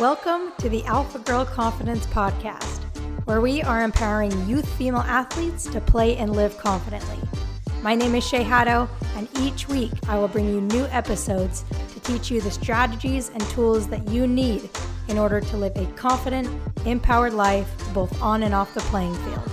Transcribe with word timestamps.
Welcome 0.00 0.52
to 0.58 0.68
the 0.68 0.84
Alpha 0.84 1.18
Girl 1.18 1.44
Confidence 1.44 2.06
Podcast, 2.06 2.84
where 3.24 3.40
we 3.40 3.62
are 3.62 3.82
empowering 3.82 4.30
youth 4.48 4.68
female 4.74 5.00
athletes 5.00 5.64
to 5.70 5.80
play 5.80 6.16
and 6.18 6.36
live 6.36 6.56
confidently. 6.56 7.18
My 7.82 7.96
name 7.96 8.14
is 8.14 8.24
Shay 8.24 8.44
Haddo, 8.44 8.88
and 9.16 9.28
each 9.40 9.66
week 9.66 9.90
I 10.06 10.16
will 10.16 10.28
bring 10.28 10.46
you 10.46 10.60
new 10.60 10.84
episodes 10.92 11.64
to 11.92 11.98
teach 11.98 12.30
you 12.30 12.40
the 12.40 12.52
strategies 12.52 13.30
and 13.30 13.42
tools 13.50 13.88
that 13.88 14.08
you 14.08 14.28
need 14.28 14.70
in 15.08 15.18
order 15.18 15.40
to 15.40 15.56
live 15.56 15.74
a 15.74 15.84
confident, 15.96 16.48
empowered 16.86 17.34
life 17.34 17.68
both 17.92 18.22
on 18.22 18.44
and 18.44 18.54
off 18.54 18.72
the 18.74 18.80
playing 18.82 19.16
field. 19.16 19.50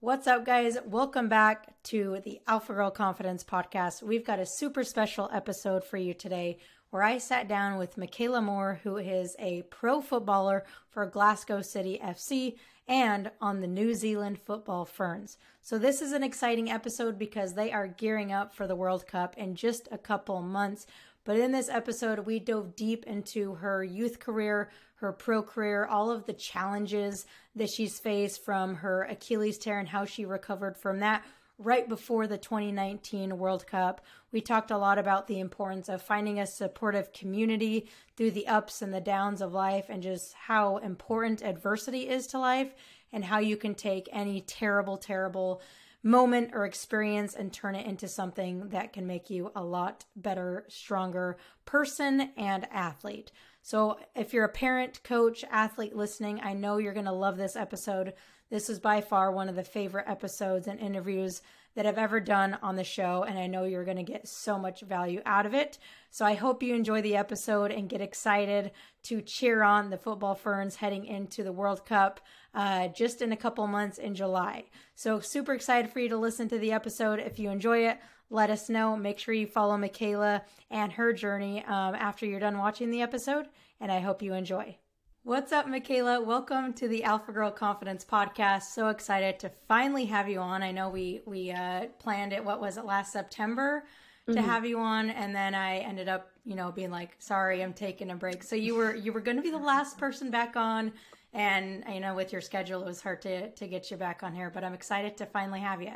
What's 0.00 0.26
up, 0.26 0.46
guys? 0.46 0.78
Welcome 0.86 1.28
back 1.28 1.80
to 1.84 2.22
the 2.24 2.40
Alpha 2.48 2.72
Girl 2.72 2.90
Confidence 2.90 3.44
Podcast. 3.44 4.02
We've 4.02 4.24
got 4.24 4.40
a 4.40 4.46
super 4.46 4.82
special 4.82 5.28
episode 5.30 5.84
for 5.84 5.98
you 5.98 6.14
today 6.14 6.58
where 6.92 7.02
I 7.02 7.16
sat 7.16 7.48
down 7.48 7.78
with 7.78 7.96
Meikayla 7.96 8.44
Moore, 8.44 8.80
who 8.82 8.98
is 8.98 9.34
a 9.38 9.62
pro 9.70 10.02
footballer 10.02 10.62
for 10.90 11.06
Glasgow 11.06 11.62
City 11.62 11.98
FC 12.04 12.56
and 12.86 13.30
on 13.40 13.62
the 13.62 13.66
New 13.66 13.94
Zealand 13.94 14.38
Football 14.38 14.84
Ferns. 14.84 15.38
So, 15.62 15.78
this 15.78 16.02
is 16.02 16.12
an 16.12 16.22
exciting 16.22 16.70
episode 16.70 17.18
because 17.18 17.54
they 17.54 17.72
are 17.72 17.86
gearing 17.86 18.30
up 18.30 18.54
for 18.54 18.66
the 18.66 18.76
World 18.76 19.06
Cup 19.06 19.38
in 19.38 19.54
just 19.54 19.88
a 19.90 19.96
couple 19.96 20.42
months. 20.42 20.86
But 21.24 21.38
in 21.38 21.50
this 21.50 21.70
episode, 21.70 22.26
we 22.26 22.38
dove 22.38 22.76
deep 22.76 23.06
into 23.06 23.54
her 23.54 23.82
youth 23.82 24.18
career, 24.18 24.68
her 24.96 25.12
pro 25.12 25.42
career, 25.42 25.86
all 25.86 26.10
of 26.10 26.26
the 26.26 26.34
challenges 26.34 27.24
that 27.56 27.70
she's 27.70 28.00
faced 28.00 28.44
from 28.44 28.74
her 28.74 29.04
Achilles 29.04 29.56
tear 29.56 29.78
and 29.78 29.88
how 29.88 30.04
she 30.04 30.26
recovered 30.26 30.76
from 30.76 31.00
that 31.00 31.24
right 31.58 31.88
before 31.88 32.26
the 32.26 32.38
2019 32.38 33.38
World 33.38 33.66
Cup. 33.66 34.00
We 34.32 34.40
talked 34.40 34.70
a 34.70 34.78
lot 34.78 34.98
about 34.98 35.26
the 35.26 35.40
importance 35.40 35.88
of 35.88 36.02
finding 36.02 36.40
a 36.40 36.46
supportive 36.46 37.12
community 37.12 37.88
through 38.16 38.32
the 38.32 38.48
ups 38.48 38.82
and 38.82 38.92
the 38.92 39.00
downs 39.00 39.40
of 39.40 39.52
life 39.52 39.86
and 39.88 40.02
just 40.02 40.34
how 40.34 40.78
important 40.78 41.42
adversity 41.42 42.08
is 42.08 42.26
to 42.28 42.38
life 42.38 42.74
and 43.12 43.24
how 43.24 43.38
you 43.38 43.56
can 43.56 43.74
take 43.74 44.08
any 44.12 44.40
terrible, 44.40 44.96
terrible 44.96 45.60
moment 46.02 46.50
or 46.52 46.64
experience 46.64 47.34
and 47.34 47.52
turn 47.52 47.74
it 47.74 47.86
into 47.86 48.08
something 48.08 48.68
that 48.70 48.92
can 48.92 49.06
make 49.06 49.30
you 49.30 49.52
a 49.54 49.62
lot 49.62 50.04
better, 50.16 50.64
stronger 50.68 51.36
person 51.64 52.32
and 52.36 52.66
athlete. 52.72 53.30
So, 53.62 53.98
if 54.16 54.32
you're 54.32 54.44
a 54.44 54.48
parent, 54.48 55.00
coach, 55.04 55.44
athlete 55.48 55.94
listening, 55.94 56.40
I 56.42 56.52
know 56.52 56.78
you're 56.78 56.92
going 56.92 57.06
to 57.06 57.12
love 57.12 57.36
this 57.36 57.54
episode. 57.54 58.14
This 58.52 58.68
is 58.68 58.78
by 58.78 59.00
far 59.00 59.32
one 59.32 59.48
of 59.48 59.54
the 59.56 59.64
favorite 59.64 60.04
episodes 60.06 60.66
and 60.66 60.78
interviews 60.78 61.40
that 61.74 61.86
I've 61.86 61.96
ever 61.96 62.20
done 62.20 62.58
on 62.62 62.76
the 62.76 62.84
show, 62.84 63.22
and 63.22 63.38
I 63.38 63.46
know 63.46 63.64
you're 63.64 63.82
going 63.82 63.96
to 63.96 64.02
get 64.02 64.28
so 64.28 64.58
much 64.58 64.82
value 64.82 65.22
out 65.24 65.46
of 65.46 65.54
it. 65.54 65.78
So 66.10 66.26
I 66.26 66.34
hope 66.34 66.62
you 66.62 66.74
enjoy 66.74 67.00
the 67.00 67.16
episode 67.16 67.70
and 67.70 67.88
get 67.88 68.02
excited 68.02 68.72
to 69.04 69.22
cheer 69.22 69.62
on 69.62 69.88
the 69.88 69.96
football 69.96 70.34
ferns 70.34 70.76
heading 70.76 71.06
into 71.06 71.42
the 71.42 71.50
World 71.50 71.86
Cup 71.86 72.20
uh, 72.54 72.88
just 72.88 73.22
in 73.22 73.32
a 73.32 73.38
couple 73.38 73.66
months 73.66 73.96
in 73.96 74.14
July. 74.14 74.64
So 74.96 75.18
super 75.18 75.54
excited 75.54 75.90
for 75.90 76.00
you 76.00 76.10
to 76.10 76.18
listen 76.18 76.50
to 76.50 76.58
the 76.58 76.72
episode. 76.72 77.20
If 77.20 77.38
you 77.38 77.48
enjoy 77.48 77.88
it, 77.88 78.00
let 78.28 78.50
us 78.50 78.68
know. 78.68 78.98
Make 78.98 79.18
sure 79.18 79.32
you 79.32 79.46
follow 79.46 79.78
Meikayla 79.78 80.42
and 80.70 80.92
her 80.92 81.14
journey 81.14 81.64
um, 81.64 81.94
after 81.94 82.26
you're 82.26 82.38
done 82.38 82.58
watching 82.58 82.90
the 82.90 83.00
episode, 83.00 83.46
and 83.80 83.90
I 83.90 84.00
hope 84.00 84.20
you 84.20 84.34
enjoy. 84.34 84.76
What's 85.24 85.52
up, 85.52 85.66
Meikayla? 85.66 86.26
Welcome 86.26 86.72
to 86.72 86.88
the 86.88 87.04
Alpha 87.04 87.30
Girl 87.30 87.52
Confidence 87.52 88.04
Podcast. 88.04 88.62
So 88.74 88.88
excited 88.88 89.38
to 89.38 89.52
finally 89.68 90.04
have 90.06 90.28
you 90.28 90.40
on. 90.40 90.64
I 90.64 90.72
know 90.72 90.88
we 90.88 91.20
we 91.26 91.52
uh, 91.52 91.86
planned 92.00 92.32
it. 92.32 92.44
What 92.44 92.60
was 92.60 92.76
it 92.76 92.84
last 92.84 93.12
September 93.12 93.84
to 94.26 94.32
mm-hmm. 94.32 94.44
have 94.44 94.66
you 94.66 94.80
on, 94.80 95.10
and 95.10 95.32
then 95.32 95.54
I 95.54 95.78
ended 95.78 96.08
up, 96.08 96.32
you 96.44 96.56
know, 96.56 96.72
being 96.72 96.90
like, 96.90 97.14
"Sorry, 97.20 97.62
I'm 97.62 97.72
taking 97.72 98.10
a 98.10 98.16
break." 98.16 98.42
So 98.42 98.56
you 98.56 98.74
were 98.74 98.96
you 98.96 99.12
were 99.12 99.20
going 99.20 99.36
to 99.36 99.44
be 99.44 99.52
the 99.52 99.58
last 99.58 99.96
person 99.96 100.28
back 100.28 100.56
on, 100.56 100.92
and 101.32 101.84
you 101.88 102.00
know, 102.00 102.16
with 102.16 102.32
your 102.32 102.40
schedule, 102.40 102.82
it 102.82 102.86
was 102.86 103.00
hard 103.00 103.22
to 103.22 103.52
to 103.52 103.68
get 103.68 103.92
you 103.92 103.96
back 103.96 104.24
on 104.24 104.34
here. 104.34 104.50
But 104.50 104.64
I'm 104.64 104.74
excited 104.74 105.16
to 105.18 105.26
finally 105.26 105.60
have 105.60 105.80
you. 105.80 105.94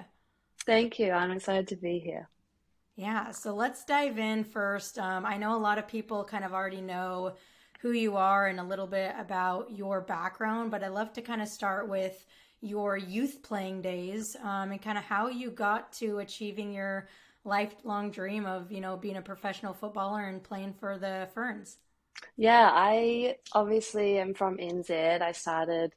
Thank 0.64 1.00
you. 1.00 1.10
I'm 1.10 1.32
excited 1.32 1.66
to 1.68 1.76
be 1.76 1.98
here. 1.98 2.28
Yeah. 2.94 3.32
So 3.32 3.56
let's 3.56 3.84
dive 3.84 4.20
in 4.20 4.44
first. 4.44 5.00
Um, 5.00 5.26
I 5.26 5.36
know 5.36 5.56
a 5.56 5.58
lot 5.58 5.78
of 5.78 5.88
people 5.88 6.22
kind 6.22 6.44
of 6.44 6.52
already 6.52 6.80
know 6.80 7.34
who 7.86 7.92
you 7.92 8.16
are 8.16 8.48
and 8.48 8.58
a 8.58 8.64
little 8.64 8.88
bit 8.88 9.14
about 9.16 9.70
your 9.70 10.00
background, 10.00 10.72
but 10.72 10.82
I'd 10.82 10.88
love 10.88 11.12
to 11.12 11.22
kind 11.22 11.40
of 11.40 11.46
start 11.46 11.88
with 11.88 12.26
your 12.60 12.96
youth 12.96 13.44
playing 13.44 13.80
days 13.80 14.34
um, 14.42 14.72
and 14.72 14.82
kind 14.82 14.98
of 14.98 15.04
how 15.04 15.28
you 15.28 15.52
got 15.52 15.92
to 15.92 16.18
achieving 16.18 16.72
your 16.72 17.06
lifelong 17.44 18.10
dream 18.10 18.44
of, 18.44 18.72
you 18.72 18.80
know, 18.80 18.96
being 18.96 19.18
a 19.18 19.22
professional 19.22 19.72
footballer 19.72 20.24
and 20.24 20.42
playing 20.42 20.74
for 20.74 20.98
the 20.98 21.28
Ferns. 21.32 21.76
Yeah, 22.36 22.68
I 22.72 23.36
obviously 23.52 24.18
am 24.18 24.34
from 24.34 24.56
NZ. 24.56 25.22
I 25.22 25.30
started 25.30 25.92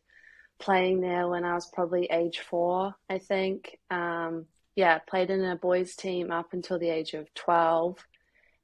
playing 0.59 1.01
there 1.01 1.27
when 1.27 1.43
I 1.43 1.55
was 1.55 1.71
probably 1.73 2.05
age 2.11 2.37
four, 2.37 2.93
I 3.09 3.17
think. 3.17 3.79
Um, 3.89 4.45
yeah, 4.75 4.99
played 4.99 5.31
in 5.31 5.43
a 5.43 5.55
boys' 5.55 5.95
team 5.95 6.29
up 6.29 6.53
until 6.53 6.77
the 6.77 6.89
age 6.89 7.15
of 7.15 7.33
12 7.33 7.97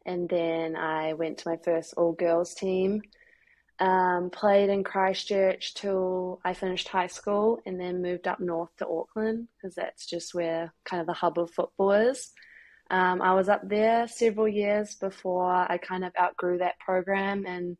and 0.05 0.29
then 0.29 0.75
I 0.75 1.13
went 1.13 1.39
to 1.39 1.49
my 1.49 1.57
first 1.57 1.93
all 1.97 2.13
girls 2.13 2.53
team. 2.53 3.01
Um, 3.77 4.29
played 4.29 4.69
in 4.69 4.85
Christchurch 4.85 5.73
till 5.73 6.39
I 6.45 6.53
finished 6.53 6.87
high 6.87 7.07
school, 7.07 7.59
and 7.65 7.79
then 7.79 8.01
moved 8.01 8.27
up 8.27 8.39
north 8.39 8.75
to 8.77 8.87
Auckland 8.87 9.49
because 9.57 9.75
that's 9.75 10.05
just 10.05 10.33
where 10.33 10.73
kind 10.85 11.01
of 11.01 11.07
the 11.07 11.13
hub 11.13 11.37
of 11.37 11.51
football 11.51 11.91
is. 11.91 12.31
Um, 12.89 13.21
I 13.21 13.33
was 13.33 13.49
up 13.49 13.67
there 13.67 14.07
several 14.07 14.47
years 14.47 14.95
before 14.95 15.51
I 15.69 15.77
kind 15.77 16.05
of 16.05 16.13
outgrew 16.19 16.59
that 16.59 16.79
program 16.79 17.45
and 17.45 17.77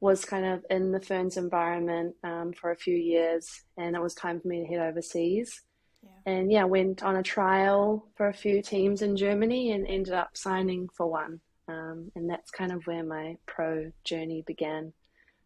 was 0.00 0.24
kind 0.24 0.46
of 0.46 0.64
in 0.70 0.92
the 0.92 1.00
Ferns 1.00 1.36
environment 1.36 2.14
um, 2.24 2.52
for 2.52 2.70
a 2.70 2.76
few 2.76 2.96
years, 2.96 3.62
and 3.76 3.94
it 3.94 4.02
was 4.02 4.14
time 4.14 4.40
for 4.40 4.48
me 4.48 4.62
to 4.62 4.66
head 4.66 4.80
overseas. 4.80 5.62
Yeah. 6.02 6.32
And 6.32 6.52
yeah, 6.52 6.64
went 6.64 7.02
on 7.02 7.16
a 7.16 7.22
trial 7.22 8.08
for 8.16 8.28
a 8.28 8.34
few 8.34 8.62
teams 8.62 9.02
in 9.02 9.16
Germany 9.16 9.72
and 9.72 9.86
ended 9.86 10.14
up 10.14 10.36
signing 10.36 10.88
for 10.94 11.10
one. 11.10 11.40
Um, 11.68 12.12
and 12.14 12.30
that's 12.30 12.50
kind 12.50 12.72
of 12.72 12.86
where 12.86 13.02
my 13.02 13.36
pro 13.46 13.90
journey 14.04 14.42
began 14.46 14.92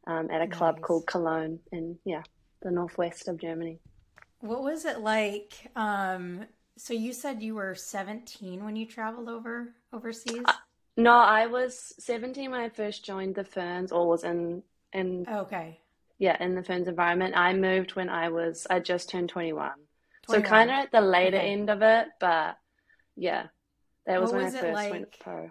um, 0.07 0.31
at 0.31 0.43
a 0.43 0.47
nice. 0.47 0.57
club 0.57 0.81
called 0.81 1.07
Cologne 1.07 1.61
in, 1.73 1.99
yeah, 2.05 2.23
the 2.63 2.71
northwest 2.71 3.29
of 3.29 3.39
Germany. 3.39 3.81
What 4.41 4.63
was 4.63 4.85
it 4.85 5.01
like? 5.01 5.71
Um, 5.77 6.47
so 6.77 6.95
you 6.95 7.13
said 7.13 7.43
you 7.43 7.55
were 7.55 7.75
17 7.75 8.65
when 8.65 8.77
you 8.77 8.87
traveled 8.87 9.29
over 9.29 9.75
overseas? 9.93 10.43
Uh, 10.45 10.53
no, 10.97 11.13
I 11.13 11.47
was 11.47 11.95
17 11.99 12.51
when 12.51 12.61
I 12.61 12.69
first 12.69 13.05
joined 13.05 13.35
the 13.35 13.45
Ferns 13.45 13.93
or 13.93 14.09
was 14.09 14.25
in, 14.25 14.63
in, 14.93 15.27
okay. 15.29 15.81
Yeah, 16.19 16.37
in 16.43 16.55
the 16.55 16.63
Ferns 16.63 16.89
environment. 16.89 17.35
I 17.37 17.55
moved 17.55 17.97
when 17.97 18.09
I 18.11 18.29
was, 18.29 18.67
I 18.69 18.81
just 18.81 19.09
turned 19.09 19.29
21. 19.31 19.71
21. 20.27 20.45
So 20.45 20.49
kind 20.49 20.71
of 20.71 20.77
at 20.77 20.93
the 20.93 21.01
later 21.01 21.39
okay. 21.39 21.53
end 21.53 21.71
of 21.71 21.83
it, 21.83 22.09
but 22.19 22.57
yeah, 23.17 23.47
that 24.07 24.21
was 24.21 24.31
what 24.31 24.37
when 24.37 24.45
was 24.47 24.55
I 24.55 24.61
first 24.61 24.75
like? 24.75 24.91
went 24.91 25.19
pro 25.21 25.51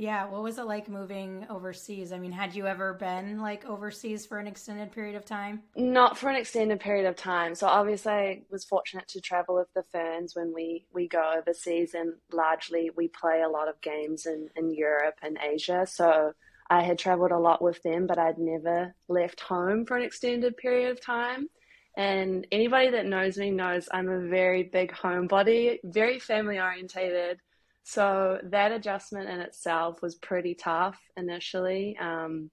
yeah, 0.00 0.24
what 0.24 0.42
was 0.42 0.56
it 0.56 0.64
like 0.64 0.88
moving 0.88 1.46
overseas? 1.50 2.10
I 2.10 2.18
mean, 2.18 2.32
had 2.32 2.54
you 2.54 2.66
ever 2.66 2.94
been 2.94 3.38
like 3.38 3.66
overseas 3.66 4.24
for 4.24 4.38
an 4.38 4.46
extended 4.46 4.92
period 4.92 5.14
of 5.14 5.26
time? 5.26 5.62
Not 5.76 6.16
for 6.16 6.30
an 6.30 6.36
extended 6.36 6.80
period 6.80 7.04
of 7.04 7.16
time. 7.16 7.54
So 7.54 7.66
obviously, 7.66 8.12
I 8.12 8.42
was 8.50 8.64
fortunate 8.64 9.06
to 9.08 9.20
travel 9.20 9.56
with 9.56 9.68
the 9.74 9.84
Ferns 9.92 10.34
when 10.34 10.54
we 10.54 10.86
we 10.90 11.06
go 11.06 11.34
overseas, 11.36 11.92
and 11.92 12.14
largely 12.32 12.90
we 12.96 13.08
play 13.08 13.42
a 13.42 13.48
lot 13.48 13.68
of 13.68 13.78
games 13.82 14.24
in 14.24 14.48
in 14.56 14.72
Europe 14.72 15.16
and 15.22 15.38
Asia. 15.38 15.86
So 15.86 16.32
I 16.70 16.80
had 16.80 16.98
traveled 16.98 17.32
a 17.32 17.38
lot 17.38 17.60
with 17.60 17.82
them, 17.82 18.06
but 18.06 18.18
I'd 18.18 18.38
never 18.38 18.94
left 19.08 19.40
home 19.40 19.84
for 19.84 19.98
an 19.98 20.02
extended 20.02 20.56
period 20.56 20.92
of 20.92 21.02
time. 21.02 21.48
And 21.94 22.46
anybody 22.50 22.88
that 22.90 23.04
knows 23.04 23.36
me 23.36 23.50
knows 23.50 23.86
I'm 23.92 24.08
a 24.08 24.28
very 24.28 24.62
big 24.62 24.92
homebody, 24.92 25.78
very 25.84 26.18
family 26.18 26.58
orientated 26.58 27.38
so 27.82 28.38
that 28.44 28.72
adjustment 28.72 29.28
in 29.28 29.40
itself 29.40 30.02
was 30.02 30.14
pretty 30.16 30.54
tough 30.54 30.98
initially. 31.16 31.96
Um, 31.98 32.50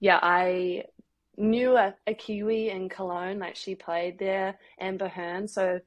yeah, 0.00 0.18
I 0.22 0.84
knew 1.36 1.76
a, 1.76 1.94
a, 2.06 2.14
Kiwi 2.14 2.70
in 2.70 2.88
Cologne, 2.88 3.38
like 3.38 3.56
she 3.56 3.74
played 3.74 4.18
there, 4.18 4.58
Amber 4.80 5.08
Hearn. 5.08 5.48
So 5.48 5.80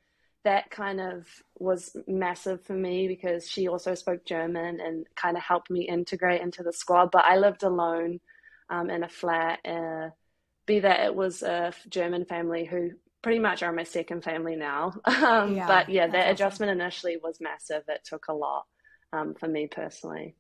that 0.44 0.70
kind 0.70 1.02
of 1.02 1.28
was 1.58 1.96
massive 2.08 2.64
for 2.64 2.74
me 2.74 3.08
because 3.08 3.50
she 3.50 3.68
also 3.68 3.96
spoke 3.96 4.26
German 4.26 4.80
and 4.80 5.06
kind 5.16 5.38
of 5.38 5.44
helped 5.44 5.72
me 5.72 5.88
integrate 5.88 6.42
into 6.42 6.64
the 6.64 6.74
squad. 6.74 7.10
But 7.12 7.26
I 7.26 7.38
lived 7.38 7.64
alone 7.64 8.20
um, 8.70 8.90
in 8.90 9.04
a 9.04 9.10
flat, 9.10 9.60
uh, 9.66 10.10
be 10.66 10.80
that 10.80 11.06
it 11.06 11.16
was 11.16 11.44
a 11.44 11.74
German 11.90 12.26
family 12.26 12.66
who 12.66 12.92
pretty 13.26 13.40
much 13.40 13.64
are 13.64 13.74
my 13.74 13.84
second 13.84 14.24
family 14.24 14.56
now. 14.56 14.94
Um, 15.08 15.56
yeah, 15.56 15.66
but 15.66 15.90
yeah, 15.90 16.06
that 16.06 16.26
awesome. 16.26 16.34
adjustment 16.34 16.72
initially 16.80 17.18
was 17.18 17.42
massive. 17.42 17.82
It 17.88 18.02
took 18.06 18.28
a 18.28 18.34
lot 18.34 18.66
um, 19.12 19.34
for 19.34 19.48
me 19.48 19.66
personally. 19.66 20.36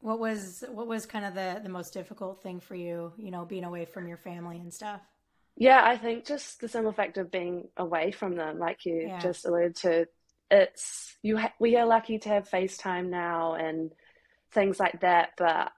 What 0.00 0.18
was 0.18 0.64
what 0.72 0.88
was 0.88 1.06
kind 1.06 1.24
of 1.24 1.34
the 1.34 1.60
the 1.62 1.68
most 1.68 1.92
difficult 1.92 2.42
thing 2.42 2.58
for 2.58 2.74
you? 2.74 3.12
You 3.16 3.30
know, 3.30 3.44
being 3.44 3.62
away 3.62 3.84
from 3.84 4.08
your 4.08 4.16
family 4.16 4.56
and 4.56 4.74
stuff. 4.74 5.00
Yeah, 5.56 5.80
I 5.84 5.96
think 5.96 6.26
just 6.26 6.60
the 6.60 6.68
simple 6.68 6.92
fact 6.92 7.16
of 7.18 7.30
being 7.30 7.68
away 7.76 8.10
from 8.10 8.34
them, 8.34 8.58
like 8.58 8.84
you 8.84 9.06
yeah. 9.06 9.20
just 9.20 9.46
alluded 9.46 9.76
to. 9.76 10.06
It's 10.50 11.16
you. 11.22 11.36
Ha- 11.36 11.54
we 11.60 11.76
are 11.76 11.86
lucky 11.86 12.18
to 12.18 12.28
have 12.30 12.50
FaceTime 12.50 13.10
now 13.10 13.54
and 13.54 13.92
things 14.52 14.80
like 14.80 15.00
that, 15.02 15.30
but 15.38 15.70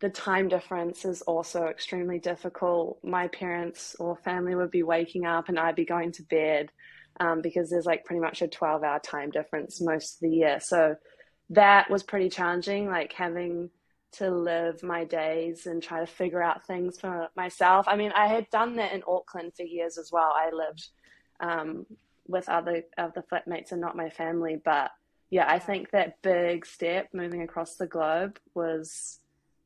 the 0.00 0.10
time 0.10 0.48
difference 0.48 1.04
is 1.04 1.22
also 1.22 1.66
extremely 1.66 2.18
difficult. 2.18 2.98
My 3.02 3.28
parents 3.28 3.96
or 3.98 4.16
family 4.16 4.54
would 4.54 4.70
be 4.70 4.82
waking 4.82 5.24
up 5.24 5.48
and 5.48 5.58
I'd 5.58 5.76
be 5.76 5.84
going 5.84 6.12
to 6.12 6.22
bed 6.24 6.70
um, 7.18 7.40
because 7.40 7.70
there's 7.70 7.86
like 7.86 8.04
pretty 8.04 8.20
much 8.20 8.42
a 8.42 8.48
12 8.48 8.82
hour 8.82 8.98
time 8.98 9.30
difference 9.30 9.80
most 9.80 10.16
of 10.16 10.20
the 10.20 10.36
year. 10.36 10.60
So 10.60 10.96
that 11.50 11.90
was 11.90 12.02
pretty 12.02 12.28
challenging, 12.28 12.88
like 12.88 13.12
having 13.12 13.70
to 14.12 14.30
live 14.30 14.82
my 14.82 15.04
days 15.04 15.66
and 15.66 15.82
try 15.82 16.00
to 16.00 16.06
figure 16.06 16.42
out 16.42 16.66
things 16.66 16.98
for 16.98 17.28
myself. 17.36 17.86
I 17.88 17.96
mean, 17.96 18.12
I 18.12 18.26
had 18.26 18.50
done 18.50 18.76
that 18.76 18.92
in 18.92 19.02
Auckland 19.06 19.52
for 19.56 19.62
years 19.62 19.98
as 19.98 20.10
well. 20.12 20.32
I 20.34 20.50
lived 20.52 20.88
um, 21.40 21.86
with 22.26 22.48
other 22.48 22.82
of 22.98 23.14
the 23.14 23.22
flatmates 23.22 23.72
and 23.72 23.80
not 23.80 23.96
my 23.96 24.10
family, 24.10 24.60
but 24.62 24.90
yeah, 25.30 25.46
I 25.48 25.58
think 25.58 25.90
that 25.90 26.22
big 26.22 26.66
step 26.66 27.08
moving 27.12 27.42
across 27.42 27.76
the 27.76 27.86
globe 27.86 28.38
was 28.54 29.18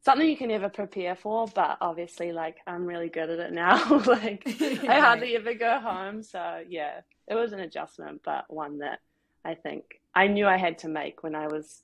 something 0.02 0.28
you 0.28 0.36
can 0.36 0.48
never 0.48 0.68
prepare 0.68 1.14
for, 1.14 1.46
but 1.54 1.78
obviously, 1.80 2.32
like, 2.32 2.56
I'm 2.66 2.86
really 2.86 3.08
good 3.08 3.30
at 3.30 3.38
it 3.38 3.52
now. 3.52 3.98
like, 4.06 4.42
I 4.88 5.00
hardly 5.00 5.36
ever 5.36 5.54
go 5.54 5.78
home. 5.78 6.22
So, 6.22 6.62
yeah, 6.68 7.00
it 7.28 7.34
was 7.34 7.52
an 7.52 7.60
adjustment, 7.60 8.22
but 8.24 8.44
one 8.48 8.78
that 8.78 9.00
I 9.44 9.54
think 9.54 10.00
I 10.14 10.26
knew 10.26 10.46
I 10.46 10.56
had 10.56 10.78
to 10.80 10.88
make 10.88 11.22
when 11.22 11.34
I 11.34 11.46
was 11.46 11.82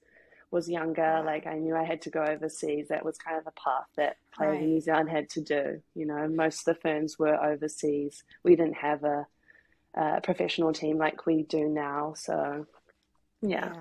was 0.51 0.69
younger. 0.69 1.23
Like, 1.25 1.47
I 1.47 1.59
knew 1.59 1.77
I 1.77 1.85
had 1.85 2.03
to 2.03 2.11
go 2.11 2.23
overseas. 2.23 2.89
That 2.89 3.05
was 3.05 3.19
kind 3.19 3.37
of 3.37 3.45
the 3.45 3.53
path 3.53 3.89
that 3.97 4.17
players 4.33 4.55
right. 4.55 4.63
in 4.63 4.71
New 4.71 4.81
Zealand 4.81 5.11
had 5.11 5.29
to 5.31 5.41
do. 5.41 5.83
You 5.95 6.07
know, 6.07 6.29
most 6.29 6.61
of 6.61 6.75
the 6.75 6.81
Ferns 6.81 7.19
were 7.19 7.43
overseas. 7.43 8.25
We 8.43 8.57
didn't 8.57 8.77
have 8.77 9.05
a, 9.05 9.27
a 9.95 10.21
professional 10.23 10.73
team 10.73 10.99
like 10.99 11.27
we 11.27 11.43
do 11.43 11.69
now. 11.69 12.15
So, 12.17 12.67
yeah. 13.43 13.75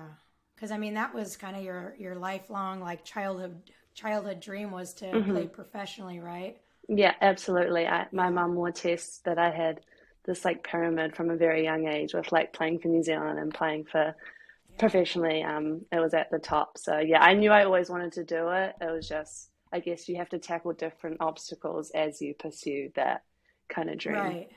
Because 0.54 0.70
yeah. 0.70 0.76
I 0.76 0.78
mean, 0.78 0.94
that 0.94 1.14
was 1.14 1.36
kind 1.36 1.56
of 1.56 1.62
your 1.62 1.94
your 1.98 2.16
lifelong 2.16 2.80
like 2.80 3.04
childhood 3.04 3.62
childhood 3.96 4.38
dream 4.40 4.70
was 4.70 4.94
to 4.94 5.06
mm-hmm. 5.06 5.32
play 5.32 5.46
professionally, 5.46 6.20
right? 6.20 6.58
Yeah, 6.88 7.14
absolutely. 7.20 7.86
I, 7.86 8.06
my 8.12 8.30
mum 8.30 8.54
will 8.54 8.66
attest 8.66 9.24
that 9.24 9.38
I 9.38 9.50
had 9.50 9.80
this 10.24 10.44
like 10.44 10.62
pyramid 10.62 11.16
from 11.16 11.30
a 11.30 11.36
very 11.36 11.64
young 11.64 11.88
age 11.88 12.14
with 12.14 12.30
like 12.30 12.52
playing 12.52 12.78
for 12.78 12.88
New 12.88 13.02
Zealand 13.02 13.38
and 13.38 13.52
playing 13.52 13.84
for 13.84 14.14
yeah. 14.14 14.76
professionally. 14.78 15.42
Um, 15.42 15.84
it 15.90 15.98
was 15.98 16.14
at 16.14 16.30
the 16.30 16.38
top. 16.38 16.78
So 16.78 16.98
yeah, 16.98 17.22
I 17.22 17.34
knew 17.34 17.50
I 17.50 17.64
always 17.64 17.90
wanted 17.90 18.12
to 18.12 18.24
do 18.24 18.50
it. 18.50 18.74
It 18.80 18.92
was 18.92 19.08
just, 19.08 19.50
I 19.72 19.80
guess 19.80 20.08
you 20.08 20.16
have 20.16 20.28
to 20.28 20.38
tackle 20.38 20.72
different 20.74 21.16
obstacles 21.20 21.90
as 21.90 22.20
you 22.20 22.34
pursue 22.34 22.90
that 22.94 23.24
kind 23.68 23.90
of 23.90 23.98
dream. 23.98 24.16
Right. 24.16 24.48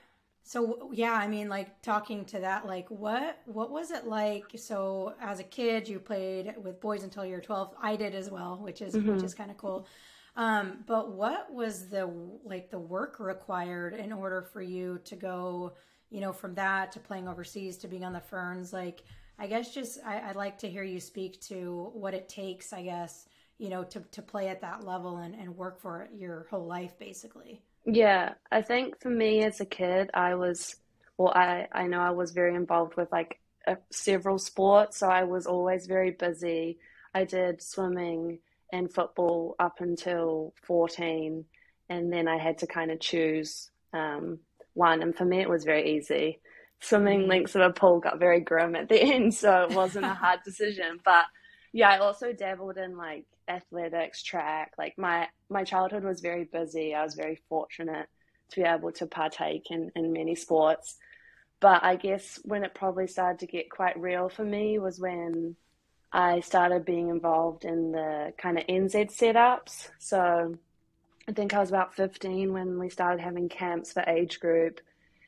So 0.50 0.90
yeah, 0.92 1.14
I 1.14 1.28
mean, 1.28 1.48
like 1.48 1.80
talking 1.84 2.26
to 2.26 2.40
that, 2.40 2.66
like 2.66 2.90
what 2.90 3.38
what 3.46 3.70
was 3.70 3.92
it 3.92 4.08
like? 4.08 4.46
So 4.56 5.14
as 5.22 5.40
a 5.40 5.44
kid, 5.44 5.88
you 5.88 6.00
played 6.00 6.56
with 6.60 6.82
boys 6.82 7.04
until 7.04 7.24
you 7.24 7.36
were 7.36 7.40
twelve. 7.40 7.76
I 7.80 7.96
did 7.96 8.16
as 8.16 8.32
well, 8.32 8.58
which 8.60 8.82
is 8.82 8.96
mm-hmm. 8.96 9.12
which 9.12 9.22
is 9.22 9.36
kind 9.36 9.52
of 9.52 9.58
cool. 9.58 9.86
Um, 10.36 10.84
but 10.88 11.12
what 11.12 11.54
was 11.54 11.88
the 11.90 12.12
like 12.44 12.72
the 12.72 12.80
work 12.80 13.20
required 13.20 13.94
in 13.94 14.12
order 14.12 14.42
for 14.42 14.60
you 14.60 15.00
to 15.04 15.16
go, 15.16 15.74
you 16.10 16.20
know, 16.20 16.34
from 16.34 16.56
that 16.56 16.92
to 16.94 17.00
playing 17.00 17.28
overseas 17.28 17.78
to 17.78 17.88
being 17.88 18.04
on 18.04 18.14
the 18.14 18.20
Ferns? 18.20 18.74
Like, 18.74 19.04
I 19.38 19.46
guess 19.46 19.72
just 19.72 20.00
I, 20.04 20.30
would 20.30 20.36
like 20.36 20.58
to 20.60 20.68
hear 20.68 20.84
you 20.84 21.00
speak 21.00 21.40
to 21.42 21.92
what 21.94 22.16
it 22.16 22.28
takes. 22.28 22.74
I 22.74 22.82
guess 22.82 23.28
you 23.60 23.70
know 23.70 23.84
to 23.84 24.00
to 24.00 24.24
play 24.24 24.48
at 24.48 24.62
that 24.62 24.84
level 24.84 25.18
and, 25.18 25.36
and 25.36 25.56
work 25.56 25.80
for 25.80 26.02
it 26.02 26.10
your 26.18 26.48
whole 26.50 26.66
life, 26.66 26.98
basically. 26.98 27.62
Yeah, 27.92 28.34
I 28.52 28.62
think 28.62 29.00
for 29.02 29.10
me 29.10 29.44
as 29.44 29.62
a 29.62 29.66
kid, 29.66 30.12
I 30.14 30.36
was, 30.36 30.76
well, 31.18 31.34
I, 31.36 31.68
I 31.72 31.88
know 31.88 32.00
I 32.00 32.12
was 32.12 32.32
very 32.32 32.54
involved 32.56 32.96
with 32.96 33.12
like 33.12 33.40
uh, 33.68 33.76
several 33.90 34.38
sports, 34.38 34.98
so 34.98 35.08
I 35.08 35.24
was 35.24 35.48
always 35.48 35.88
very 35.88 36.12
busy. 36.12 36.78
I 37.16 37.24
did 37.24 37.64
swimming 37.64 38.40
and 38.72 38.94
football 38.94 39.56
up 39.60 39.78
until 39.80 40.54
14, 40.64 41.46
and 41.90 42.14
then 42.14 42.28
I 42.28 42.38
had 42.38 42.60
to 42.60 42.68
kind 42.68 42.92
of 42.92 43.00
choose 43.00 43.72
um, 43.94 44.40
one, 44.74 45.02
and 45.02 45.16
for 45.16 45.26
me, 45.26 45.42
it 45.42 45.50
was 45.50 45.64
very 45.64 45.98
easy. 45.98 46.42
Swimming 46.82 47.22
mm-hmm. 47.22 47.30
links 47.30 47.56
of 47.56 47.62
a 47.62 47.72
pool 47.72 48.00
got 48.00 48.20
very 48.20 48.40
grim 48.40 48.76
at 48.76 48.88
the 48.88 49.02
end, 49.02 49.34
so 49.34 49.64
it 49.64 49.76
wasn't 49.76 50.06
a 50.06 50.14
hard 50.14 50.42
decision, 50.46 51.00
but 51.04 51.26
yeah, 51.72 51.90
I 51.90 51.98
also 52.00 52.34
dabbled 52.34 52.78
in 52.78 52.98
like 52.98 53.26
athletics, 53.48 54.24
track. 54.24 54.74
Like 54.78 54.98
my 54.98 55.28
my 55.50 55.64
childhood 55.64 56.04
was 56.04 56.22
very 56.22 56.46
busy. 56.46 56.96
I 56.96 57.04
was 57.04 57.16
very 57.16 57.42
fortunate 57.50 58.08
to 58.52 58.62
be 58.62 58.68
able 58.68 58.92
to 58.94 59.06
partake 59.06 59.70
in, 59.70 59.92
in 59.96 60.12
many 60.12 60.36
sports. 60.36 60.98
But 61.60 61.84
I 61.84 61.96
guess 61.98 62.40
when 62.44 62.64
it 62.64 62.74
probably 62.74 63.08
started 63.08 63.40
to 63.40 63.48
get 63.48 63.70
quite 63.70 64.00
real 64.00 64.30
for 64.30 64.44
me 64.44 64.80
was 64.80 65.00
when 65.00 65.56
I 66.12 66.40
started 66.40 66.86
being 66.86 67.10
involved 67.10 67.66
in 67.66 67.92
the 67.92 68.34
kind 68.38 68.58
of 68.58 68.66
NZ 68.66 69.16
setups. 69.16 69.90
So 70.00 70.56
I 71.28 71.32
think 71.34 71.54
I 71.54 71.60
was 71.60 71.70
about 71.70 71.94
15 71.94 72.54
when 72.54 72.80
we 72.80 72.90
started 72.90 73.22
having 73.22 73.50
camps 73.50 73.94
for 73.94 74.04
age 74.08 74.40
group. 74.40 74.80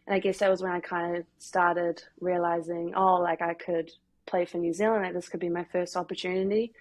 And 0.07 0.15
I 0.15 0.19
guess 0.19 0.39
that 0.39 0.49
was 0.49 0.63
when 0.63 0.71
I 0.71 0.79
kind 0.79 1.17
of 1.17 1.25
started 1.37 2.01
realizing, 2.19 2.93
oh, 2.95 3.15
like 3.15 3.41
I 3.41 3.53
could 3.53 3.91
play 4.25 4.45
for 4.45 4.57
New 4.57 4.73
Zealand, 4.73 5.03
like 5.03 5.13
this 5.13 5.29
could 5.29 5.39
be 5.39 5.49
my 5.49 5.65
first 5.65 5.95
opportunity. 5.95 6.73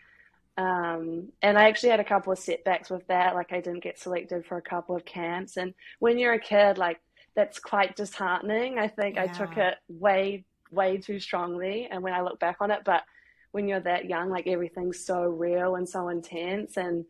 Um, 0.56 1.28
and 1.42 1.58
I 1.58 1.68
actually 1.68 1.90
had 1.90 2.00
a 2.00 2.04
couple 2.04 2.32
of 2.32 2.38
setbacks 2.38 2.90
with 2.90 3.06
that. 3.06 3.34
Like 3.34 3.52
I 3.52 3.60
didn't 3.60 3.82
get 3.82 3.98
selected 3.98 4.44
for 4.44 4.58
a 4.58 4.62
couple 4.62 4.94
of 4.94 5.04
camps. 5.04 5.56
And 5.56 5.74
when 6.00 6.18
you're 6.18 6.34
a 6.34 6.40
kid, 6.40 6.76
like 6.76 7.00
that's 7.34 7.58
quite 7.58 7.96
disheartening. 7.96 8.78
I 8.78 8.88
think 8.88 9.16
yeah. 9.16 9.22
I 9.22 9.26
took 9.28 9.56
it 9.56 9.76
way, 9.88 10.44
way 10.70 10.98
too 10.98 11.18
strongly. 11.18 11.88
And 11.90 12.02
when 12.02 12.12
I 12.12 12.20
look 12.20 12.38
back 12.40 12.56
on 12.60 12.70
it, 12.70 12.80
but 12.84 13.04
when 13.52 13.68
you're 13.68 13.80
that 13.80 14.04
young, 14.04 14.28
like 14.28 14.46
everything's 14.46 15.04
so 15.04 15.22
real 15.22 15.76
and 15.76 15.88
so 15.88 16.08
intense. 16.08 16.76
And 16.76 17.04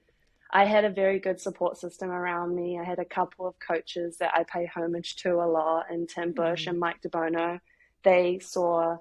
I 0.53 0.65
had 0.65 0.85
a 0.85 0.91
very 0.91 1.19
good 1.19 1.41
support 1.41 1.79
system 1.79 2.11
around 2.11 2.55
me. 2.55 2.79
I 2.79 2.85
had 2.85 2.99
a 2.99 3.05
couple 3.05 3.47
of 3.47 3.55
coaches 3.59 4.19
that 4.19 4.33
I 4.35 4.45
pay 4.45 4.67
homage 4.67 5.17
to 5.17 5.35
a 5.35 5.47
lot, 5.47 5.87
and 5.91 6.09
Tim 6.09 6.33
Bush 6.33 6.63
mm-hmm. 6.63 6.71
and 6.71 6.81
Mike 6.81 7.03
DeBono. 7.03 7.61
They 8.03 8.39
saw 8.41 8.99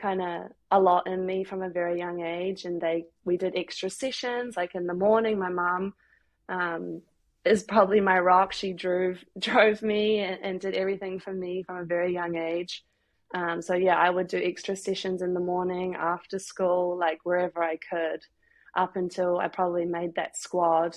kind 0.00 0.22
of 0.22 0.50
a 0.70 0.80
lot 0.80 1.06
in 1.06 1.26
me 1.26 1.44
from 1.44 1.62
a 1.62 1.68
very 1.68 1.98
young 1.98 2.22
age 2.22 2.64
and 2.64 2.80
they 2.80 3.04
we 3.24 3.36
did 3.36 3.54
extra 3.54 3.90
sessions 3.90 4.56
like 4.56 4.74
in 4.74 4.86
the 4.86 4.94
morning 4.94 5.38
my 5.38 5.50
mom 5.50 5.92
um, 6.48 7.02
is 7.44 7.62
probably 7.62 8.00
my 8.00 8.18
rock. 8.18 8.52
She 8.52 8.72
drove 8.72 9.24
drove 9.38 9.82
me 9.82 10.20
and, 10.20 10.38
and, 10.42 10.60
did 10.60 10.74
everything 10.74 11.20
for 11.20 11.32
me 11.32 11.62
from 11.62 11.78
a 11.78 11.84
very 11.84 12.12
young 12.12 12.36
age. 12.36 12.84
Um, 13.32 13.62
so 13.62 13.74
yeah 13.74 13.96
i 13.96 14.10
would 14.10 14.26
do 14.26 14.42
extra 14.42 14.74
sessions 14.74 15.22
in 15.22 15.34
the 15.34 15.38
morning 15.38 15.94
after 15.94 16.40
school 16.40 16.98
like 16.98 17.20
wherever 17.22 17.62
i 17.62 17.76
could 17.76 18.26
up 18.74 18.96
until 18.96 19.38
i 19.38 19.46
probably 19.46 19.84
made 19.84 20.16
that 20.16 20.36
squad 20.36 20.96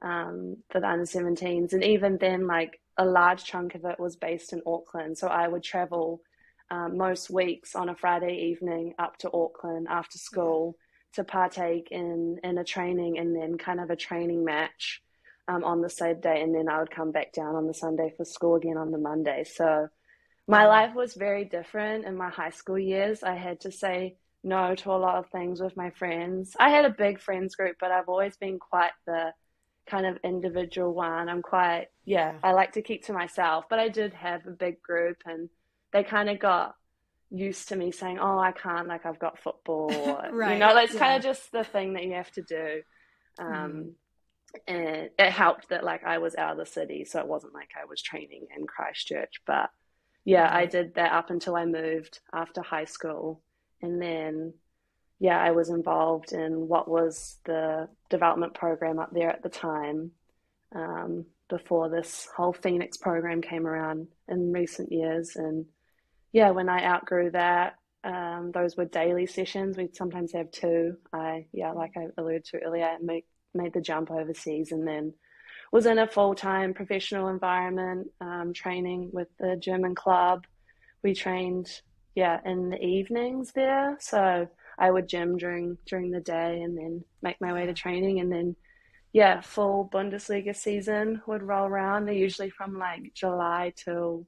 um, 0.00 0.56
for 0.70 0.80
the 0.80 0.88
under 0.88 1.04
17s 1.04 1.74
and 1.74 1.84
even 1.84 2.16
then 2.16 2.46
like 2.46 2.80
a 2.96 3.04
large 3.04 3.44
chunk 3.44 3.74
of 3.74 3.84
it 3.84 4.00
was 4.00 4.16
based 4.16 4.54
in 4.54 4.62
auckland. 4.66 5.18
So 5.18 5.28
i 5.28 5.46
would 5.46 5.62
travel 5.62 6.22
um, 6.70 6.96
most 6.96 7.30
weeks 7.30 7.74
on 7.74 7.88
a 7.88 7.94
Friday 7.94 8.50
evening 8.50 8.94
up 8.98 9.16
to 9.18 9.30
Auckland 9.32 9.86
after 9.88 10.18
school 10.18 10.76
to 11.14 11.24
partake 11.24 11.88
in, 11.90 12.38
in 12.42 12.58
a 12.58 12.64
training 12.64 13.18
and 13.18 13.34
then 13.34 13.56
kind 13.56 13.80
of 13.80 13.90
a 13.90 13.96
training 13.96 14.44
match 14.44 15.02
um, 15.48 15.64
on 15.64 15.80
the 15.80 15.90
same 15.90 16.20
day. 16.20 16.42
And 16.42 16.54
then 16.54 16.68
I 16.68 16.78
would 16.78 16.90
come 16.90 17.12
back 17.12 17.32
down 17.32 17.54
on 17.54 17.66
the 17.66 17.74
Sunday 17.74 18.12
for 18.16 18.24
school 18.24 18.56
again 18.56 18.76
on 18.76 18.90
the 18.90 18.98
Monday. 18.98 19.44
So 19.44 19.88
my 20.46 20.66
life 20.66 20.94
was 20.94 21.14
very 21.14 21.44
different 21.44 22.04
in 22.04 22.16
my 22.16 22.28
high 22.28 22.50
school 22.50 22.78
years. 22.78 23.22
I 23.22 23.34
had 23.34 23.60
to 23.60 23.72
say 23.72 24.16
no 24.44 24.74
to 24.76 24.92
a 24.92 24.94
lot 24.94 25.16
of 25.16 25.28
things 25.30 25.60
with 25.60 25.76
my 25.76 25.90
friends. 25.90 26.54
I 26.58 26.70
had 26.70 26.84
a 26.84 26.90
big 26.90 27.20
friends 27.20 27.54
group, 27.54 27.76
but 27.80 27.90
I've 27.90 28.08
always 28.08 28.36
been 28.36 28.58
quite 28.58 28.92
the 29.06 29.32
kind 29.86 30.06
of 30.06 30.18
individual 30.22 30.92
one. 30.92 31.28
I'm 31.28 31.42
quite, 31.42 31.88
yeah, 32.04 32.34
I 32.42 32.52
like 32.52 32.72
to 32.72 32.82
keep 32.82 33.06
to 33.06 33.12
myself, 33.12 33.66
but 33.68 33.78
I 33.78 33.88
did 33.88 34.14
have 34.14 34.46
a 34.46 34.50
big 34.50 34.82
group 34.82 35.22
and 35.24 35.48
they 35.96 36.04
kind 36.04 36.28
of 36.28 36.38
got 36.38 36.74
used 37.30 37.68
to 37.68 37.76
me 37.76 37.90
saying, 37.90 38.18
"Oh, 38.18 38.38
I 38.38 38.52
can't," 38.52 38.86
like 38.86 39.06
I've 39.06 39.18
got 39.18 39.38
football. 39.38 39.88
right. 40.30 40.52
You 40.52 40.58
know, 40.58 40.74
that's 40.74 40.92
yeah. 40.92 41.00
kind 41.00 41.16
of 41.16 41.22
just 41.22 41.50
the 41.52 41.64
thing 41.64 41.94
that 41.94 42.04
you 42.04 42.12
have 42.12 42.30
to 42.32 42.42
do. 42.42 42.82
Um, 43.38 43.48
mm. 43.48 43.92
And 44.68 45.10
it 45.18 45.32
helped 45.32 45.70
that 45.70 45.84
like 45.84 46.04
I 46.04 46.18
was 46.18 46.34
out 46.36 46.52
of 46.52 46.58
the 46.58 46.66
city, 46.66 47.04
so 47.04 47.20
it 47.20 47.26
wasn't 47.26 47.54
like 47.54 47.70
I 47.80 47.86
was 47.86 48.02
training 48.02 48.46
in 48.56 48.66
Christchurch. 48.66 49.40
But 49.46 49.70
yeah, 50.24 50.48
I 50.52 50.66
did 50.66 50.94
that 50.94 51.12
up 51.12 51.30
until 51.30 51.56
I 51.56 51.64
moved 51.64 52.20
after 52.32 52.62
high 52.62 52.84
school, 52.84 53.42
and 53.82 54.00
then 54.00 54.54
yeah, 55.18 55.40
I 55.40 55.52
was 55.52 55.70
involved 55.70 56.32
in 56.32 56.68
what 56.68 56.88
was 56.88 57.38
the 57.44 57.88
development 58.10 58.52
program 58.52 58.98
up 58.98 59.10
there 59.12 59.30
at 59.30 59.42
the 59.42 59.48
time. 59.48 60.10
Um, 60.74 61.24
before 61.48 61.88
this 61.88 62.28
whole 62.36 62.52
Phoenix 62.52 62.96
program 62.96 63.40
came 63.40 63.66
around 63.66 64.08
in 64.28 64.52
recent 64.52 64.90
years, 64.90 65.36
and 65.36 65.66
yeah, 66.36 66.50
when 66.50 66.68
I 66.68 66.84
outgrew 66.84 67.30
that, 67.30 67.76
um, 68.04 68.50
those 68.52 68.76
were 68.76 68.84
daily 68.84 69.24
sessions. 69.24 69.78
We'd 69.78 69.96
sometimes 69.96 70.34
have 70.34 70.50
two. 70.50 70.98
I, 71.10 71.46
yeah, 71.50 71.72
like 71.72 71.92
I 71.96 72.08
alluded 72.18 72.44
to 72.44 72.58
earlier, 72.58 72.84
I 72.84 72.98
made, 73.00 73.24
made 73.54 73.72
the 73.72 73.80
jump 73.80 74.10
overseas 74.10 74.70
and 74.70 74.86
then 74.86 75.14
was 75.72 75.86
in 75.86 75.98
a 75.98 76.06
full 76.06 76.34
time 76.34 76.74
professional 76.74 77.28
environment, 77.28 78.08
um, 78.20 78.52
training 78.52 79.08
with 79.14 79.28
the 79.40 79.56
German 79.56 79.94
club. 79.94 80.44
We 81.02 81.14
trained, 81.14 81.70
yeah, 82.14 82.38
in 82.44 82.68
the 82.68 82.84
evenings 82.84 83.52
there. 83.52 83.96
So 83.98 84.46
I 84.78 84.90
would 84.90 85.08
gym 85.08 85.38
during 85.38 85.78
during 85.86 86.10
the 86.10 86.20
day 86.20 86.60
and 86.60 86.76
then 86.76 87.02
make 87.22 87.40
my 87.40 87.54
way 87.54 87.64
to 87.64 87.72
training 87.72 88.20
and 88.20 88.30
then 88.30 88.56
yeah, 89.14 89.40
full 89.40 89.88
Bundesliga 89.90 90.54
season 90.54 91.22
would 91.26 91.42
roll 91.42 91.64
around. 91.64 92.04
They're 92.04 92.14
usually 92.14 92.50
from 92.50 92.78
like 92.78 93.14
July 93.14 93.72
till 93.74 94.26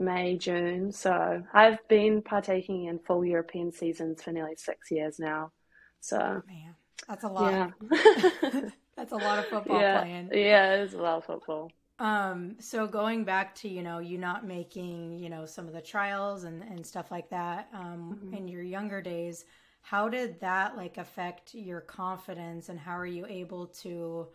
May, 0.00 0.38
June. 0.38 0.92
So 0.92 1.44
I've 1.54 1.78
been 1.88 2.22
partaking 2.22 2.86
in 2.86 2.98
full 3.00 3.24
European 3.24 3.72
seasons 3.72 4.22
for 4.22 4.32
nearly 4.32 4.56
six 4.56 4.90
years 4.90 5.18
now. 5.20 5.52
So 6.00 6.42
man, 6.46 6.74
that's 7.08 7.24
a 7.24 7.28
lot. 7.28 7.58
yeah, 7.58 7.70
that's 8.96 9.12
a 9.12 9.16
lot 9.16 9.38
of 9.38 9.48
football 9.48 9.84
yeah, 9.84 9.84
playing. 9.84 10.32
yeah, 10.32 10.74
it's 10.74 10.94
a 10.94 10.98
lot 10.98 11.18
of 11.18 11.24
football. 11.24 11.72
Um, 11.98 12.56
so 12.60 12.86
going 12.86 13.24
back 13.24 13.54
to, 13.56 13.68
you 13.68 13.82
know, 13.82 13.98
you 13.98 14.16
not 14.16 14.46
making, 14.46 15.18
you 15.18 15.28
know, 15.28 15.44
some 15.44 15.66
of 15.66 15.74
the 15.74 15.82
trials 15.82 16.44
and, 16.44 16.62
and 16.62 16.84
stuff 16.86 17.10
like 17.10 17.28
that, 17.30 17.68
um, 17.74 18.16
Mm-hmm. 18.16 18.32
in 18.32 18.48
your 18.48 18.62
younger 18.62 19.02
days, 19.02 19.44
how 19.82 20.08
did 20.08 20.40
that 20.40 20.76
like 20.76 20.96
affect 20.96 21.54
your 21.54 21.82
confidence 21.82 22.70
and 22.70 22.78
how 22.80 22.96
are 22.96 23.06
you 23.06 23.26
able 23.26 23.66
to, 23.66 24.28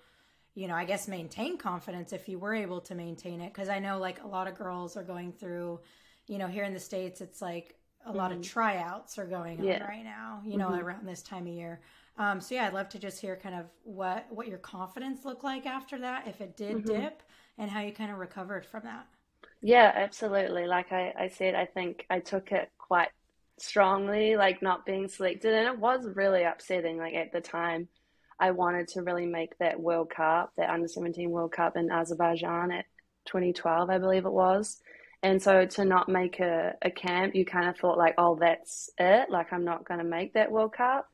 you 0.55 0.67
know, 0.67 0.75
I 0.75 0.85
guess 0.85 1.07
maintain 1.07 1.57
confidence 1.57 2.13
if 2.13 2.29
you 2.29 2.39
were 2.39 2.53
able 2.55 2.81
to 2.81 2.95
maintain 2.95 3.41
it? 3.41 3.53
Cause 3.53 3.69
I 3.69 3.79
know 3.79 3.99
like 3.99 4.23
a 4.23 4.27
lot 4.27 4.47
of 4.47 4.55
girls 4.57 4.97
are 4.97 5.03
going 5.03 5.33
through, 5.33 5.79
you 6.27 6.37
know, 6.37 6.47
here 6.47 6.63
in 6.63 6.73
the 6.73 6.79
States, 6.79 7.21
it's 7.21 7.41
like 7.41 7.75
a 8.05 8.13
lot 8.13 8.31
of 8.31 8.41
tryouts 8.41 9.17
are 9.17 9.25
going 9.25 9.61
on 9.61 9.67
Mm-hmm. 9.67 9.83
Right 9.87 10.03
now, 10.03 10.41
you 10.45 10.57
know, 10.57 10.73
around 10.73 11.07
this 11.07 11.21
time 11.21 11.47
of 11.47 11.53
year. 11.53 11.81
Um, 12.17 12.39
so 12.39 12.55
yeah, 12.55 12.67
I'd 12.67 12.73
love 12.73 12.89
to 12.89 12.99
just 12.99 13.19
hear 13.19 13.35
kind 13.35 13.55
of 13.55 13.65
what, 13.83 14.25
what 14.29 14.47
your 14.47 14.57
confidence 14.59 15.25
looked 15.25 15.43
like 15.43 15.65
after 15.65 15.99
that, 15.99 16.27
if 16.27 16.39
it 16.41 16.55
did 16.55 16.85
Mm-hmm. 16.85 16.85
dip 16.85 17.23
and 17.57 17.69
how 17.69 17.81
you 17.81 17.91
kind 17.91 18.11
of 18.11 18.17
recovered 18.17 18.65
from 18.65 18.83
that. 18.83 19.07
Yeah, 19.61 19.91
absolutely. 19.95 20.67
Like 20.67 20.91
I, 20.91 21.13
I 21.17 21.27
said, 21.29 21.55
I 21.55 21.65
think 21.65 22.05
I 22.09 22.19
took 22.19 22.51
it 22.51 22.69
quite 22.77 23.09
strongly, 23.57 24.35
like 24.37 24.61
not 24.61 24.85
being 24.85 25.07
selected, 25.07 25.53
and 25.53 25.67
it 25.67 25.79
was 25.79 26.05
really 26.07 26.43
upsetting. 26.43 26.97
Like 26.97 27.15
at 27.15 27.31
the 27.31 27.41
time, 27.41 27.89
I 28.39 28.51
wanted 28.51 28.89
to 28.89 29.01
really 29.01 29.25
make 29.25 29.57
that 29.59 29.79
World 29.79 30.09
Cup, 30.09 30.51
that 30.57 30.69
under 30.69 30.87
17 30.87 31.29
World 31.29 31.51
Cup 31.51 31.77
in 31.77 31.89
Azerbaijan 31.89 32.71
at 32.71 32.85
2012, 33.25 33.89
I 33.89 33.97
believe 33.97 34.25
it 34.25 34.33
was. 34.33 34.81
And 35.23 35.41
so 35.41 35.65
to 35.65 35.85
not 35.85 36.09
make 36.09 36.39
a, 36.39 36.75
a 36.81 36.91
camp, 36.91 37.33
you 37.33 37.45
kind 37.45 37.67
of 37.67 37.77
thought 37.77 37.97
like, 37.97 38.15
oh, 38.17 38.37
that's 38.39 38.89
it. 38.97 39.29
Like 39.29 39.51
I'm 39.53 39.63
not 39.63 39.85
going 39.85 39.99
to 39.99 40.03
make 40.03 40.33
that 40.33 40.51
World 40.51 40.73
Cup. 40.73 41.09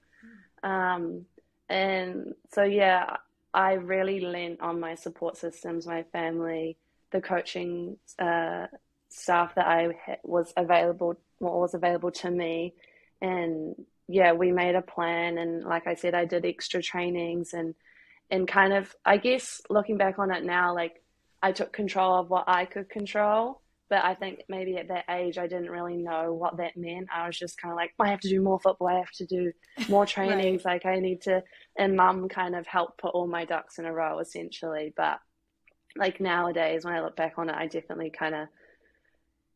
Um, 0.63 1.25
and 1.69 2.33
so, 2.53 2.63
yeah, 2.63 3.17
I 3.53 3.73
really 3.73 4.19
lent 4.19 4.61
on 4.61 4.79
my 4.79 4.95
support 4.95 5.37
systems, 5.37 5.87
my 5.87 6.03
family, 6.11 6.77
the 7.11 7.21
coaching 7.21 7.97
uh, 8.19 8.67
staff 9.09 9.55
that 9.55 9.67
I 9.67 10.17
was 10.23 10.53
available, 10.57 11.15
what 11.37 11.53
was 11.53 11.73
available 11.73 12.11
to 12.11 12.31
me. 12.31 12.73
And 13.21 13.75
yeah, 14.11 14.33
we 14.33 14.51
made 14.51 14.75
a 14.75 14.81
plan. 14.81 15.37
And 15.37 15.63
like 15.63 15.87
I 15.87 15.95
said, 15.95 16.13
I 16.13 16.25
did 16.25 16.45
extra 16.45 16.81
trainings 16.81 17.53
and, 17.53 17.73
and 18.29 18.47
kind 18.47 18.73
of, 18.73 18.93
I 19.05 19.17
guess 19.17 19.61
looking 19.69 19.97
back 19.97 20.19
on 20.19 20.31
it 20.31 20.43
now, 20.43 20.75
like 20.75 21.01
I 21.41 21.51
took 21.51 21.71
control 21.73 22.19
of 22.19 22.29
what 22.29 22.45
I 22.47 22.65
could 22.65 22.89
control. 22.89 23.61
But 23.89 24.05
I 24.05 24.15
think 24.15 24.43
maybe 24.47 24.77
at 24.77 24.87
that 24.87 25.03
age, 25.09 25.37
I 25.37 25.47
didn't 25.47 25.69
really 25.69 25.97
know 25.97 26.33
what 26.33 26.55
that 26.57 26.77
meant. 26.77 27.09
I 27.13 27.27
was 27.27 27.37
just 27.37 27.59
kind 27.59 27.73
of 27.73 27.75
like, 27.75 27.91
I 27.99 28.07
have 28.07 28.21
to 28.21 28.29
do 28.29 28.41
more 28.41 28.57
football. 28.57 28.87
I 28.87 28.99
have 28.99 29.11
to 29.17 29.25
do 29.25 29.51
more 29.89 30.05
trainings. 30.15 30.63
Like, 30.63 30.85
I 30.85 30.99
need 30.99 31.21
to. 31.23 31.43
And 31.77 31.97
mum 31.97 32.29
kind 32.29 32.55
of 32.55 32.65
helped 32.65 33.01
put 33.01 33.13
all 33.13 33.27
my 33.27 33.43
ducks 33.43 33.79
in 33.79 33.85
a 33.85 33.91
row, 33.91 34.19
essentially. 34.19 34.93
But 34.95 35.19
like 35.97 36.21
nowadays, 36.21 36.85
when 36.85 36.93
I 36.93 37.01
look 37.01 37.17
back 37.17 37.33
on 37.37 37.49
it, 37.49 37.55
I 37.55 37.67
definitely 37.67 38.11
kind 38.11 38.33
of, 38.33 38.47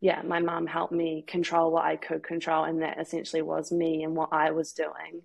yeah, 0.06 0.22
my 0.22 0.38
mom 0.38 0.68
helped 0.68 0.94
me 0.94 1.24
control 1.26 1.72
what 1.72 1.84
I 1.84 1.96
could 1.96 2.22
control. 2.22 2.64
And 2.64 2.84
that 2.84 3.00
essentially 3.00 3.42
was 3.42 3.72
me 3.72 4.04
and 4.04 4.16
what 4.16 4.30
I 4.32 4.52
was 4.52 4.72
doing. 4.72 5.24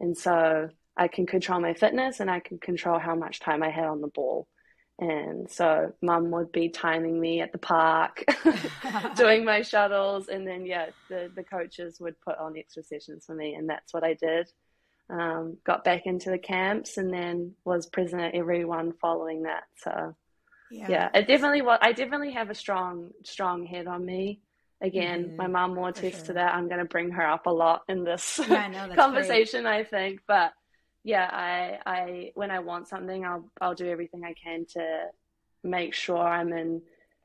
And 0.00 0.16
so 0.16 0.70
I 0.96 1.08
can 1.08 1.26
control 1.26 1.60
my 1.60 1.74
fitness 1.74 2.18
and 2.18 2.30
I 2.30 2.40
can 2.40 2.56
control 2.56 2.98
how 2.98 3.14
much 3.14 3.40
time 3.40 3.62
I 3.62 3.68
had 3.68 3.84
on 3.84 4.00
the 4.00 4.08
ball. 4.08 4.48
And 4.98 5.50
so 5.50 5.92
mum 6.00 6.30
would 6.30 6.50
be 6.50 6.70
timing 6.70 7.20
me 7.20 7.42
at 7.42 7.52
the 7.52 7.58
park, 7.58 8.24
doing 9.16 9.44
my 9.44 9.60
shuttles, 9.60 10.28
and 10.28 10.46
then 10.46 10.64
yeah, 10.64 10.86
the 11.10 11.30
the 11.34 11.42
coaches 11.42 11.98
would 12.00 12.20
put 12.20 12.38
on 12.38 12.56
extra 12.56 12.82
sessions 12.84 13.24
for 13.26 13.34
me, 13.34 13.54
and 13.54 13.68
that's 13.68 13.92
what 13.92 14.04
I 14.04 14.14
did. 14.14 14.48
Um, 15.10 15.56
got 15.64 15.82
back 15.82 16.06
into 16.06 16.30
the 16.30 16.38
camps, 16.38 16.98
and 16.98 17.12
then 17.12 17.54
was 17.64 17.86
present 17.86 18.22
at 18.22 18.34
every 18.34 18.64
one 18.64 18.92
following 18.92 19.42
that. 19.42 19.64
So 19.78 20.14
yeah, 20.86 21.08
it 21.14 21.26
definitely 21.26 21.62
was. 21.62 21.78
I 21.82 21.92
definitely 21.92 22.32
have 22.32 22.50
a 22.50 22.54
strong 22.54 23.10
strong 23.24 23.64
head 23.66 23.86
on 23.86 24.04
me. 24.04 24.40
Again, 24.80 25.32
Mhm, 25.32 25.38
my 25.38 25.46
mom 25.46 25.76
will 25.76 25.86
attest 25.86 26.26
sure. 26.26 26.26
to 26.26 26.32
that. 26.34 26.54
I'm 26.54 26.66
going 26.68 26.80
to 26.80 26.84
bring 26.84 27.10
her 27.12 27.26
up 27.26 27.46
a 27.46 27.50
lot 27.50 27.82
in 27.88 28.04
this 28.04 28.40
Yeah, 28.44 28.60
I 28.60 28.68
know, 28.68 28.88
that's 28.88 29.08
conversation, 29.08 29.66
I 29.66 29.84
think. 29.84 30.20
But 30.26 30.52
yeah, 31.04 31.28
I, 31.30 31.78
I 31.86 32.30
when 32.34 32.50
I 32.50 32.60
want 32.60 32.88
something, 32.88 33.24
I'll 33.24 33.50
I'll 33.60 33.74
do 33.74 33.88
everything 33.88 34.22
I 34.24 34.34
can 34.34 34.66
to 34.74 35.04
make 35.62 35.94
sure 35.94 36.18
I'm 36.18 36.52
in. 36.52 36.82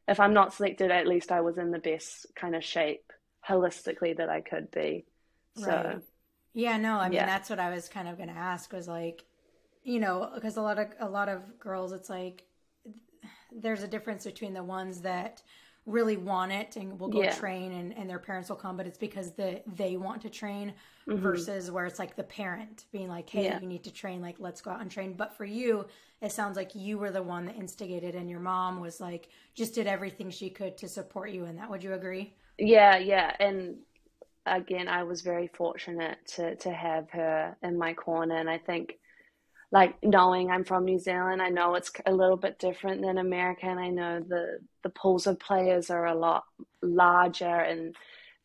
If 0.08 0.20
I'm 0.20 0.34
not 0.34 0.54
selected, 0.54 0.92
at 0.92 1.08
least 1.08 1.32
I 1.32 1.42
was 1.42 1.58
in 1.58 1.72
the 1.72 1.80
best 1.80 2.28
kind 2.36 2.56
of 2.56 2.64
shape 2.64 3.12
holistically 3.48 4.18
that 4.18 4.30
I 4.30 4.42
could 4.42 4.72
be. 4.72 5.06
So 5.56 5.74
Right. 5.74 6.02
Yeah, 6.54 6.78
no, 6.78 6.98
I 7.00 7.10
mean 7.10 7.26
Yeah. 7.26 7.26
that's 7.26 7.50
what 7.50 7.60
I 7.60 7.70
was 7.70 7.90
kind 7.90 8.08
of 8.08 8.18
going 8.18 8.30
to 8.30 8.36
ask 8.36 8.72
was 8.74 8.88
like, 8.88 9.26
you 9.84 10.00
know, 10.00 10.32
because 10.36 10.58
a 10.58 10.62
lot 10.64 10.80
of 10.80 10.88
a 11.00 11.10
lot 11.10 11.30
of 11.30 11.60
girls, 11.60 11.94
it's 11.94 12.10
like 12.10 12.46
there's 13.52 13.84
a 13.84 13.88
difference 13.88 14.26
between 14.26 14.54
the 14.54 14.64
ones 14.64 15.02
that 15.02 15.42
really 15.86 16.18
want 16.18 16.52
it 16.52 16.76
and 16.76 17.00
will 17.00 17.08
go 17.08 17.24
Yeah. 17.24 17.26
train 17.26 17.72
and, 17.72 17.98
and 17.98 18.10
their 18.10 18.20
parents 18.20 18.50
will 18.50 18.58
come, 18.58 18.76
but 18.78 18.88
it's 18.88 18.98
because 18.98 19.32
the 19.32 19.62
they 19.66 19.96
want 19.98 20.22
to 20.22 20.30
train 20.30 20.74
Mhm. 21.08 21.48
versus 21.48 21.72
where 21.72 21.86
it's 21.86 22.00
like 22.00 22.16
the 22.16 22.24
parent 22.24 22.86
being 22.92 23.08
like, 23.08 23.30
Hey, 23.30 23.46
Yeah. 23.46 23.60
you 23.60 23.66
need 23.68 23.84
to 23.86 23.92
train, 23.92 24.22
like 24.22 24.36
let's 24.40 24.62
go 24.62 24.72
out 24.72 24.82
and 24.82 24.92
train. 24.92 25.14
But 25.14 25.36
for 25.36 25.46
you, 25.46 25.86
it 26.22 26.32
sounds 26.32 26.58
like 26.58 26.76
you 26.76 26.98
were 26.98 27.12
the 27.12 27.24
one 27.24 27.46
that 27.46 27.56
instigated 27.56 28.16
and 28.16 28.30
your 28.30 28.40
mom 28.40 28.80
was 28.82 29.00
like 29.00 29.30
just 29.56 29.76
did 29.76 29.88
everything 29.88 30.30
she 30.30 30.50
could 30.50 30.78
to 30.78 30.88
support 30.88 31.32
you 31.32 31.46
in 31.46 31.56
that. 31.56 31.70
Would 31.70 31.84
you 31.84 31.94
agree? 31.94 32.34
Yeah, 32.58 32.98
yeah, 32.98 33.36
and 33.40 33.78
again, 34.46 34.88
I 34.88 35.04
was 35.04 35.22
very 35.22 35.48
fortunate 35.48 36.20
to 36.36 36.56
to 36.58 36.72
have 36.72 37.10
her 37.12 37.58
in 37.64 37.78
my 37.78 37.94
corner, 37.94 38.36
and 38.38 38.50
I 38.50 38.58
think, 38.60 39.00
like 39.78 40.04
knowing 40.04 40.50
I'm 40.50 40.64
from 40.64 40.86
New 40.86 40.98
Zealand, 40.98 41.40
I 41.40 41.50
know 41.50 41.76
it's 41.76 41.92
a 42.08 42.12
little 42.12 42.36
bit 42.36 42.58
different 42.58 43.04
than 43.04 43.20
America, 43.20 43.68
and 43.68 43.80
I 43.80 43.90
know 43.90 44.20
the 44.28 44.58
the 44.82 44.90
pools 44.90 45.28
of 45.28 45.40
players 45.40 45.92
are 45.92 46.08
a 46.08 46.16
lot 46.16 46.46
larger, 46.82 47.46
and 47.46 47.96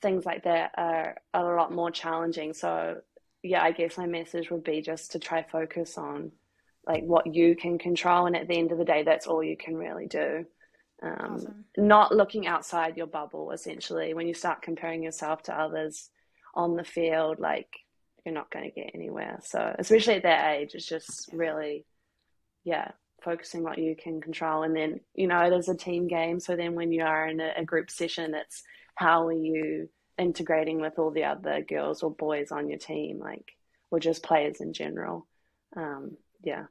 things 0.03 0.27
like 0.27 0.45
that 0.45 0.73
are, 0.77 1.17
are 1.33 1.55
a 1.55 1.57
lot 1.57 1.73
more 1.73 1.91
challenging. 1.91 2.53
So, 2.53 2.99
yeah, 3.43 3.63
I 3.63 3.73
guess 3.73 3.97
my 3.97 4.05
message 4.05 4.51
would 4.51 4.63
be 4.63 4.83
just 4.83 5.13
to 5.13 5.19
try 5.19 5.43
focus 5.43 5.97
on 5.97 6.33
like 6.87 7.03
what 7.05 7.35
you 7.35 7.57
can 7.57 7.79
control, 7.79 8.27
and 8.27 8.37
at 8.37 8.47
the 8.47 8.59
end 8.59 8.71
of 8.71 8.77
the 8.77 8.85
day, 8.85 9.03
that's 9.03 9.27
all 9.27 9.43
you 9.43 9.57
can 9.57 9.75
really 9.75 10.09
do. 10.09 10.45
Um, 11.03 11.37
Awesome. 11.37 11.65
not 11.79 12.15
looking 12.15 12.47
outside 12.47 12.99
your 12.99 13.07
bubble 13.09 13.53
essentially 13.53 14.13
when 14.15 14.29
you 14.29 14.35
start 14.35 14.61
comparing 14.63 15.03
yourself 15.03 15.43
to 15.45 15.59
others 15.59 16.11
on 16.55 16.77
the 16.77 16.85
field 16.85 17.41
like 17.41 17.71
you're 18.25 18.35
not 18.35 18.51
going 18.51 18.65
to 18.65 18.71
get 18.81 18.91
anywhere 18.95 19.39
so 19.43 19.75
especially 19.79 20.15
at 20.17 20.23
that 20.23 20.55
age 20.55 20.75
it's 20.75 20.87
just 20.87 21.29
really 21.33 21.85
yeah 22.65 22.91
focusing 23.25 23.63
what 23.63 23.79
you 23.79 23.95
can 23.97 24.21
control 24.21 24.63
and 24.65 24.75
then 24.77 25.01
you 25.15 25.27
know 25.27 25.41
it 25.43 25.53
is 25.53 25.69
a 25.69 25.77
team 25.77 26.09
game 26.09 26.41
so 26.41 26.57
then 26.57 26.75
when 26.75 26.93
you 26.93 27.03
are 27.05 27.27
in 27.29 27.41
a, 27.41 27.53
a 27.59 27.65
group 27.65 27.91
session 27.91 28.35
it's 28.35 28.63
how 28.97 29.27
are 29.27 29.33
you 29.33 29.89
integrating 30.19 30.81
with 30.81 30.99
all 30.99 31.11
the 31.11 31.25
other 31.25 31.63
girls 31.63 32.03
or 32.03 32.11
boys 32.11 32.53
on 32.53 32.69
your 32.69 32.79
team 32.79 33.19
like 33.19 33.53
or 33.91 34.01
just 34.01 34.23
players 34.23 34.61
in 34.61 34.73
general 34.73 35.27
um, 35.77 36.17
yeah 36.43 36.65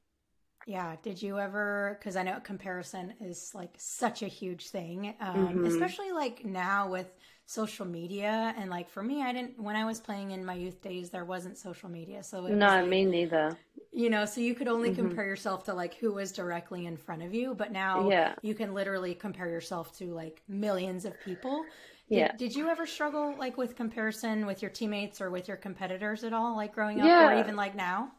Yeah. 0.65 0.95
Did 1.01 1.21
you 1.21 1.39
ever? 1.39 1.97
Because 1.99 2.15
I 2.15 2.23
know 2.23 2.39
comparison 2.39 3.13
is 3.19 3.51
like 3.55 3.73
such 3.77 4.21
a 4.21 4.27
huge 4.27 4.69
thing, 4.69 5.15
um, 5.19 5.63
Mhm. 5.63 5.65
especially 5.65 6.11
like 6.11 6.45
now 6.45 6.89
with 6.89 7.07
social 7.45 7.85
media. 7.85 8.53
And 8.57 8.69
like 8.69 8.89
for 8.89 9.03
me, 9.03 9.21
I 9.23 9.33
didn't 9.33 9.59
when 9.61 9.75
I 9.75 9.85
was 9.85 9.99
playing 9.99 10.31
in 10.31 10.45
my 10.45 10.53
youth 10.55 10.81
days, 10.81 11.09
there 11.09 11.25
wasn't 11.25 11.57
social 11.57 11.89
media, 11.89 12.23
so 12.23 12.45
it 12.45 12.59
was 12.59 12.75
no 12.75 12.75
like, 12.77 12.91
me 12.91 13.03
neither 13.05 13.57
you 13.93 14.09
know, 14.09 14.25
so 14.25 14.41
you 14.41 14.55
could 14.55 14.67
only 14.67 14.89
Mhm. 14.89 14.91
compare 14.91 15.25
yourself 15.25 15.63
to 15.65 15.73
like 15.73 15.95
who 15.95 16.13
was 16.13 16.31
directly 16.31 16.85
in 16.85 16.97
front 16.97 17.23
of 17.23 17.33
you. 17.33 17.53
But 17.55 17.71
now 17.71 18.13
Yeah. 18.13 18.35
you 18.41 18.55
can 18.55 18.73
literally 18.73 19.13
compare 19.15 19.49
yourself 19.49 19.95
to 19.97 20.13
like 20.13 20.41
millions 20.47 21.05
of 21.05 21.19
people. 21.19 21.69
Did, 22.11 22.27
Yeah. 22.27 22.31
did 22.37 22.55
you 22.55 22.69
ever 22.69 22.85
struggle 22.85 23.35
like 23.37 23.57
with 23.57 23.75
comparison 23.75 24.45
with 24.45 24.61
your 24.61 24.71
teammates 24.71 25.21
or 25.21 25.29
with 25.29 25.47
your 25.47 25.57
competitors 25.57 26.23
at 26.23 26.33
all, 26.33 26.55
like 26.55 26.73
growing 26.73 27.01
up, 27.01 27.17
Yeah. 27.17 27.19
or 27.19 27.33
even 27.33 27.55
like 27.55 27.75
now? 27.75 28.11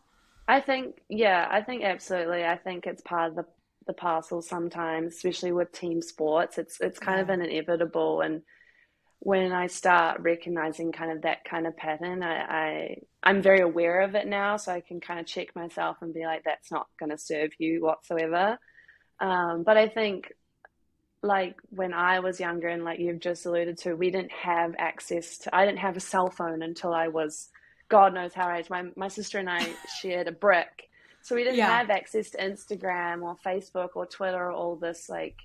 I 0.48 0.60
think, 0.60 1.00
yeah, 1.08 1.46
I 1.50 1.62
think 1.62 1.84
absolutely. 1.84 2.44
I 2.44 2.56
think 2.56 2.86
it's 2.86 3.02
part 3.02 3.30
of 3.30 3.36
the 3.36 3.46
the 3.86 3.92
parcel 3.92 4.42
sometimes, 4.42 5.14
especially 5.14 5.50
with 5.52 5.72
team 5.72 6.00
sports. 6.02 6.58
It's 6.58 6.80
it's 6.80 6.98
kind 6.98 7.20
of 7.20 7.28
an 7.30 7.42
inevitable, 7.42 8.20
and 8.20 8.42
when 9.24 9.52
I 9.52 9.68
start 9.68 10.20
recognizing 10.20 10.90
kind 10.90 11.12
of 11.12 11.22
that 11.22 11.44
kind 11.44 11.66
of 11.68 11.76
pattern, 11.76 12.24
I, 12.24 12.36
I 12.40 12.96
I'm 13.22 13.40
very 13.40 13.60
aware 13.60 14.00
of 14.00 14.16
it 14.16 14.26
now, 14.26 14.56
so 14.56 14.72
I 14.72 14.80
can 14.80 15.00
kind 15.00 15.20
of 15.20 15.26
check 15.26 15.54
myself 15.54 15.98
and 16.02 16.12
be 16.12 16.24
like, 16.26 16.42
that's 16.44 16.72
not 16.72 16.88
going 16.98 17.10
to 17.10 17.18
serve 17.18 17.52
you 17.58 17.82
whatsoever. 17.84 18.58
Um, 19.20 19.62
but 19.64 19.76
I 19.76 19.88
think, 19.88 20.32
like 21.22 21.56
when 21.70 21.94
I 21.94 22.20
was 22.20 22.40
younger, 22.40 22.68
and 22.68 22.84
like 22.84 22.98
you've 22.98 23.20
just 23.20 23.46
alluded 23.46 23.78
to, 23.78 23.94
we 23.94 24.10
didn't 24.10 24.32
have 24.32 24.74
access 24.78 25.38
to. 25.38 25.54
I 25.54 25.64
didn't 25.66 25.78
have 25.80 25.96
a 25.96 26.00
cell 26.00 26.30
phone 26.30 26.62
until 26.62 26.92
I 26.94 27.08
was 27.08 27.48
God 27.88 28.14
knows 28.14 28.34
how 28.34 28.50
age. 28.52 28.70
My 28.70 28.84
my 28.96 29.08
sister 29.08 29.38
and 29.38 29.48
I 29.50 29.78
shared 30.00 30.28
a 30.28 30.32
brick, 30.32 30.88
So 31.22 31.36
we 31.36 31.44
didn't 31.44 31.58
Yeah. 31.58 31.68
have 31.68 31.90
access 31.90 32.30
to 32.30 32.38
Instagram 32.38 33.22
or 33.22 33.36
Facebook 33.46 33.90
or 33.94 34.06
Twitter 34.06 34.46
or 34.46 34.52
all 34.52 34.76
this 34.76 35.08
like 35.08 35.36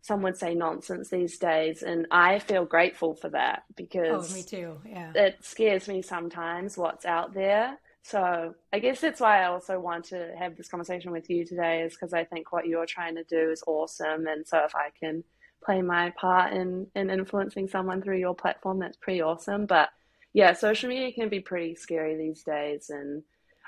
some 0.00 0.22
would 0.22 0.36
say 0.36 0.54
nonsense 0.54 1.10
these 1.10 1.38
days. 1.38 1.82
And 1.82 2.06
I 2.10 2.38
feel 2.38 2.64
grateful 2.64 3.14
for 3.14 3.28
that 3.30 3.64
Oh, 3.68 3.72
because 3.76 4.34
me 4.34 4.42
too. 4.42 4.78
Yeah. 4.86 5.12
it 5.14 5.44
scares 5.44 5.88
me 5.88 6.02
sometimes 6.02 6.76
what's 6.78 7.04
out 7.04 7.34
there. 7.34 7.78
So 8.02 8.54
I 8.72 8.78
guess 8.78 9.00
that's 9.00 9.20
why 9.20 9.42
I 9.42 9.48
also 9.48 9.78
want 9.78 10.06
to 10.06 10.32
have 10.38 10.56
this 10.56 10.68
conversation 10.68 11.10
with 11.10 11.28
you 11.28 11.44
today, 11.44 11.82
is 11.82 11.92
because 11.92 12.14
I 12.14 12.24
think 12.24 12.52
what 12.52 12.66
you're 12.66 12.86
trying 12.86 13.16
to 13.16 13.24
do 13.24 13.50
is 13.50 13.62
awesome. 13.66 14.26
And 14.26 14.46
so 14.46 14.58
if 14.64 14.74
I 14.74 14.90
can 14.98 15.24
play 15.62 15.82
my 15.82 16.10
part 16.18 16.54
in, 16.54 16.86
in 16.94 17.10
influencing 17.10 17.68
someone 17.68 18.00
through 18.00 18.18
your 18.18 18.34
platform, 18.34 18.78
that's 18.78 18.96
pretty 18.96 19.20
awesome. 19.20 19.66
But 19.66 19.90
yeah, 20.32 20.54
social 20.54 20.88
media 20.88 21.12
can 21.12 21.28
be 21.28 21.40
pretty 21.40 21.74
scary 21.74 22.16
these 22.16 22.42
days. 22.44 22.88
And 22.88 23.24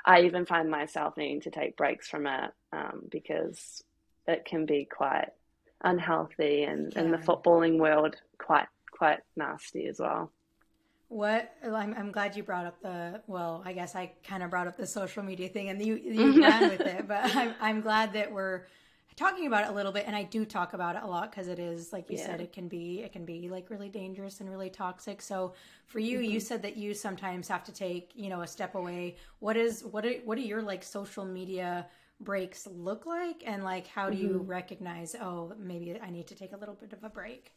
I 0.06 0.22
even 0.22 0.46
find 0.46 0.70
myself 0.70 1.18
needing 1.18 1.42
to 1.42 1.50
take 1.50 1.76
breaks 1.76 2.08
from 2.08 2.26
it 2.26 2.50
um, 2.72 3.02
because 3.10 3.82
it 4.26 4.46
can 4.46 4.64
be 4.64 4.88
quite 4.90 5.28
unhealthy 5.82 6.64
and 6.64 6.92
in 6.94 7.10
the 7.10 7.18
footballing 7.18 7.78
world, 7.78 8.16
quite 8.38 8.66
quite 8.90 9.20
nasty 9.36 9.86
as 9.86 9.98
well. 9.98 10.30
What 11.08 11.52
I'm, 11.64 11.94
I'm 11.94 12.12
glad 12.12 12.36
you 12.36 12.42
brought 12.42 12.66
up 12.66 12.80
the 12.82 13.20
well, 13.26 13.62
I 13.64 13.72
guess 13.72 13.96
I 13.96 14.12
kind 14.22 14.42
of 14.42 14.50
brought 14.50 14.66
up 14.66 14.76
the 14.76 14.86
social 14.86 15.22
media 15.22 15.48
thing 15.48 15.68
and 15.68 15.84
you 15.84 15.96
you 15.96 16.42
ran 16.42 16.70
with 16.70 16.80
it, 16.80 17.08
but 17.08 17.24
I'm 17.36 17.54
I'm 17.60 17.80
glad 17.80 18.12
that 18.12 18.30
we're 18.30 18.62
talking 19.16 19.46
about 19.46 19.64
it 19.64 19.70
a 19.70 19.72
little 19.72 19.92
bit 19.92 20.04
and 20.06 20.16
I 20.16 20.22
do 20.22 20.44
talk 20.44 20.72
about 20.72 20.96
it 20.96 21.02
a 21.02 21.06
lot 21.06 21.30
because 21.30 21.48
it 21.48 21.58
is 21.58 21.92
like 21.92 22.08
you 22.10 22.16
Yeah. 22.16 22.26
said 22.26 22.40
it 22.40 22.52
can 22.52 22.68
be 22.68 23.00
it 23.00 23.12
can 23.12 23.24
be 23.24 23.48
like 23.48 23.70
really 23.70 23.88
dangerous 23.88 24.40
and 24.40 24.48
really 24.48 24.70
toxic. 24.70 25.20
So 25.20 25.54
for 25.86 25.98
you, 25.98 26.20
you 26.20 26.38
mm-hmm. 26.38 26.46
said 26.46 26.62
that 26.62 26.76
you 26.76 26.94
sometimes 26.94 27.48
have 27.48 27.64
to 27.64 27.72
take, 27.72 28.12
you 28.14 28.30
know, 28.30 28.42
a 28.42 28.46
step 28.46 28.74
away. 28.74 29.16
What 29.40 29.56
is 29.56 29.84
what 29.84 30.06
are 30.06 30.14
what 30.24 30.38
are 30.38 30.42
your 30.42 30.62
like 30.62 30.82
social 30.82 31.24
media 31.24 31.86
breaks 32.20 32.66
look 32.66 33.06
like 33.06 33.42
and 33.46 33.64
like 33.64 33.86
how 33.86 34.10
do 34.10 34.16
you 34.16 34.34
mm-hmm. 34.34 34.46
recognize 34.46 35.14
oh 35.14 35.52
maybe 35.58 35.98
I 36.00 36.10
need 36.10 36.26
to 36.26 36.34
take 36.34 36.52
a 36.52 36.56
little 36.56 36.74
bit 36.74 36.92
of 36.92 37.02
a 37.02 37.08
break? 37.08 37.52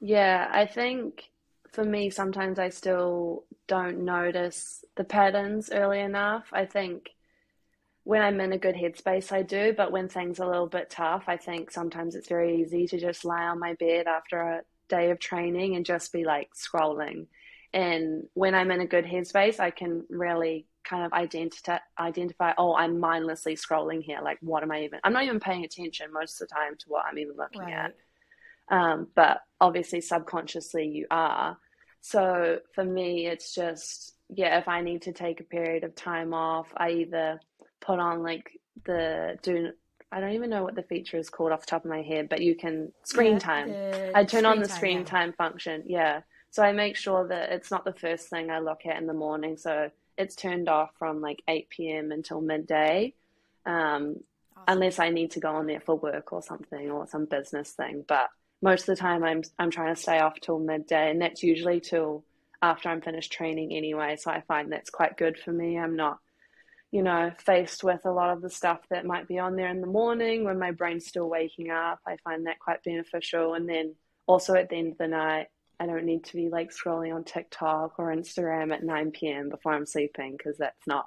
Yeah, 0.00 0.48
I 0.50 0.66
think 0.66 1.30
for 1.72 1.84
me, 1.84 2.10
sometimes 2.10 2.58
I 2.58 2.70
still 2.70 3.44
don't 3.66 4.04
notice 4.04 4.84
the 4.96 5.04
patterns 5.04 5.70
early 5.72 6.00
enough. 6.00 6.46
I 6.52 6.64
think 6.64 7.10
when 8.04 8.22
I'm 8.22 8.40
in 8.40 8.52
a 8.52 8.58
good 8.58 8.74
headspace, 8.74 9.30
I 9.30 9.42
do, 9.42 9.72
but 9.76 9.92
when 9.92 10.08
things 10.08 10.40
are 10.40 10.44
a 10.44 10.50
little 10.50 10.66
bit 10.66 10.90
tough, 10.90 11.24
I 11.28 11.36
think 11.36 11.70
sometimes 11.70 12.14
it's 12.14 12.28
very 12.28 12.60
easy 12.60 12.86
to 12.88 12.98
just 12.98 13.24
lie 13.24 13.44
on 13.44 13.60
my 13.60 13.74
bed 13.74 14.06
after 14.06 14.40
a 14.40 14.62
day 14.88 15.10
of 15.10 15.20
training 15.20 15.76
and 15.76 15.86
just 15.86 16.12
be 16.12 16.24
like 16.24 16.50
scrolling. 16.54 17.26
And 17.72 18.24
when 18.34 18.54
I'm 18.54 18.72
in 18.72 18.80
a 18.80 18.86
good 18.86 19.04
headspace, 19.04 19.60
I 19.60 19.70
can 19.70 20.04
really 20.08 20.66
kind 20.84 21.04
of 21.04 21.12
identify 21.12 21.78
identify, 21.98 22.52
oh, 22.58 22.74
I'm 22.74 22.98
mindlessly 22.98 23.56
scrolling 23.56 24.02
here. 24.02 24.20
Like, 24.22 24.38
what 24.40 24.62
am 24.62 24.72
I 24.72 24.84
even? 24.84 25.00
I'm 25.04 25.12
not 25.12 25.24
even 25.24 25.40
paying 25.40 25.64
attention 25.64 26.12
most 26.12 26.40
of 26.40 26.48
the 26.48 26.54
time 26.54 26.76
to 26.78 26.84
what 26.88 27.04
I'm 27.06 27.18
even 27.18 27.36
looking 27.36 27.70
at. 27.70 27.94
Um, 28.70 29.08
but 29.14 29.42
obviously, 29.60 30.00
subconsciously, 30.00 30.86
you 30.86 31.06
are. 31.10 31.58
So 32.00 32.60
for 32.74 32.84
me, 32.84 33.26
it's 33.26 33.54
just, 33.54 34.14
yeah, 34.28 34.58
if 34.58 34.68
I 34.68 34.80
need 34.80 35.02
to 35.02 35.12
take 35.12 35.40
a 35.40 35.44
period 35.44 35.84
of 35.84 35.94
time 35.94 36.32
off, 36.32 36.68
I 36.76 36.90
either 36.90 37.40
put 37.80 37.98
on 37.98 38.22
like 38.22 38.50
the 38.84 39.38
do, 39.42 39.72
I 40.12 40.20
don't 40.20 40.32
even 40.32 40.50
know 40.50 40.62
what 40.62 40.74
the 40.74 40.82
feature 40.82 41.18
is 41.18 41.30
called 41.30 41.52
off 41.52 41.60
the 41.60 41.66
top 41.66 41.84
of 41.84 41.90
my 41.90 42.02
head, 42.02 42.28
but 42.28 42.40
you 42.40 42.54
can 42.54 42.92
screen 43.04 43.34
Yeah, 43.34 43.38
time. 43.38 43.76
I 44.14 44.24
turn 44.24 44.46
on 44.46 44.60
the 44.60 44.66
time, 44.66 44.76
screen 44.76 44.98
yeah. 44.98 45.04
time 45.04 45.32
function, 45.34 45.82
yeah. 45.86 46.20
So 46.50 46.62
I 46.62 46.72
make 46.72 46.96
sure 46.96 47.28
that 47.28 47.52
it's 47.52 47.70
not 47.70 47.84
the 47.84 47.92
first 47.92 48.28
thing 48.28 48.50
I 48.50 48.58
look 48.58 48.86
at 48.86 48.96
in 48.98 49.06
the 49.06 49.12
morning. 49.14 49.56
So 49.56 49.90
it's 50.20 50.36
turned 50.36 50.68
off 50.68 50.90
from 50.98 51.20
like 51.20 51.42
8 51.48 51.68
p.m. 51.70 52.12
until 52.12 52.40
midday. 52.40 53.14
Um, 53.66 54.16
Awesome. 54.56 54.76
unless 54.76 54.98
I 54.98 55.10
need 55.10 55.30
to 55.32 55.40
go 55.40 55.52
on 55.52 55.66
there 55.66 55.80
for 55.80 55.96
work 55.96 56.32
or 56.32 56.42
something 56.42 56.90
or 56.90 57.06
some 57.06 57.24
business 57.24 57.70
thing. 57.70 58.04
But 58.06 58.28
most 58.62 58.82
of 58.82 58.96
the 58.96 59.00
time, 59.00 59.24
I'm 59.24 59.42
I'm 59.58 59.70
trying 59.70 59.94
to 59.94 60.00
stay 60.00 60.18
off 60.18 60.40
till 60.40 60.58
midday, 60.58 61.10
and 61.10 61.22
that's 61.22 61.42
usually 61.42 61.80
till 61.80 62.24
after 62.60 62.88
I'm 62.88 63.00
finished 63.00 63.32
training 63.32 63.72
anyway. 63.72 64.16
So 64.16 64.30
I 64.30 64.42
find 64.42 64.70
that's 64.70 64.90
quite 64.90 65.16
good 65.16 65.38
for 65.38 65.50
me. 65.52 65.78
I'm 65.78 65.96
not, 65.96 66.18
you 66.90 67.02
know, 67.02 67.32
faced 67.38 67.82
with 67.82 68.04
a 68.04 68.10
lot 68.10 68.30
of 68.30 68.42
the 68.42 68.50
stuff 68.50 68.80
that 68.90 69.06
might 69.06 69.28
be 69.28 69.38
on 69.38 69.56
there 69.56 69.68
in 69.68 69.80
the 69.80 69.86
morning 69.86 70.44
when 70.44 70.58
my 70.58 70.72
brain's 70.72 71.06
still 71.06 71.28
waking 71.28 71.70
up. 71.70 72.00
I 72.06 72.16
find 72.22 72.46
that 72.46 72.58
quite 72.58 72.82
beneficial, 72.84 73.54
and 73.54 73.68
then 73.68 73.94
also 74.26 74.54
at 74.54 74.68
the 74.68 74.76
end 74.76 74.92
of 74.92 74.98
the 74.98 75.08
night. 75.08 75.46
I 75.80 75.86
don't 75.86 76.04
need 76.04 76.24
to 76.24 76.36
be 76.36 76.50
like 76.50 76.70
scrolling 76.70 77.14
on 77.14 77.24
TikTok 77.24 77.98
or 77.98 78.14
Instagram 78.14 78.72
at 78.72 78.84
9 78.84 79.10
p.m. 79.12 79.48
before 79.48 79.72
I'm 79.72 79.86
sleeping 79.86 80.36
because 80.36 80.58
that's 80.58 80.86
not 80.86 81.06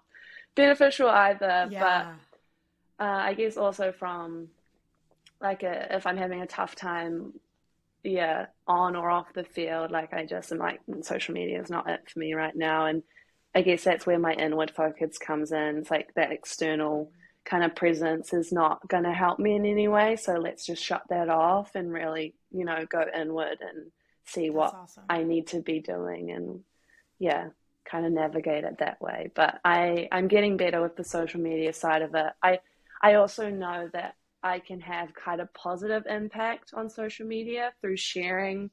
beneficial 0.56 1.08
either. 1.08 1.70
But 2.98 3.04
uh, 3.06 3.20
I 3.20 3.36
guess 3.36 3.56
also 3.56 3.92
from 3.92 4.48
like 5.40 5.62
a, 5.62 5.96
if 5.96 6.08
I'm 6.08 6.18
having 6.18 6.42
a 6.42 6.48
tough 6.48 6.76
time, 6.76 7.34
yeah, 8.04 8.48
on 8.68 8.96
or 8.96 9.12
off 9.12 9.32
the 9.34 9.44
field, 9.44 9.92
like 9.92 10.12
I 10.12 10.26
just 10.26 10.52
am 10.52 10.58
like 10.58 10.82
"Mm, 10.90 11.06
social 11.06 11.36
media 11.36 11.62
is 11.62 11.70
not 11.70 11.90
it 11.90 12.10
for 12.10 12.20
me 12.20 12.34
right 12.34 12.56
now, 12.56 12.88
and 12.88 13.04
I 13.54 13.62
guess 13.62 13.84
that's 13.84 14.08
where 14.08 14.20
my 14.20 14.34
inward 14.34 14.72
focus 14.72 15.20
comes 15.20 15.52
in. 15.52 15.78
It's 15.78 15.92
like 15.92 16.14
that 16.16 16.32
external 16.32 17.12
kind 17.46 17.64
of 17.64 17.76
presence 17.76 18.34
is 18.34 18.52
not 18.52 18.88
going 18.88 19.04
to 19.04 19.14
help 19.14 19.38
me 19.38 19.56
in 19.56 19.66
any 19.66 19.88
way, 19.88 20.16
so 20.16 20.34
let's 20.34 20.66
just 20.66 20.84
shut 20.84 21.04
that 21.10 21.30
off 21.30 21.76
and 21.76 21.94
really, 21.94 22.34
you 22.52 22.66
know, 22.66 22.86
go 22.90 23.06
inward 23.16 23.58
and 23.62 23.92
see 24.26 24.48
That's 24.48 24.56
what 24.56 24.74
awesome. 24.76 25.04
I 25.10 25.24
need 25.24 25.48
to 25.48 25.62
be 25.62 25.80
doing 25.80 26.32
and 26.32 26.62
yeah, 27.20 27.50
kind 27.90 28.06
of 28.06 28.12
navigate 28.12 28.64
it 28.64 28.78
that 28.80 29.02
way. 29.02 29.32
But 29.34 29.60
I 29.64 30.08
I'm 30.12 30.28
getting 30.28 30.58
better 30.58 30.82
with 30.82 30.96
the 30.96 31.04
social 31.04 31.42
media 31.42 31.74
side 31.74 32.02
of 32.02 32.16
it. 32.16 32.34
I 32.42 32.60
I 33.02 33.16
also 33.16 33.50
know 33.50 33.90
that 33.94 34.16
I 34.42 34.60
can 34.60 34.82
have 34.82 35.14
kind 35.14 35.42
of 35.42 35.54
positive 35.54 36.06
impact 36.08 36.74
on 36.74 36.90
social 36.90 37.26
media 37.26 37.72
through 37.82 37.98
sharing 37.98 38.70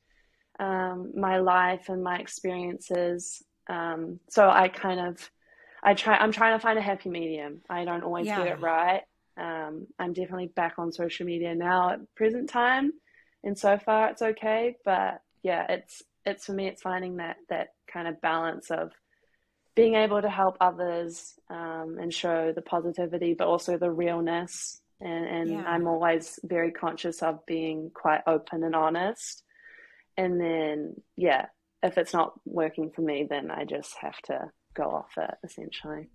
um, 0.58 1.12
my 1.16 1.38
life 1.38 1.88
and 1.88 2.02
my 2.02 2.18
experiences. 2.18 3.42
Um, 3.68 4.18
so 4.28 4.48
I 4.50 4.68
kind 4.68 5.00
of 5.00 5.30
I 5.82 5.94
try 5.94 6.16
I'm 6.16 6.32
trying 6.32 6.58
to 6.58 6.62
find 6.62 6.78
a 6.78 6.82
happy 6.82 7.08
medium. 7.08 7.62
I 7.70 7.84
don't 7.84 8.02
always 8.02 8.26
get 8.26 8.46
it 8.46 8.60
right. 8.60 9.02
Um, 9.36 9.86
I'm 9.98 10.12
definitely 10.12 10.48
back 10.48 10.74
on 10.78 10.92
social 10.92 11.24
media 11.24 11.54
now 11.54 11.90
at 11.90 12.14
present 12.14 12.50
time, 12.50 12.92
and 13.42 13.58
so 13.58 13.78
far 13.78 14.10
it's 14.10 14.22
okay. 14.22 14.76
But 14.84 15.22
yeah, 15.42 15.66
it's 15.68 16.02
it's 16.26 16.46
for 16.46 16.52
me 16.52 16.66
it's 16.66 16.82
finding 16.82 17.16
that 17.16 17.36
that 17.48 17.68
kind 17.92 18.06
of 18.06 18.20
balance 18.20 18.70
of 18.70 18.92
being 19.74 19.94
able 19.94 20.20
to 20.20 20.28
help 20.28 20.56
others 20.60 21.34
um, 21.48 21.96
and 22.00 22.12
show 22.12 22.52
the 22.52 22.62
positivity, 22.62 23.34
but 23.34 23.46
also 23.46 23.78
the 23.78 23.90
realness. 23.90 24.80
And, 25.00 25.26
and 25.26 25.62
Yeah. 25.62 25.64
I'm 25.66 25.86
always 25.86 26.38
very 26.44 26.72
conscious 26.72 27.22
of 27.22 27.46
being 27.46 27.90
quite 27.94 28.22
open 28.26 28.64
and 28.64 28.74
honest. 28.74 29.42
And 30.16 30.40
then, 30.40 30.96
yeah, 31.16 31.46
if 31.82 31.96
it's 31.96 32.12
not 32.12 32.38
working 32.44 32.90
for 32.90 33.00
me, 33.02 33.26
then 33.30 33.50
I 33.50 33.64
just 33.64 33.96
have 34.00 34.20
to 34.24 34.50
go 34.74 34.84
off 34.90 35.16
it 35.16 35.34
essentially. 35.44 36.10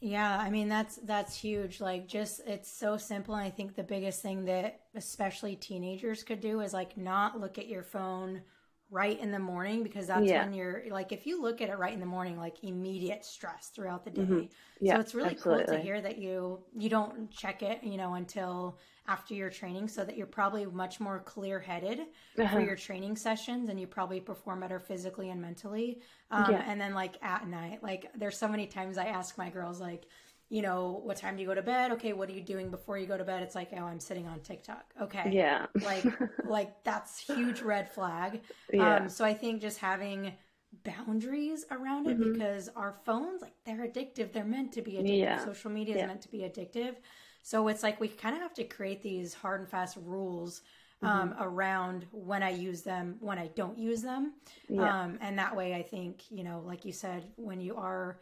Yeah, 0.00 0.38
I 0.38 0.50
mean 0.50 0.68
that's 0.68 0.96
that's 0.96 1.34
huge. 1.36 1.80
Like 1.80 2.06
just 2.06 2.40
it's 2.46 2.70
so 2.70 2.98
simple 2.98 3.34
and 3.34 3.44
I 3.44 3.50
think 3.50 3.74
the 3.74 3.82
biggest 3.82 4.20
thing 4.20 4.44
that 4.44 4.80
especially 4.94 5.56
teenagers 5.56 6.22
could 6.22 6.40
do 6.40 6.60
is 6.60 6.74
like 6.74 6.98
not 6.98 7.40
look 7.40 7.56
at 7.58 7.66
your 7.66 7.82
phone 7.82 8.42
right 8.90 9.18
in 9.18 9.32
the 9.32 9.38
morning 9.38 9.82
because 9.82 10.06
that's 10.06 10.32
Yeah. 10.32 10.36
when 10.36 10.52
you're 10.52 10.84
like 10.90 11.10
if 11.12 11.26
you 11.26 11.42
look 11.42 11.60
at 11.60 11.68
it 11.70 11.76
right 11.78 11.92
in 11.92 12.00
the 12.00 12.06
morning 12.06 12.38
like 12.38 12.62
immediate 12.62 13.24
stress 13.24 13.68
throughout 13.68 14.04
the 14.04 14.10
day. 14.10 14.28
Mhm. 14.28 14.50
Yeah, 14.80 14.96
so 14.96 15.00
it's 15.00 15.14
really 15.14 15.34
cool 15.34 15.64
to 15.64 15.76
hear 15.76 16.00
that 16.00 16.18
you 16.18 16.64
you 16.72 16.88
don't 16.88 17.30
check 17.30 17.62
it, 17.62 17.82
you 17.82 17.96
know, 17.96 18.14
until 18.14 18.78
after 19.08 19.34
your 19.34 19.50
training 19.50 19.88
so 19.88 20.04
that 20.04 20.16
you're 20.16 20.26
probably 20.26 20.66
much 20.66 21.00
more 21.00 21.20
clear-headed 21.20 22.00
for 22.44 22.60
Uh-huh. 22.60 22.60
your 22.60 22.76
training 22.76 23.16
sessions 23.16 23.68
and 23.68 23.80
you 23.80 23.86
probably 23.88 24.20
perform 24.20 24.60
better 24.60 24.78
physically 24.78 25.30
and 25.30 25.40
mentally 25.40 26.00
um, 26.30 26.60
Yeah. 26.60 26.64
and 26.64 26.80
then 26.80 26.94
like 26.94 27.20
at 27.22 27.46
night 27.48 27.82
like 27.82 28.06
there's 28.14 28.38
so 28.38 28.46
many 28.48 28.66
times 28.66 28.98
i 28.98 29.06
ask 29.06 29.36
my 29.36 29.50
girls 29.50 29.80
like 29.80 30.06
you 30.48 30.62
know 30.62 31.00
what 31.04 31.16
time 31.16 31.36
do 31.36 31.42
you 31.42 31.48
go 31.48 31.54
to 31.54 31.62
bed 31.62 31.90
okay 31.92 32.12
what 32.12 32.28
are 32.28 32.32
you 32.32 32.40
doing 32.42 32.70
before 32.70 32.98
you 32.98 33.06
go 33.06 33.16
to 33.16 33.24
bed 33.24 33.42
it's 33.42 33.54
like 33.54 33.70
oh 33.76 33.84
i'm 33.84 34.00
sitting 34.00 34.26
on 34.26 34.40
tiktok 34.40 34.84
okay 35.00 35.32
Yeah. 35.32 35.66
like 35.80 36.12
like 36.44 36.82
that's 36.84 37.18
huge 37.18 37.62
red 37.62 37.90
flag 37.90 38.40
Yeah. 38.72 39.00
um 39.00 39.08
so 39.08 39.24
i 39.24 39.34
think 39.34 39.60
just 39.60 39.78
having 39.78 40.32
boundaries 40.84 41.64
around 41.70 42.06
it 42.06 42.18
Mhm. 42.18 42.32
because 42.32 42.68
our 42.76 42.92
phones 43.04 43.42
like 43.42 43.54
they're 43.64 43.86
addictive 43.88 44.32
they're 44.32 44.44
meant 44.44 44.72
to 44.72 44.82
be 44.82 44.92
addictive 44.92 45.18
Yeah. 45.18 45.38
social 45.38 45.70
media 45.70 45.94
is 45.94 46.00
Yeah. 46.00 46.06
meant 46.06 46.20
to 46.22 46.30
be 46.30 46.38
addictive 46.40 46.96
so 47.42 47.68
it's 47.68 47.82
like 47.82 48.00
we 48.00 48.08
kind 48.08 48.34
of 48.36 48.42
have 48.42 48.54
to 48.54 48.64
create 48.64 49.02
these 49.02 49.32
hard 49.34 49.60
and 49.60 49.68
fast 49.68 49.96
rules 50.02 50.62
um, 51.02 51.34
Mm-hmm. 51.34 51.42
around 51.42 52.06
when 52.10 52.42
I 52.42 52.50
use 52.50 52.82
them, 52.82 53.16
when 53.20 53.38
I 53.38 53.48
don't 53.48 53.78
use 53.78 54.00
them. 54.02 54.32
Yeah. 54.68 54.94
Um, 55.04 55.18
and 55.20 55.38
that 55.38 55.54
way, 55.54 55.74
I 55.74 55.82
think, 55.82 56.22
you 56.30 56.42
know, 56.42 56.62
like 56.66 56.84
you 56.86 56.92
said, 56.92 57.30
when 57.36 57.60
you 57.60 57.76
are 57.76 58.18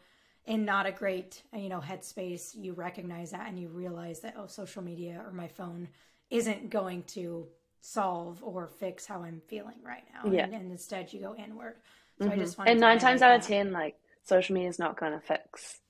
in 0.46 0.64
not 0.64 0.86
a 0.86 0.92
great, 0.92 1.42
you 1.56 1.68
know, 1.68 1.80
headspace, 1.80 2.54
you 2.58 2.72
recognize 2.74 3.30
that 3.30 3.48
and 3.48 3.58
you 3.58 3.68
realize 3.68 4.20
that, 4.20 4.34
oh, 4.38 4.46
social 4.46 4.82
media 4.82 5.22
or 5.24 5.32
my 5.32 5.48
phone 5.48 5.88
isn't 6.30 6.70
going 6.70 7.02
to 7.04 7.46
solve 7.80 8.42
or 8.42 8.66
fix 8.68 9.06
how 9.06 9.22
I'm 9.22 9.40
feeling 9.48 9.76
right 9.82 10.04
now. 10.12 10.30
Yeah. 10.30 10.46
And, 10.46 10.54
and 10.54 10.70
instead, 10.70 11.12
you 11.12 11.20
go 11.20 11.34
inward. 11.34 11.76
So 12.20 12.30
I 12.30 12.36
Mhm. 12.36 12.38
just 12.38 12.58
And 12.66 12.80
nine 12.80 12.98
times 12.98 13.22
out 13.22 13.36
of 13.36 13.42
ten, 13.46 13.72
like 13.72 13.96
social 14.22 14.54
media 14.54 14.68
is 14.68 14.78
not 14.78 14.96
going 14.98 15.12
to 15.12 15.20
fix 15.20 15.80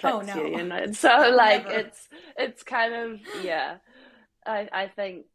fix 0.00 0.16
oh, 0.16 0.20
no. 0.22 0.34
you, 0.34 0.46
you 0.46 0.62
know. 0.64 0.86
So 0.92 1.30
like 1.34 1.64
Never. 1.64 1.70
it's 1.70 2.08
it's 2.36 2.62
kind 2.62 2.94
of 2.94 3.20
yeah. 3.34 3.78
I 4.46 4.68
I 4.72 4.88
think 4.88 5.26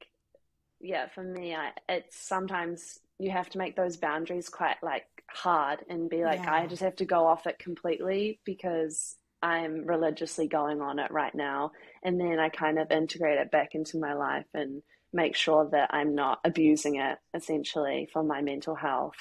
yeah, 0.79 1.07
for 1.09 1.23
me 1.23 1.55
I 1.55 1.71
it's 1.89 2.17
sometimes 2.17 2.99
you 3.21 3.31
have 3.31 3.49
to 3.51 3.57
make 3.59 3.75
those 3.75 3.97
boundaries 3.97 4.49
quite 4.49 4.77
like 4.83 5.05
hard 5.29 5.79
and 5.89 6.09
be 6.09 6.23
like 6.23 6.47
I 6.47 6.67
just 6.67 6.81
have 6.81 6.95
to 6.97 7.05
go 7.05 7.27
off 7.27 7.47
it 7.47 7.59
completely 7.59 8.39
because 8.45 9.15
I'm 9.41 9.85
religiously 9.85 10.47
going 10.47 10.81
on 10.81 10.99
it 10.99 11.11
right 11.11 11.33
now 11.35 11.71
and 12.03 12.19
then 12.19 12.39
I 12.39 12.49
kind 12.49 12.79
of 12.79 12.91
integrate 12.91 13.39
it 13.39 13.51
back 13.51 13.75
into 13.75 13.99
my 13.99 14.13
life 14.13 14.47
and 14.53 14.83
make 15.13 15.35
sure 15.35 15.69
that 15.71 15.91
I'm 15.93 16.15
not 16.15 16.39
abusing 16.45 16.95
it 16.97 17.17
essentially 17.35 18.09
for 18.13 18.23
my 18.23 18.41
mental 18.41 18.75
health. 18.75 19.15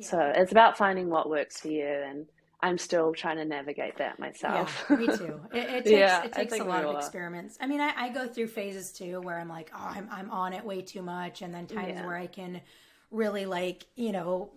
So 0.00 0.18
it's 0.34 0.52
about 0.52 0.78
finding 0.78 1.10
what 1.10 1.28
works 1.28 1.60
for 1.60 1.68
you, 1.68 1.86
and 1.86 2.26
I'm 2.62 2.78
still 2.78 3.12
trying 3.14 3.36
to 3.38 3.44
navigate 3.44 3.98
that 3.98 4.18
Yeah, 4.46 4.70
myself. 4.70 4.86
me 4.94 5.08
too. 5.08 5.40
It, 5.52 5.68
it 5.68 5.86
takes 5.86 6.18
Yeah, 6.18 6.22
it 6.22 6.32
takes 6.32 6.58
a 6.58 6.64
lot 6.64 6.84
of 6.84 6.90
experiments. 6.90 7.58
I 7.60 7.66
mean, 7.66 7.80
I, 7.80 7.92
I 7.96 8.08
go 8.08 8.26
through 8.26 8.48
phases 8.48 8.92
too 8.92 9.20
where 9.20 9.38
I'm 9.38 9.48
like, 9.48 9.70
oh, 9.74 9.78
I'm 9.94 10.08
I'm 10.10 10.30
on 10.30 10.52
it 10.52 10.64
way 10.64 10.80
too 10.82 11.02
much, 11.02 11.42
and 11.42 11.52
then 11.54 11.66
times 11.66 12.00
Yeah. 12.00 12.02
where 12.02 12.16
I 12.16 12.26
can 12.26 12.60
really 13.10 13.46
like 13.46 13.86
you 13.96 14.12
know 14.12 14.50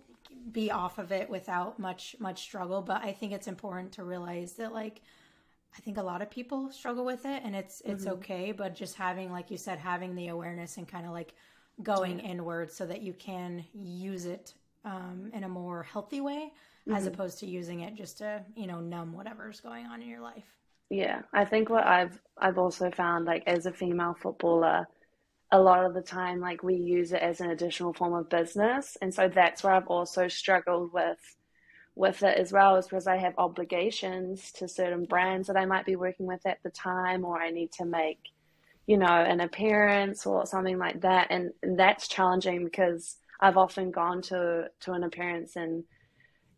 be 0.50 0.70
off 0.70 0.98
of 0.98 1.12
it 1.12 1.30
without 1.30 1.78
much 1.78 2.16
much 2.18 2.42
struggle. 2.42 2.82
But 2.82 3.02
I 3.02 3.12
think 3.12 3.32
it's 3.32 3.48
important 3.48 3.92
to 3.92 4.04
realize 4.04 4.54
that 4.54 4.72
like 4.72 5.02
I 5.76 5.80
think 5.80 5.96
a 5.96 6.02
lot 6.02 6.22
of 6.22 6.30
people 6.30 6.70
struggle 6.70 7.04
with 7.04 7.24
it, 7.24 7.42
and 7.44 7.56
it's 7.56 7.82
it's 7.84 8.06
Mm-hmm. 8.06 8.08
okay. 8.08 8.52
But 8.52 8.74
just 8.74 8.96
having, 8.96 9.32
like 9.32 9.50
you 9.50 9.56
said, 9.56 9.78
having 9.78 10.14
the 10.14 10.28
awareness 10.28 10.76
and 10.76 10.86
kind 10.88 11.06
of 11.06 11.12
like 11.12 11.34
going 11.82 12.20
inward 12.20 12.70
so 12.70 12.86
that 12.86 13.02
you 13.02 13.14
can 13.14 13.64
use 13.74 14.26
it 14.26 14.54
um, 14.84 15.30
in 15.32 15.44
a 15.44 15.48
more 15.48 15.82
healthy 15.82 16.20
way 16.20 16.52
as 16.90 17.06
Mm-hmm. 17.06 17.08
opposed 17.08 17.38
to 17.40 17.46
using 17.46 17.80
it 17.80 17.94
just 17.94 18.18
to 18.18 18.44
you 18.56 18.66
know 18.66 18.80
numb 18.80 19.12
whatever's 19.14 19.60
going 19.60 19.86
on 19.86 20.02
in 20.02 20.08
your 20.08 20.20
life. 20.20 20.44
Yeah, 20.90 21.22
I 21.32 21.44
think 21.44 21.70
what 21.70 21.86
I've 21.86 22.20
I've 22.36 22.58
also 22.58 22.90
found 22.90 23.24
like 23.24 23.44
as 23.46 23.66
a 23.66 23.72
female 23.72 24.14
footballer, 24.14 24.86
a 25.52 25.60
lot 25.60 25.84
of 25.84 25.94
the 25.94 26.02
time 26.02 26.40
like 26.40 26.62
we 26.62 26.74
use 26.74 27.12
it 27.12 27.22
as 27.22 27.40
an 27.40 27.50
additional 27.50 27.92
form 27.92 28.14
of 28.14 28.28
business, 28.28 28.96
and 29.00 29.14
so 29.14 29.28
that's 29.28 29.62
where 29.62 29.74
I've 29.74 29.86
also 29.86 30.28
struggled 30.28 30.92
with 30.92 31.18
with 31.94 32.22
it 32.22 32.38
as 32.38 32.52
well, 32.52 32.76
is 32.76 32.86
because 32.86 33.06
I 33.06 33.18
have 33.18 33.34
obligations 33.38 34.50
to 34.52 34.66
certain 34.66 35.04
brands 35.04 35.46
that 35.48 35.58
I 35.58 35.66
might 35.66 35.84
be 35.84 35.96
working 35.96 36.26
with 36.26 36.44
at 36.46 36.58
the 36.62 36.70
time, 36.70 37.24
or 37.24 37.40
I 37.40 37.50
need 37.50 37.70
to 37.72 37.84
make, 37.84 38.18
you 38.86 38.96
know, 38.96 39.06
an 39.06 39.40
appearance 39.40 40.24
or 40.26 40.46
something 40.46 40.78
like 40.78 41.02
that, 41.02 41.28
and, 41.30 41.52
and 41.62 41.78
that's 41.78 42.08
challenging 42.08 42.64
because 42.64 43.16
I've 43.40 43.58
often 43.58 43.90
gone 43.90 44.22
to 44.22 44.68
to 44.80 44.92
an 44.92 45.04
appearance 45.04 45.56
and 45.56 45.84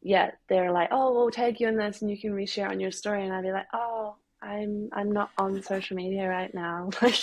yeah, 0.04 0.32
they're 0.48 0.70
like, 0.70 0.90
oh, 0.92 1.14
we'll 1.14 1.30
tag 1.30 1.60
you 1.60 1.66
in 1.66 1.78
this 1.78 2.02
and 2.02 2.10
you 2.10 2.20
can 2.20 2.32
reshare 2.32 2.68
on 2.68 2.78
your 2.78 2.90
story. 2.90 3.24
And 3.24 3.32
I'd 3.32 3.42
be 3.42 3.52
like, 3.52 3.66
oh, 3.72 4.16
I'm 4.44 4.90
I'm 4.92 5.10
not 5.12 5.30
on 5.38 5.62
social 5.62 5.96
media 5.96 6.28
right 6.28 6.52
now. 6.54 6.90
Like, 7.02 7.14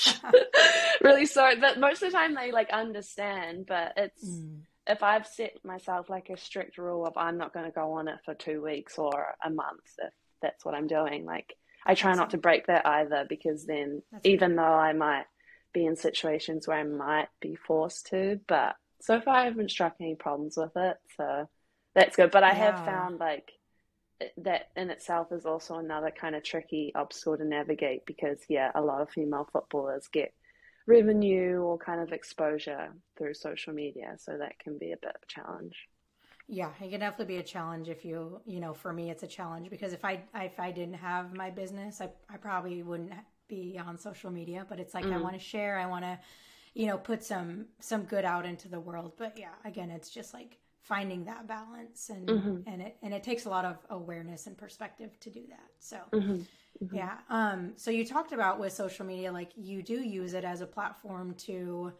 really 1.01 1.25
sorry. 1.25 1.57
But 1.57 1.79
most 1.79 2.01
of 2.01 2.11
the 2.11 2.17
time 2.17 2.35
they 2.35 2.51
like 2.51 2.69
understand. 2.71 3.65
But 3.67 3.93
it's 3.97 4.23
Mm. 4.23 4.61
if 4.87 5.03
I've 5.03 5.27
set 5.27 5.63
myself 5.63 6.09
like 6.09 6.29
a 6.29 6.37
strict 6.37 6.77
rule 6.77 7.05
of 7.05 7.13
I'm 7.17 7.37
not 7.37 7.53
going 7.53 7.65
to 7.65 7.71
go 7.71 7.93
on 7.93 8.07
it 8.07 8.19
for 8.25 8.33
two 8.33 8.61
weeks 8.61 8.97
or 8.97 9.35
a 9.43 9.49
month 9.49 9.85
if 9.99 10.13
that's 10.41 10.65
what 10.65 10.75
I'm 10.75 10.87
doing. 10.87 11.25
Like 11.25 11.53
I 11.85 11.95
try 11.95 12.13
not 12.15 12.31
to 12.31 12.37
break 12.37 12.67
that 12.67 12.85
either 12.85 13.25
because 13.27 13.65
then 13.65 14.01
That's 14.11 14.25
even 14.25 14.55
though 14.55 14.63
I 14.63 14.93
might 14.93 15.25
be 15.73 15.85
in 15.85 15.95
situations 15.95 16.67
where 16.67 16.77
I 16.77 16.83
might 16.83 17.29
be 17.39 17.55
forced 17.55 18.07
to, 18.07 18.39
but 18.47 18.75
so 19.01 19.21
far 19.21 19.35
I 19.35 19.45
haven't 19.45 19.71
struck 19.71 19.95
any 19.99 20.15
problems 20.15 20.57
with 20.57 20.73
it. 20.75 20.97
So 21.17 21.47
that's 21.95 22.15
good. 22.15 22.31
But 22.31 22.43
I 22.43 22.53
have 22.53 22.85
found 22.85 23.19
like 23.19 23.51
that 24.37 24.69
in 24.75 24.89
itself 24.89 25.31
is 25.31 25.45
also 25.45 25.75
another 25.75 26.11
kind 26.11 26.35
of 26.35 26.43
tricky 26.43 26.91
obstacle 26.95 27.37
to 27.37 27.45
navigate 27.45 28.05
because 28.05 28.39
yeah, 28.49 28.71
a 28.75 28.81
lot 28.81 29.01
of 29.01 29.09
female 29.09 29.47
footballers 29.51 30.07
get 30.07 30.33
revenue 30.87 31.61
or 31.61 31.77
kind 31.77 32.01
of 32.01 32.11
exposure 32.11 32.89
through 33.17 33.33
social 33.33 33.73
media, 33.73 34.15
so 34.17 34.37
that 34.37 34.59
can 34.59 34.77
be 34.77 34.91
a 34.91 34.97
bit 34.97 35.15
of 35.15 35.21
a 35.23 35.27
challenge. 35.27 35.75
Yeah, 36.47 36.71
it 36.81 36.89
can 36.89 36.99
definitely 36.99 37.35
be 37.35 37.39
a 37.39 37.43
challenge 37.43 37.87
if 37.87 38.03
you, 38.03 38.41
you 38.45 38.59
know, 38.59 38.73
for 38.73 38.91
me 38.91 39.09
it's 39.09 39.23
a 39.23 39.27
challenge 39.27 39.69
because 39.69 39.93
if 39.93 40.03
I 40.03 40.21
if 40.35 40.59
I 40.59 40.71
didn't 40.71 40.95
have 40.95 41.35
my 41.35 41.49
business, 41.49 42.01
I 42.01 42.09
I 42.29 42.37
probably 42.37 42.83
wouldn't 42.83 43.13
be 43.47 43.79
on 43.83 43.97
social 43.97 44.31
media, 44.31 44.65
but 44.67 44.79
it's 44.79 44.93
like 44.93 45.05
I 45.05 45.09
mm. 45.09 45.21
want 45.21 45.33
to 45.33 45.39
share, 45.39 45.77
I 45.77 45.85
want 45.85 46.03
to 46.03 46.19
you 46.73 46.87
know, 46.87 46.97
put 46.97 47.23
some 47.23 47.65
some 47.79 48.03
good 48.03 48.25
out 48.25 48.45
into 48.45 48.69
the 48.69 48.79
world. 48.79 49.13
But 49.17 49.37
yeah, 49.37 49.53
again, 49.65 49.91
it's 49.91 50.09
just 50.09 50.33
like 50.33 50.57
finding 50.81 51.25
that 51.25 51.47
balance 51.47 52.09
and 52.09 52.27
and 52.65 52.81
it 52.81 52.97
and 53.03 53.13
it 53.13 53.23
takes 53.23 53.45
a 53.45 53.49
lot 53.49 53.65
of 53.65 53.77
awareness 53.89 54.47
and 54.47 54.57
perspective 54.57 55.19
to 55.19 55.29
do 55.29 55.41
that. 55.49 55.69
So 55.79 55.97
yeah. 56.91 57.17
Um 57.29 57.73
so 57.75 57.91
you 57.91 58.05
talked 58.05 58.31
about 58.33 58.59
with 58.59 58.73
social 58.73 59.05
media 59.05 59.31
like 59.31 59.51
you 59.55 59.83
do 59.83 60.01
use 60.01 60.33
it 60.33 60.43
as 60.43 60.61
a 60.61 60.65
platform 60.67 61.33
to 61.47 61.93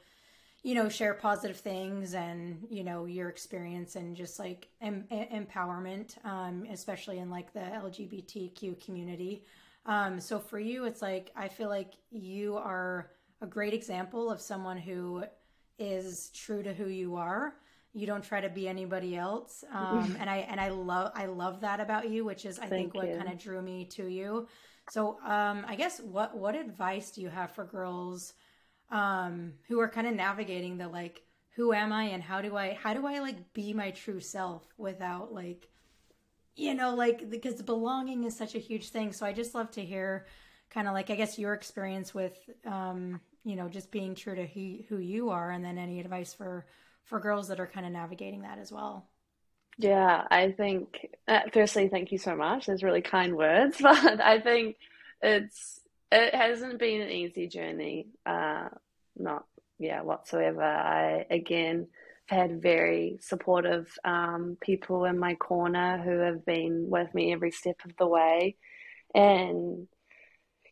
you 0.63 0.75
know 0.75 0.89
share 0.89 1.13
positive 1.13 1.57
things 1.57 2.13
and 2.13 2.65
you 2.69 2.83
know 2.83 3.05
your 3.05 3.29
experience 3.29 3.95
and 3.95 4.15
just 4.15 4.39
like 4.39 4.67
em- 4.81 5.07
empowerment 5.11 6.23
um 6.25 6.65
especially 6.71 7.17
in 7.19 7.29
like 7.29 7.51
the 7.53 7.59
lgbtq 7.59 8.83
community 8.85 9.43
um 9.87 10.19
so 10.19 10.37
for 10.39 10.59
you 10.59 10.85
it's 10.85 11.01
like 11.01 11.31
i 11.35 11.47
feel 11.47 11.69
like 11.69 11.93
you 12.11 12.55
are 12.57 13.09
a 13.41 13.47
great 13.47 13.73
example 13.73 14.29
of 14.29 14.39
someone 14.39 14.77
who 14.77 15.23
is 15.79 16.29
true 16.35 16.61
to 16.61 16.73
who 16.73 16.87
you 16.87 17.15
are 17.15 17.55
you 17.93 18.07
don't 18.07 18.23
try 18.23 18.41
to 18.41 18.49
be 18.49 18.67
anybody 18.67 19.15
else. 19.15 19.63
Um 19.73 20.15
and 20.19 20.29
i 20.29 20.37
and 20.37 20.59
i 20.59 20.69
love 20.69 21.11
i 21.15 21.25
love 21.25 21.61
that 21.61 21.79
about 21.79 22.09
you 22.09 22.23
which 22.25 22.45
is 22.45 22.59
i 22.59 22.67
think 22.67 22.93
what 22.93 23.17
kind 23.17 23.29
of 23.29 23.37
drew 23.37 23.61
me 23.61 23.85
to 23.85 24.07
you. 24.07 24.47
So 24.89 25.19
um 25.25 25.65
i 25.67 25.75
guess 25.75 25.99
what 25.99 26.37
what 26.37 26.55
advice 26.55 27.11
do 27.11 27.21
you 27.21 27.29
have 27.29 27.51
for 27.51 27.65
girls 27.65 28.33
um 28.89 29.53
who 29.67 29.79
are 29.79 29.87
kind 29.89 30.07
of 30.07 30.15
navigating 30.15 30.77
the 30.77 30.87
like 30.87 31.23
who 31.55 31.73
am 31.73 31.91
i 31.93 32.05
and 32.05 32.23
how 32.23 32.41
do 32.41 32.57
i 32.57 32.73
how 32.81 32.93
do 32.93 33.05
i 33.05 33.19
like 33.19 33.53
be 33.53 33.73
my 33.73 33.91
true 33.91 34.19
self 34.19 34.65
without 34.77 35.33
like 35.33 35.67
you 36.55 36.73
know 36.73 36.93
like 36.95 37.29
because 37.29 37.61
belonging 37.61 38.23
is 38.23 38.35
such 38.35 38.55
a 38.55 38.59
huge 38.59 38.89
thing. 38.89 39.13
So 39.13 39.25
i 39.25 39.33
just 39.33 39.55
love 39.55 39.71
to 39.71 39.83
hear 39.83 40.25
kind 40.69 40.87
of 40.87 40.93
like 40.93 41.09
i 41.09 41.15
guess 41.15 41.37
your 41.37 41.53
experience 41.53 42.13
with 42.13 42.37
um 42.65 43.19
you 43.43 43.55
know 43.55 43.67
just 43.67 43.91
being 43.91 44.15
true 44.15 44.35
to 44.35 44.45
who, 44.45 44.77
who 44.89 44.97
you 44.97 45.29
are 45.29 45.51
and 45.51 45.63
then 45.63 45.77
any 45.77 45.99
advice 45.99 46.33
for 46.33 46.65
for 47.11 47.21
girls 47.21 47.49
that 47.49 47.61
are 47.61 47.67
kind 47.67 47.85
of 47.85 47.93
navigating 47.93 48.43
that 48.43 48.59
as 48.59 48.71
well 48.73 49.07
Yeah, 49.77 50.27
I 50.29 50.51
think, 50.51 51.07
uh, 51.27 51.41
firstly, 51.53 51.87
thank 51.89 52.11
you 52.11 52.17
so 52.17 52.35
much. 52.35 52.65
There's 52.65 52.83
really 52.83 53.01
kind 53.01 53.35
words, 53.35 53.77
but 53.81 54.21
I 54.21 54.39
think 54.39 54.77
it's 55.21 55.79
it 56.11 56.35
hasn't 56.35 56.79
been 56.79 57.01
an 57.01 57.09
easy 57.09 57.47
journey. 57.47 58.07
Uh, 58.25 58.69
not 59.17 59.45
yeah 59.79 60.01
whatsoever. 60.03 60.63
I 60.63 61.25
again 61.29 61.87
had 62.27 62.61
very 62.61 63.17
supportive 63.21 63.91
um, 64.05 64.57
people 64.61 65.05
in 65.05 65.19
my 65.19 65.35
corner 65.35 66.01
who 66.03 66.19
have 66.19 66.45
been 66.45 66.87
with 66.89 67.13
me 67.13 67.33
every 67.33 67.51
step 67.51 67.77
of 67.85 67.95
the 67.97 68.07
way, 68.07 68.57
and 69.15 69.87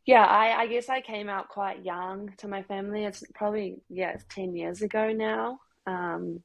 yeah, 0.05 0.25
I, 0.25 0.63
I 0.63 0.67
guess 0.67 0.89
I 0.89 1.01
came 1.01 1.29
out 1.29 1.49
quite 1.49 1.85
young 1.85 2.33
to 2.37 2.47
my 2.47 2.63
family. 2.63 3.05
It's 3.05 3.23
probably 3.35 3.77
yeah, 3.89 4.11
it's 4.13 4.25
10 4.29 4.55
years 4.55 4.81
ago 4.81 5.11
now. 5.13 5.59
Um, 5.89 6.43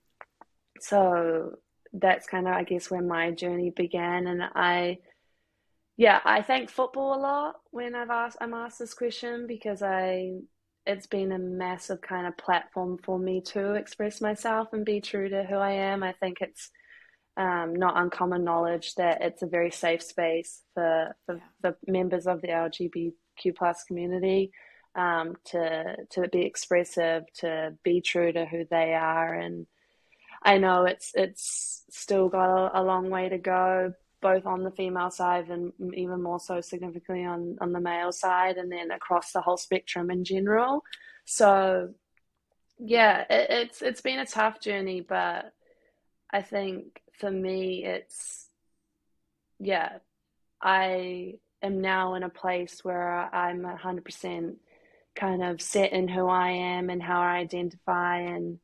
so 0.81 1.53
that's 1.93 2.27
kind 2.27 2.49
of 2.49 2.55
I 2.55 2.65
guess 2.65 2.91
where 2.91 3.03
my 3.03 3.31
journey 3.31 3.71
began, 3.71 4.27
and 4.27 4.43
I 4.43 4.99
yeah, 5.97 6.21
I 6.25 6.43
thank 6.43 6.71
football 6.71 7.15
a 7.15 7.21
lot 7.21 7.55
when 7.71 7.95
I've 7.95 8.11
asked 8.11 8.39
I'm 8.41 8.55
asked 8.55 8.79
this 8.79 8.95
question 8.95 9.47
because 9.47 9.83
I 9.83 10.33
it's 10.87 11.07
been 11.07 11.33
a 11.33 11.39
massive 11.39 12.01
kind 12.01 12.27
of 12.27 12.37
platform 12.37 12.99
for 13.03 13.19
me 13.19 13.41
to 13.41 13.75
express 13.75 14.21
myself 14.21 14.69
and 14.73 14.85
be 14.85 15.01
true 15.01 15.29
to 15.31 15.45
who 15.45 15.57
I 15.57 15.73
am. 15.73 16.03
I 16.03 16.13
think 16.13 16.39
it's 16.41 16.71
um, 17.39 17.75
not 17.75 17.97
uncommon 17.97 18.45
knowledge 18.45 18.95
that 18.97 19.23
it's 19.23 19.43
a 19.43 19.47
very 19.47 19.71
safe 19.71 20.03
space 20.03 20.63
for 20.75 21.15
for, 21.27 21.41
for 21.61 21.77
members 21.87 22.27
of 22.27 22.41
the 22.43 22.49
LGBTQ 22.49 23.57
plus 23.57 23.85
community 23.85 24.53
um, 24.95 25.37
to 25.47 25.97
to 26.11 26.29
be 26.29 26.43
expressive, 26.43 27.25
to 27.41 27.77
be 27.83 28.01
true 28.01 28.33
to 28.33 28.47
who 28.47 28.65
they 28.71 28.95
are, 28.95 29.35
and 29.35 29.67
I 30.43 30.59
know 30.59 30.85
it's 30.85 31.13
it's 31.15 31.85
still 31.91 32.29
got 32.29 32.49
a, 32.49 32.81
a 32.81 32.83
long 32.83 33.11
way 33.11 33.29
to 33.29 33.39
go, 33.39 33.95
both 34.21 34.47
on 34.47 34.63
the 34.63 34.71
female 34.71 35.11
side 35.11 35.49
and 35.49 35.73
even 35.95 36.23
more 36.23 36.41
so 36.41 36.61
significantly 36.61 37.25
on 37.25 37.57
on 37.61 37.73
the 37.73 37.81
male 37.81 38.13
side, 38.13 38.57
and 38.57 38.71
then 38.71 38.91
across 38.91 39.33
the 39.33 39.41
whole 39.41 39.57
spectrum 39.57 40.11
in 40.11 40.25
general. 40.25 40.83
So, 41.25 41.95
yeah, 42.79 43.25
it, 43.31 43.51
it's 43.51 43.83
it's 43.83 44.01
been 44.01 44.19
a 44.19 44.27
tough 44.27 44.61
journey, 44.61 45.01
but 45.01 45.53
I 46.31 46.43
think 46.43 47.01
for 47.19 47.31
me, 47.31 47.85
it's 47.85 48.49
yeah, 49.59 49.99
I 50.61 51.35
am 51.63 51.81
now 51.81 52.15
in 52.15 52.23
a 52.23 52.29
place 52.29 52.85
where 52.85 53.35
I'm 53.35 53.63
100% 53.63 54.57
kind 55.17 55.43
of 55.43 55.63
set 55.63 55.93
in 55.93 56.09
who 56.09 56.29
I 56.29 56.51
am 56.51 56.91
and 56.91 57.03
how 57.03 57.21
I 57.21 57.37
identify 57.39 58.19
and 58.21 58.59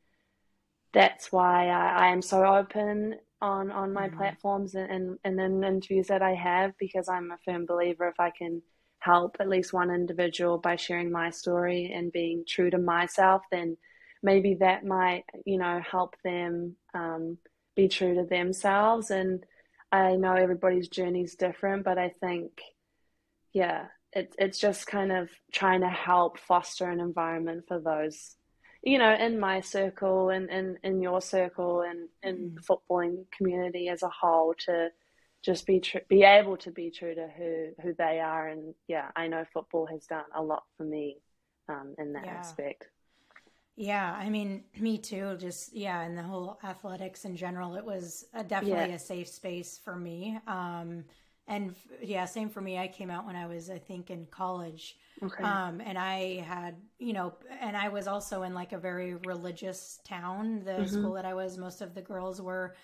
that's 0.92 1.30
why 1.32 1.68
I, 1.68 2.06
I 2.06 2.08
am 2.08 2.22
so 2.22 2.44
open 2.44 3.16
on 3.40 3.70
on 3.70 3.92
my 3.92 4.08
Mhm. 4.08 4.16
platforms 4.16 4.74
and, 4.74 4.90
and 4.90 5.18
and 5.24 5.40
in 5.40 5.64
interviews 5.64 6.08
that 6.08 6.22
I 6.22 6.34
have 6.34 6.72
because 6.78 7.08
I'm 7.08 7.30
a 7.30 7.38
firm 7.44 7.66
believer 7.66 8.08
if 8.08 8.18
I 8.20 8.30
can 8.30 8.62
help 9.00 9.36
at 9.40 9.48
least 9.48 9.72
one 9.72 9.90
individual 9.90 10.58
by 10.58 10.76
sharing 10.76 11.10
my 11.10 11.30
story 11.30 11.90
and 11.94 12.12
being 12.12 12.44
true 12.46 12.68
to 12.70 12.76
myself, 12.78 13.42
then 13.50 13.76
maybe 14.22 14.54
that 14.60 14.84
might 14.84 15.24
you 15.46 15.58
know 15.58 15.80
help 15.90 16.16
them 16.24 16.76
um, 16.94 17.38
be 17.76 17.88
true 17.88 18.14
to 18.16 18.24
themselves. 18.24 19.10
And 19.10 19.44
I 19.92 20.16
know 20.16 20.34
everybody's 20.34 20.88
journey 20.88 21.22
is 21.22 21.34
different, 21.36 21.84
but 21.84 21.98
I 21.98 22.10
think 22.20 22.60
yeah, 23.52 23.86
it's 24.12 24.34
it's 24.38 24.58
just 24.58 24.86
kind 24.86 25.12
of 25.12 25.30
trying 25.52 25.80
to 25.82 25.88
help 25.88 26.38
foster 26.38 26.88
an 26.88 27.00
environment 27.00 27.64
for 27.68 27.78
those 27.80 28.36
you 28.82 28.98
know, 28.98 29.14
in 29.14 29.38
my 29.38 29.60
circle 29.60 30.30
and 30.30 30.48
in, 30.50 30.78
in 30.82 31.02
your 31.02 31.20
circle 31.20 31.82
and 31.82 32.08
in 32.22 32.52
the 32.54 32.62
footballing 32.62 33.24
community 33.30 33.88
as 33.88 34.02
a 34.02 34.08
whole 34.08 34.54
to 34.66 34.88
just 35.42 35.66
be 35.66 35.80
tr- 35.80 35.98
be 36.08 36.22
able 36.22 36.56
to 36.56 36.70
be 36.70 36.90
true 36.90 37.14
to 37.14 37.28
who 37.36 37.68
who 37.82 37.94
they 37.94 38.20
are 38.20 38.48
and 38.48 38.74
yeah, 38.88 39.10
I 39.16 39.28
know 39.28 39.44
football 39.52 39.86
has 39.86 40.06
done 40.06 40.24
a 40.34 40.42
lot 40.42 40.64
for 40.76 40.84
me 40.84 41.18
um, 41.68 41.94
in 41.98 42.14
that 42.14 42.24
Yeah. 42.24 42.32
aspect. 42.38 42.86
Yeah, 43.76 44.12
I 44.12 44.28
mean, 44.28 44.64
me 44.78 44.98
too. 44.98 45.36
Just 45.38 45.74
yeah, 45.74 46.02
and 46.02 46.16
the 46.16 46.22
whole 46.22 46.58
athletics 46.62 47.24
in 47.24 47.36
general, 47.36 47.76
it 47.76 47.84
was 47.84 48.26
a, 48.34 48.44
definitely 48.44 48.90
Yeah. 48.90 48.94
a 48.94 48.98
safe 48.98 49.28
space 49.28 49.78
for 49.82 49.96
me. 49.96 50.38
Um, 50.46 51.04
and 51.50 51.74
yeah, 52.02 52.24
same 52.24 52.48
for 52.48 52.60
me. 52.62 52.78
I 52.78 52.88
came 52.88 53.10
out 53.10 53.26
when 53.26 53.36
I 53.36 53.46
was, 53.46 53.70
I 53.70 53.78
think, 53.78 54.10
in 54.10 54.26
college, 54.30 54.96
Okay. 55.22 55.44
um, 55.44 55.80
and 55.84 55.98
I 55.98 56.40
had, 56.46 56.76
you 56.98 57.12
know, 57.12 57.34
and 57.60 57.76
I 57.76 57.88
was 57.88 58.06
also 58.08 58.42
in 58.44 58.54
like 58.54 58.72
a 58.72 58.78
very 58.78 59.14
religious 59.16 60.00
town. 60.04 60.62
The 60.64 60.82
Mhm. 60.82 60.86
school 60.86 61.14
that 61.14 61.26
I 61.26 61.34
was, 61.34 61.58
most 61.58 61.82
of 61.82 61.94
the 61.94 62.02
girls 62.02 62.40
were, 62.40 62.74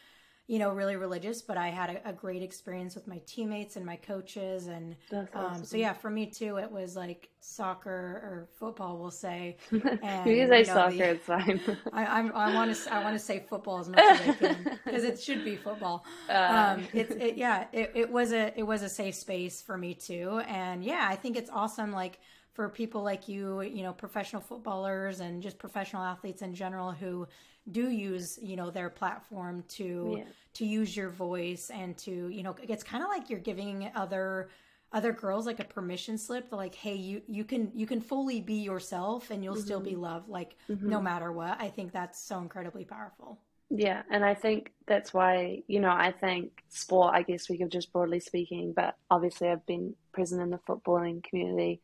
you 0.46 0.58
know, 0.60 0.70
really 0.70 0.96
religious, 0.96 1.42
but 1.42 1.56
I 1.56 1.68
had 1.68 1.90
a, 1.90 2.10
a 2.10 2.12
great 2.12 2.42
experience 2.42 2.94
with 2.94 3.08
my 3.08 3.20
teammates 3.26 3.76
and 3.76 3.84
my 3.84 3.96
coaches, 3.96 4.68
and 4.68 4.94
That's 5.10 5.34
um, 5.34 5.64
so 5.64 5.76
yeah, 5.76 5.92
for 5.92 6.10
me 6.10 6.26
too, 6.26 6.58
it 6.58 6.70
was 6.70 6.94
like 6.96 7.30
soccer 7.40 7.90
or 7.90 8.48
football, 8.58 8.98
we'll 8.98 9.10
say. 9.10 9.56
you 9.72 9.80
and, 10.02 10.24
can 10.36 10.48
say 10.48 10.60
you 10.60 10.66
know, 10.66 10.74
soccer, 10.74 10.90
the- 10.90 11.10
it's 11.14 11.26
fine. 11.26 11.60
I, 11.92 12.06
I'm, 12.06 12.32
I 12.34 12.50
want 12.50 12.74
to 12.74 12.94
I 12.94 13.00
want 13.00 13.14
to 13.14 13.18
say 13.24 13.44
football 13.48 13.78
as 13.80 13.88
much 13.88 14.08
as 14.08 14.20
I 14.20 14.30
can 14.30 14.68
because 14.84 15.04
it 15.04 15.20
should 15.20 15.42
be 15.44 15.56
football. 15.56 16.04
Uh, 16.28 16.32
Um, 16.48 16.88
it's 16.92 17.14
it, 17.16 17.36
yeah, 17.36 17.66
it, 17.72 17.92
it 17.94 18.10
was 18.10 18.32
a 18.32 18.52
it 18.58 18.62
was 18.64 18.82
a 18.82 18.88
safe 18.88 19.14
space 19.16 19.60
for 19.62 19.76
me 19.76 19.94
too, 19.94 20.40
and 20.46 20.84
yeah, 20.84 21.06
I 21.10 21.16
think 21.16 21.36
it's 21.36 21.50
awesome. 21.50 21.92
Like 21.92 22.20
for 22.56 22.68
people 22.70 23.02
like 23.02 23.28
you, 23.28 23.60
you 23.60 23.82
know, 23.82 23.92
professional 23.92 24.40
footballers 24.40 25.20
and 25.20 25.42
just 25.42 25.58
professional 25.58 26.02
athletes 26.02 26.42
in 26.42 26.54
general 26.54 26.90
who 26.90 27.28
do 27.70 27.90
use 27.90 28.38
you 28.40 28.56
know 28.56 28.70
their 28.70 28.88
platform 28.88 29.64
to 29.68 30.16
Yeah. 30.18 30.24
to 30.54 30.64
use 30.64 30.96
your 30.96 31.10
voice 31.10 31.70
and 31.70 31.96
to 31.98 32.28
you 32.28 32.42
know 32.42 32.54
it's 32.62 32.84
kind 32.84 33.02
of 33.02 33.10
like 33.10 33.28
you're 33.28 33.40
giving 33.40 33.90
other 33.94 34.50
other 34.92 35.12
girls 35.12 35.46
like 35.46 35.58
a 35.58 35.64
permission 35.64 36.16
slip 36.16 36.52
like 36.52 36.76
hey 36.76 36.94
you 36.94 37.22
you 37.26 37.44
can 37.44 37.72
you 37.74 37.86
can 37.86 38.00
fully 38.00 38.40
be 38.40 38.54
yourself 38.54 39.32
and 39.32 39.42
you'll 39.42 39.56
still 39.56 39.80
be 39.80 39.92
mm-hmm. 39.92 40.02
loved 40.02 40.28
like 40.28 40.54
mm-hmm. 40.70 40.88
no 40.88 41.00
matter 41.02 41.32
what 41.32 41.60
i 41.60 41.68
think 41.68 41.92
that's 41.92 42.20
so 42.22 42.38
incredibly 42.38 42.84
powerful 42.84 43.40
Yeah, 43.68 44.02
and 44.10 44.24
I 44.24 44.34
think 44.34 44.72
that's 44.86 45.12
why, 45.12 45.62
you 45.66 45.80
know, 45.80 45.90
I 45.90 46.12
think 46.12 46.62
sport, 46.68 47.14
I 47.14 47.22
guess 47.22 47.48
we 47.50 47.58
could 47.58 47.72
just 47.72 47.92
broadly 47.92 48.20
speaking, 48.20 48.72
but 48.72 48.94
obviously 49.10 49.48
I've 49.48 49.66
been 49.66 49.96
present 50.12 50.40
in 50.40 50.50
the 50.50 50.58
footballing 50.58 51.24
community. 51.24 51.80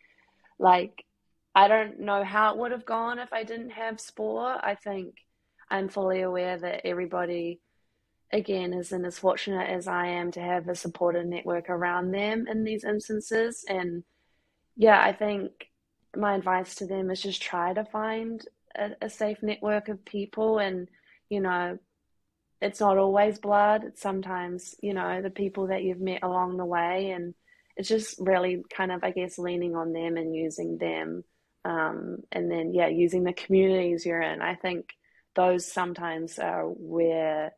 Like, 0.63 1.05
I 1.55 1.69
don't 1.69 2.01
know 2.01 2.25
how 2.25 2.53
it 2.53 2.59
would 2.59 2.73
have 2.73 2.87
gone 2.87 3.19
if 3.19 3.33
I 3.33 3.45
didn't 3.45 3.71
have 3.71 4.01
sport. 4.01 4.61
I 4.63 4.77
think 4.77 5.17
I'm 5.71 5.89
fully 5.89 6.23
aware 6.23 6.57
that 6.57 6.87
everybody, 6.87 7.61
again, 8.33 8.73
isn't 8.73 9.05
as 9.05 9.19
fortunate 9.19 9.69
as 9.69 9.87
I 9.89 10.07
am 10.07 10.31
to 10.33 10.41
have 10.41 10.69
a 10.69 10.75
supportive 10.75 11.27
network 11.27 11.69
around 11.69 12.13
them 12.13 12.47
in 12.49 12.65
these 12.65 12.85
instances. 12.85 13.65
And 13.69 14.05
yeah, 14.77 15.03
I 15.03 15.13
think 15.13 15.51
my 16.17 16.37
advice 16.37 16.77
to 16.77 16.87
them 16.87 17.11
is 17.11 17.21
just 17.21 17.43
try 17.43 17.75
to 17.75 17.85
find 17.85 18.43
a, 18.77 18.93
a 19.03 19.11
safe 19.11 19.43
network 19.43 19.89
of 19.89 20.05
people 20.05 20.59
and 20.59 20.89
you 21.33 21.41
know, 21.41 21.79
it's 22.61 22.81
not 22.81 22.99
always 22.99 23.39
blood. 23.39 23.85
It's 23.85 24.03
sometimes, 24.03 24.75
you 24.83 24.93
know, 24.93 25.23
the 25.23 25.31
people 25.31 25.69
that 25.69 25.83
you've 25.83 26.01
met 26.01 26.23
along 26.23 26.59
the 26.59 26.67
way. 26.67 27.11
And 27.11 27.35
it's 27.83 27.89
just 27.89 28.15
really 28.21 28.63
kind 28.73 28.93
of, 28.93 29.03
I 29.03 29.11
guess, 29.11 29.39
leaning 29.39 29.75
on 29.75 29.93
them 29.93 30.17
and 30.17 30.37
using 30.37 30.79
them. 30.79 31.25
Um, 31.65 32.19
and 32.31 32.49
then, 32.49 32.73
yeah, 32.73 32.87
using 32.87 33.25
the 33.25 33.33
communities 33.33 34.07
you're 34.07 34.23
in. 34.23 34.41
I 34.41 34.55
think 34.55 34.91
those 35.35 35.67
sometimes 35.67 36.39
are 36.39 36.67
where, 36.67 37.55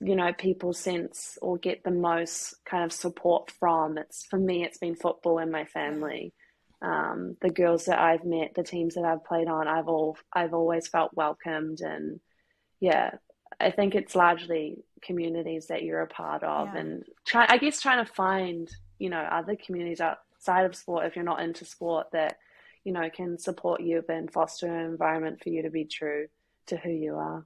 you 0.00 0.14
know, 0.14 0.34
people 0.34 0.74
sense 0.74 1.38
or 1.40 1.56
get 1.56 1.84
the 1.84 1.90
most 1.90 2.54
kind 2.66 2.84
of 2.84 2.92
support 2.92 3.50
from. 3.58 3.96
It's 3.96 4.26
for 4.26 4.38
me, 4.38 4.62
it's 4.62 4.78
been 4.78 4.94
football 4.94 5.38
and 5.38 5.50
my 5.50 5.64
family. 5.64 6.34
Um, 6.82 7.38
the 7.40 7.48
girls 7.48 7.86
that 7.86 7.98
I've 7.98 8.26
met, 8.26 8.52
the 8.54 8.62
teams 8.62 8.96
that 8.96 9.04
I've 9.04 9.24
played 9.24 9.48
on, 9.48 9.68
I've 9.68 9.88
all 9.88 10.18
I've 10.34 10.52
always 10.52 10.86
felt 10.86 11.12
welcomed 11.14 11.80
and 11.80 12.20
yeah, 12.78 13.12
I 13.62 13.70
think 13.70 13.94
it's 13.94 14.14
largely 14.14 14.84
communities 15.02 15.66
that 15.66 15.82
you're 15.82 16.02
a 16.02 16.06
part 16.06 16.42
of 16.42 16.68
Yeah. 16.68 16.80
and 16.80 17.04
try 17.24 17.46
I 17.48 17.58
guess 17.58 17.80
trying 17.80 18.04
to 18.04 18.12
find, 18.12 18.70
you 18.98 19.10
know, 19.10 19.20
other 19.20 19.56
communities 19.56 20.00
outside 20.00 20.64
of 20.64 20.74
sport 20.76 21.06
if 21.06 21.16
you're 21.16 21.24
not 21.24 21.40
into 21.40 21.64
sport 21.64 22.08
that, 22.12 22.38
you 22.84 22.92
know, 22.92 23.08
can 23.10 23.38
support 23.38 23.80
you 23.80 24.04
and 24.08 24.32
foster 24.32 24.66
an 24.66 24.86
environment 24.86 25.42
for 25.42 25.48
you 25.50 25.62
to 25.62 25.70
be 25.70 25.84
true 25.84 26.28
to 26.66 26.76
who 26.76 26.90
you 26.90 27.16
are. 27.16 27.44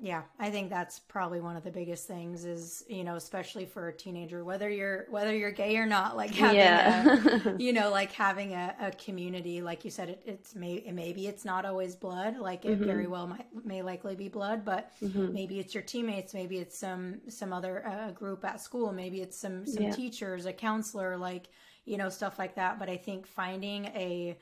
Yeah, 0.00 0.22
I 0.38 0.50
think 0.50 0.70
that's 0.70 0.98
probably 0.98 1.40
one 1.40 1.56
of 1.56 1.62
the 1.62 1.70
biggest 1.70 2.06
things 2.06 2.44
is, 2.44 2.84
you 2.88 3.04
know, 3.04 3.14
especially 3.14 3.64
for 3.64 3.88
a 3.88 3.92
teenager, 3.96 4.44
whether 4.44 4.68
you're 4.68 5.06
whether 5.08 5.34
you're 5.34 5.52
gay 5.52 5.76
or 5.76 5.86
not, 5.86 6.16
like 6.16 6.34
having 6.34 6.78
a, 6.78 7.08
you 7.56 7.72
know, 7.72 7.90
like 7.90 8.10
having 8.12 8.52
a, 8.54 8.74
a 8.80 8.90
community, 8.92 9.62
like 9.62 9.84
you 9.84 9.90
said, 9.90 10.10
it, 10.10 10.22
it's 10.26 10.54
may 10.54 10.84
maybe 10.92 11.28
it's 11.28 11.44
not 11.44 11.64
always 11.64 11.94
blood, 11.94 12.36
like 12.38 12.64
it 12.64 12.80
very 12.82 13.06
well 13.06 13.28
might 13.28 13.46
may 13.64 13.82
likely 13.82 14.16
be 14.16 14.28
blood, 14.28 14.64
but 14.64 14.90
Mhm. 15.00 15.32
maybe 15.32 15.60
it's 15.60 15.74
your 15.74 15.82
teammates, 15.84 16.34
maybe 16.34 16.58
it's 16.58 16.76
some 16.76 17.20
some 17.28 17.52
other 17.52 17.86
uh, 17.86 18.10
group 18.10 18.44
at 18.44 18.60
school, 18.60 18.92
maybe 18.92 19.20
it's 19.22 19.38
some 19.38 19.64
some 19.64 19.86
Yeah. 19.86 19.88
teachers, 19.88 20.44
a 20.44 20.52
counselor, 20.52 21.16
like 21.16 21.46
you 21.84 21.96
know 21.96 22.08
stuff 22.08 22.36
like 22.38 22.56
that. 22.56 22.80
But 22.80 22.90
I 22.90 22.96
think 22.96 23.26
finding 23.28 23.86
a 23.86 24.36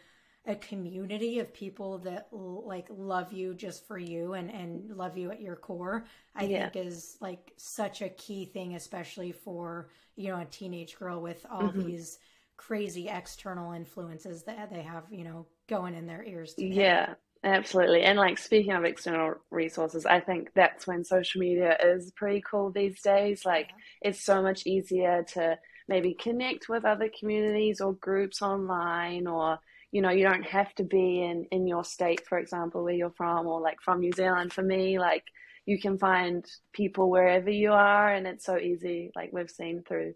a 0.47 0.57
community 0.57 1.39
of 1.39 1.53
people 1.55 1.99
that 1.99 2.27
l- 2.33 2.65
like 2.67 2.87
love 2.91 3.33
you 3.33 3.55
just 3.55 3.87
for 3.87 3.99
you 3.99 4.33
and 4.35 4.51
and 4.51 4.97
love 4.97 5.17
you 5.17 5.31
at 5.31 5.41
your 5.41 5.55
core 5.57 6.05
i 6.35 6.47
Yeah. 6.47 6.71
think 6.73 6.75
is 6.77 7.17
like 7.21 7.53
such 7.57 8.03
a 8.03 8.09
key 8.09 8.45
thing 8.45 8.75
especially 8.75 9.31
for 9.33 9.89
you 10.17 10.29
know 10.29 10.41
a 10.41 10.45
teenage 10.47 10.99
girl 10.99 11.21
with 11.21 11.47
all 11.51 11.71
Mhm. 11.71 11.73
these 11.73 12.19
crazy 12.57 13.09
external 13.09 13.73
influences 13.73 14.43
that 14.45 14.71
they 14.71 14.83
have 14.83 15.05
you 15.11 15.25
know 15.25 15.47
going 15.69 15.95
in 15.95 16.07
their 16.07 16.25
ears 16.25 16.55
today. 16.55 16.97
Yeah, 16.97 17.15
absolutely. 17.45 18.03
And 18.03 18.19
like 18.19 18.39
speaking 18.39 18.73
of 18.73 18.85
external 18.85 19.35
resources, 19.51 20.07
I 20.07 20.21
think 20.21 20.51
that's 20.55 20.87
when 20.87 21.05
social 21.05 21.41
media 21.41 21.77
is 21.83 22.13
pretty 22.13 22.43
cool 22.49 22.71
these 22.71 23.01
days. 23.03 23.45
Like 23.45 23.71
it's 24.01 24.25
so 24.25 24.43
much 24.43 24.67
easier 24.67 25.25
to 25.35 25.59
maybe 25.89 26.15
connect 26.15 26.69
with 26.69 26.85
other 26.85 27.11
communities 27.19 27.81
or 27.81 27.95
groups 27.95 28.43
online 28.43 29.27
or 29.27 29.59
you 29.93 30.03
know, 30.03 30.11
you 30.11 30.25
don't 30.25 30.45
have 30.47 30.75
to 30.77 30.85
be 30.85 31.23
in 31.23 31.47
in 31.53 31.67
your 31.69 31.85
state, 31.85 32.27
for 32.27 32.39
example, 32.39 32.85
where 32.85 32.95
you're 32.95 33.11
from 33.13 33.47
or 33.47 33.61
like 33.61 33.81
from 33.83 34.01
New 34.01 34.13
Zealand 34.13 34.53
for 34.53 34.63
me, 34.63 34.99
like 34.99 35.25
you 35.67 35.81
can 35.81 35.99
find 35.99 36.45
people 36.73 37.11
wherever 37.11 37.51
you 37.51 37.73
are 37.73 38.13
and 38.13 38.27
it's 38.27 38.45
so 38.47 38.57
easy 38.59 39.13
like 39.17 39.31
we've 39.33 39.51
seen 39.51 39.83
through 39.87 40.15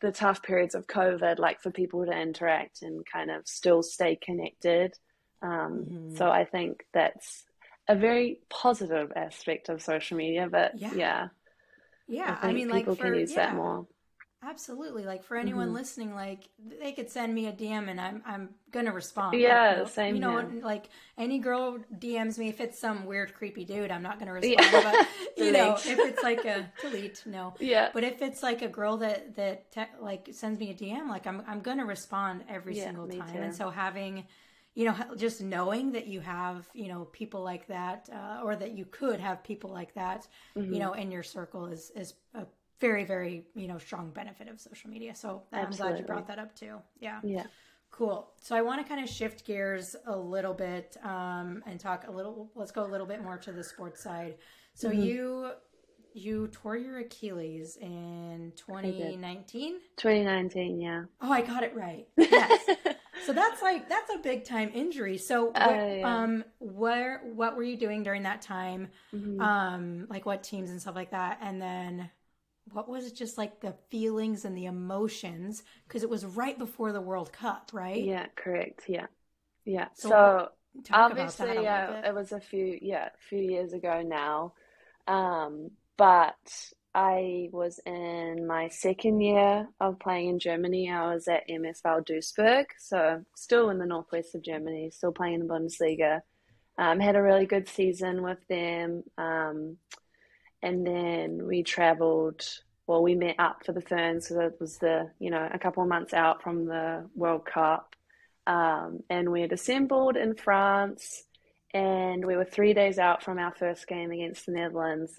the 0.00 0.12
tough 0.12 0.42
periods 0.42 0.74
of 0.74 0.86
COVID, 0.86 1.38
like 1.38 1.60
for 1.62 1.70
people 1.70 2.04
to 2.06 2.12
interact 2.12 2.82
and 2.82 3.04
kind 3.06 3.30
of 3.30 3.46
still 3.46 3.82
stay 3.82 4.16
connected. 4.16 4.94
Um, 5.42 5.86
Mhm. 5.90 6.16
So 6.16 6.30
I 6.30 6.44
think 6.44 6.84
that's 6.92 7.44
a 7.88 7.96
very 7.96 8.40
positive 8.48 9.12
aspect 9.16 9.68
of 9.68 9.82
social 9.82 10.16
media. 10.16 10.48
But 10.50 10.72
Yeah. 10.76 10.92
yeah, 10.94 11.28
yeah 12.08 12.38
I 12.42 12.48
i, 12.48 12.52
mean 12.52 12.68
people 12.68 12.94
like 12.94 12.96
for 12.96 13.06
can 13.06 13.14
use 13.14 13.32
yeah 13.32 13.36
that 13.36 13.54
more. 13.54 13.86
Absolutely 14.42 15.04
like 15.04 15.22
for 15.22 15.36
anyone 15.36 15.68
Mhm. 15.68 15.74
listening 15.74 16.14
like 16.14 16.48
they 16.80 16.92
could 16.92 17.10
send 17.10 17.34
me 17.34 17.46
a 17.46 17.52
dm 17.52 17.88
and 17.90 18.00
i'm 18.00 18.22
i'm 18.24 18.54
gonna 18.70 18.90
respond 18.92 19.38
Yeah, 19.38 19.76
know, 19.78 19.84
same 19.84 20.14
you 20.14 20.20
know 20.20 20.38
here. 20.40 20.60
like 20.62 20.88
any 21.18 21.38
girl 21.38 21.78
dms 21.98 22.38
me 22.38 22.48
if 22.48 22.58
it's 22.60 22.78
some 22.78 23.04
weird 23.04 23.34
creepy 23.34 23.64
dude 23.66 23.90
i'm 23.90 24.02
not 24.02 24.18
gonna 24.18 24.32
respond 24.32 24.66
Yeah. 24.72 24.80
but 24.82 25.06
you 25.36 25.52
know 25.52 25.74
if 25.74 25.98
it's 25.98 26.22
like 26.22 26.44
a 26.46 26.72
delete 26.80 27.22
no 27.26 27.54
Yeah, 27.60 27.90
but 27.92 28.02
if 28.02 28.22
it's 28.22 28.42
like 28.42 28.62
a 28.62 28.68
girl 28.68 28.96
that 28.98 29.36
that 29.36 29.70
te- 29.72 29.96
like 30.00 30.30
sends 30.32 30.58
me 30.58 30.70
a 30.70 30.74
dm 30.74 31.08
like 31.08 31.26
i'm 31.26 31.42
i'm 31.46 31.60
gonna 31.60 31.84
respond 31.84 32.44
every 32.48 32.76
Yeah, 32.76 32.84
single 32.84 33.08
time 33.08 33.32
too. 33.34 33.38
and 33.40 33.54
so 33.54 33.68
having 33.68 34.24
you 34.74 34.86
know 34.86 34.96
just 35.16 35.42
knowing 35.42 35.92
that 35.92 36.06
you 36.06 36.20
have 36.20 36.66
you 36.72 36.88
know 36.88 37.04
people 37.12 37.42
like 37.42 37.66
that 37.66 38.08
uh, 38.10 38.40
or 38.42 38.56
that 38.56 38.70
you 38.72 38.86
could 38.86 39.20
have 39.20 39.42
people 39.44 39.70
like 39.70 39.92
that 39.94 40.26
Mhm. 40.56 40.72
you 40.72 40.78
know 40.78 40.94
in 40.94 41.10
your 41.10 41.22
circle 41.24 41.66
is 41.66 41.90
is 41.94 42.14
a 42.34 42.46
very 42.80 43.04
very 43.04 43.44
you 43.54 43.68
know 43.68 43.78
strong 43.78 44.10
benefit 44.10 44.48
of 44.48 44.60
social 44.60 44.90
media 44.90 45.14
so 45.14 45.42
i'm 45.52 45.70
glad 45.70 45.98
you 45.98 46.04
brought 46.04 46.26
that 46.26 46.38
up 46.38 46.54
too 46.54 46.76
yeah 46.98 47.20
yeah, 47.22 47.44
cool 47.90 48.30
so 48.40 48.56
i 48.56 48.62
want 48.62 48.80
to 48.82 48.88
kind 48.88 49.02
of 49.02 49.08
shift 49.08 49.44
gears 49.44 49.94
a 50.06 50.16
little 50.16 50.54
bit 50.54 50.96
um 51.04 51.62
and 51.66 51.78
talk 51.78 52.06
a 52.08 52.10
little 52.10 52.50
let's 52.54 52.72
go 52.72 52.84
a 52.84 52.90
little 52.90 53.06
bit 53.06 53.22
more 53.22 53.36
to 53.36 53.52
the 53.52 53.62
sports 53.64 54.02
side 54.02 54.36
so 54.74 54.88
Mhm. 54.88 55.04
you 55.04 55.50
you 56.12 56.48
tore 56.48 56.76
your 56.76 56.98
Achilles 56.98 57.76
in 57.80 58.52
2019? 58.56 59.78
2019, 59.96 60.80
yeah. 60.80 61.04
Oh, 61.20 61.30
I 61.30 61.40
got 61.42 61.62
it 61.62 61.72
right. 61.74 62.08
Yes. 62.16 62.68
so 63.26 63.32
that's 63.32 63.62
like 63.62 63.88
that's 63.88 64.12
a 64.12 64.18
big 64.18 64.44
time 64.44 64.72
injury. 64.74 65.18
So 65.18 65.46
what, 65.46 65.56
Oh, 65.56 65.94
yeah. 65.94 66.22
um 66.22 66.44
where 66.58 67.20
what 67.32 67.56
were 67.56 67.62
you 67.62 67.76
doing 67.76 68.02
during 68.02 68.24
that 68.24 68.42
time? 68.42 68.88
Mhm. 69.14 69.40
Um 69.40 70.06
like 70.10 70.26
what 70.26 70.42
teams 70.42 70.70
and 70.70 70.80
stuff 70.82 70.96
like 70.96 71.12
that 71.12 71.38
and 71.42 71.62
then 71.62 72.10
what 72.72 72.88
was 72.88 73.06
it 73.06 73.14
just 73.14 73.38
like 73.38 73.60
the 73.60 73.74
feelings 73.90 74.44
and 74.44 74.56
the 74.56 74.66
emotions 74.66 75.62
because 75.86 76.02
it 76.02 76.10
was 76.10 76.24
right 76.24 76.58
before 76.58 76.92
the 76.92 77.00
World 77.00 77.32
Cup, 77.32 77.70
right? 77.72 78.10
yeah, 78.10 78.26
correct. 78.36 78.84
Yeah. 78.88 79.06
Yeah. 79.64 79.88
So 79.94 80.18
So, 80.18 80.48
obviously, 80.92 81.12
about 81.12 81.38
that 81.38 81.58
a 81.58 81.62
yeah, 81.62 82.08
it 82.08 82.14
was 82.14 82.32
a 82.32 82.40
few, 82.40 82.78
yeah, 82.80 83.06
a 83.08 83.18
few 83.28 83.38
years 83.40 83.72
ago 83.72 84.02
now. 84.02 84.54
Um, 85.06 85.70
but 85.96 86.36
I 86.94 87.48
was 87.52 87.80
in 87.86 88.46
my 88.46 88.68
second 88.68 89.20
year 89.20 89.68
of 89.80 89.98
playing 90.00 90.28
in 90.30 90.38
Germany. 90.38 90.90
I 90.90 91.14
was 91.14 91.28
at 91.28 91.48
MSV 91.48 92.04
Duisburg, 92.06 92.66
so 92.78 93.24
still 93.36 93.70
in 93.70 93.78
the 93.78 93.86
northwest 93.86 94.34
of 94.34 94.42
Germany, 94.42 94.90
still 94.90 95.12
playing 95.12 95.34
in 95.34 95.46
the 95.46 95.54
Bundesliga. 95.54 96.20
Um, 96.78 97.00
had 97.00 97.16
a 97.16 97.22
really 97.22 97.46
good 97.46 97.68
season 97.68 98.22
with 98.22 98.38
them. 98.48 99.04
Um, 99.18 99.76
and 100.62 100.86
then 100.86 101.46
we 101.46 101.62
traveled, 101.62 102.46
well, 102.86 103.02
we 103.02 103.14
met 103.14 103.36
up 103.38 103.64
for 103.64 103.72
the 103.72 103.80
Ferns 103.80 104.28
because 104.28 104.52
it 104.52 104.60
was 104.60 104.78
the, 104.78 105.10
you 105.18 105.30
know, 105.30 105.48
a 105.52 105.58
couple 105.58 105.82
of 105.82 105.88
months 105.88 106.12
out 106.12 106.42
from 106.42 106.66
the 106.66 107.08
World 107.14 107.44
Cup. 107.44 107.94
Um, 108.46 109.00
and 109.08 109.30
we 109.30 109.42
had 109.42 109.52
assembled 109.52 110.16
in 110.16 110.34
France, 110.34 111.24
and 111.72 112.24
we 112.24 112.36
were 112.36 112.44
three 112.44 112.74
days 112.74 112.98
out 112.98 113.22
from 113.22 113.38
our 113.38 113.52
first 113.52 113.86
game 113.86 114.10
against 114.10 114.46
the 114.46 114.52
Netherlands. 114.52 115.18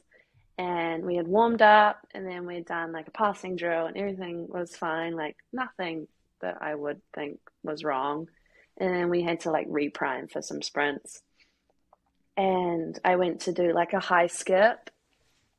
And 0.57 1.05
we 1.05 1.15
had 1.15 1.27
warmed 1.27 1.61
up, 1.61 2.05
and 2.13 2.27
then 2.27 2.45
we 2.45 2.55
had 2.55 2.65
done 2.65 2.91
like 2.91 3.07
a 3.07 3.11
passing 3.11 3.55
drill, 3.55 3.87
and 3.87 3.97
everything 3.97 4.47
was 4.47 4.75
fine, 4.75 5.15
like 5.15 5.37
nothing 5.51 6.07
that 6.41 6.57
I 6.61 6.75
would 6.75 7.01
think 7.15 7.39
was 7.63 7.83
wrong. 7.83 8.27
And 8.77 8.93
then 8.93 9.09
we 9.09 9.23
had 9.23 9.41
to 9.41 9.51
like 9.51 9.67
reprime 9.67 10.29
for 10.29 10.41
some 10.41 10.61
sprints. 10.61 11.21
And 12.37 12.99
I 13.05 13.15
went 13.15 13.41
to 13.41 13.53
do 13.53 13.73
like 13.73 13.93
a 13.93 13.99
high 13.99 14.27
skip, 14.27 14.89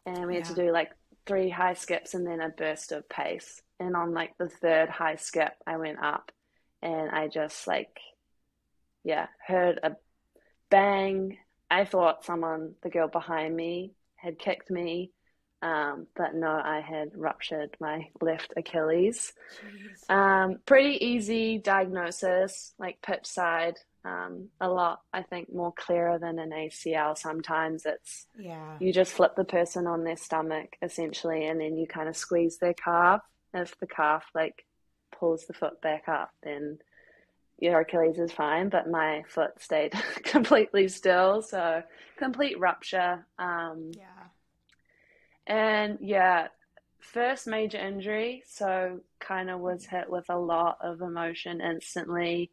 and 0.07 0.27
we 0.27 0.37
had 0.37 0.45
to 0.47 0.55
do 0.55 0.73
like 0.73 0.91
three 1.27 1.49
high 1.49 1.75
skips 1.75 2.15
and 2.15 2.27
then 2.27 2.41
a 2.41 2.49
burst 2.49 2.93
of 2.93 3.09
pace. 3.09 3.62
And 3.79 3.97
on 3.97 4.12
like 4.12 4.37
the 4.38 4.49
third 4.49 4.88
high 4.88 5.17
skip, 5.17 5.53
I 5.67 5.77
went 5.77 6.03
up 6.03 6.33
and 6.83 7.11
I 7.11 7.29
just 7.29 7.67
like, 7.67 7.99
yeah, 9.05 9.27
heard 9.47 9.81
a 9.83 9.93
bang. 10.71 11.38
I 11.71 11.85
thought 11.85 12.25
someone, 12.25 12.75
the 12.83 12.91
girl 12.91 13.09
behind 13.09 13.55
me, 13.55 13.93
had 14.17 14.38
kicked 14.38 14.71
me. 14.71 15.12
Um, 15.62 16.09
but 16.17 16.35
no, 16.35 16.49
I 16.49 16.81
had 16.81 17.11
ruptured 17.15 17.77
my 17.81 18.09
left 18.21 18.53
Achilles. 18.57 19.33
Um, 20.09 20.59
pretty 20.67 21.05
easy 21.05 21.59
diagnosis, 21.59 22.75
like 22.79 23.01
pitch 23.01 23.27
side. 23.27 23.75
Um, 24.05 24.49
a 24.61 24.69
lot, 24.69 25.01
I 25.12 25.23
think, 25.23 25.55
more 25.55 25.73
clearer 25.73 26.19
than 26.19 26.38
an 26.41 26.51
ACL. 26.51 27.17
Sometimes 27.17 27.87
it's 27.87 28.27
yeah. 28.37 28.77
you 28.81 28.93
just 28.93 29.12
flip 29.12 29.37
the 29.37 29.45
person 29.45 29.87
on 29.87 30.03
their 30.03 30.17
stomach 30.17 30.77
essentially, 30.83 31.47
and 31.47 31.61
then 31.61 31.77
you 31.77 31.87
kind 31.87 32.09
of 32.09 32.17
squeeze 32.17 32.59
their 32.59 32.75
calf. 32.75 33.21
If 33.55 33.79
the 33.79 33.87
calf 33.87 34.25
like 34.35 34.65
pulls 35.19 35.47
the 35.47 35.53
foot 35.53 35.81
back 35.81 36.09
up, 36.09 36.31
then 36.43 36.79
your 37.59 37.81
Achilles 37.81 38.19
is 38.19 38.33
fine. 38.33 38.71
But 38.71 38.91
my 38.91 39.23
foot 39.29 39.62
stayed 39.62 39.93
completely 40.25 40.88
still, 40.88 41.43
so 41.43 41.83
complete 42.19 42.59
rupture. 42.59 43.25
Um, 43.38 43.93
Yeah. 43.95 44.27
and 45.47 45.99
yeah, 46.01 46.49
first 46.99 47.47
major 47.47 47.79
injury, 47.79 48.43
so 48.47 49.01
kind 49.21 49.49
of 49.51 49.61
was 49.61 49.87
hit 49.87 50.11
with 50.11 50.25
a 50.29 50.38
lot 50.38 50.79
of 50.81 51.01
emotion 51.03 51.61
instantly. 51.61 52.51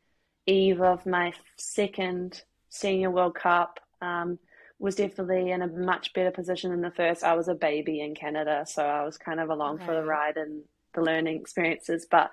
Eve 0.49 0.81
of 0.81 1.05
my 1.05 1.31
second 1.57 2.43
senior 2.69 3.11
World 3.11 3.35
Cup, 3.35 3.79
um, 4.01 4.39
was 4.79 4.95
definitely 4.95 5.51
in 5.51 5.61
a 5.61 5.67
much 5.67 6.13
better 6.13 6.31
position 6.31 6.71
than 6.71 6.81
the 6.81 6.91
first. 6.91 7.23
I 7.23 7.35
was 7.35 7.49
a 7.49 7.53
baby 7.53 7.99
in 7.99 8.15
Canada, 8.15 8.63
so 8.65 8.83
I 8.83 9.03
was 9.03 9.17
kind 9.17 9.39
of 9.39 9.49
along 9.49 9.79
for 9.79 9.93
the 9.93 10.03
ride 10.03 10.37
and 10.37 10.63
the 10.95 11.01
learning 11.01 11.39
experiences. 11.39 12.07
But 12.09 12.31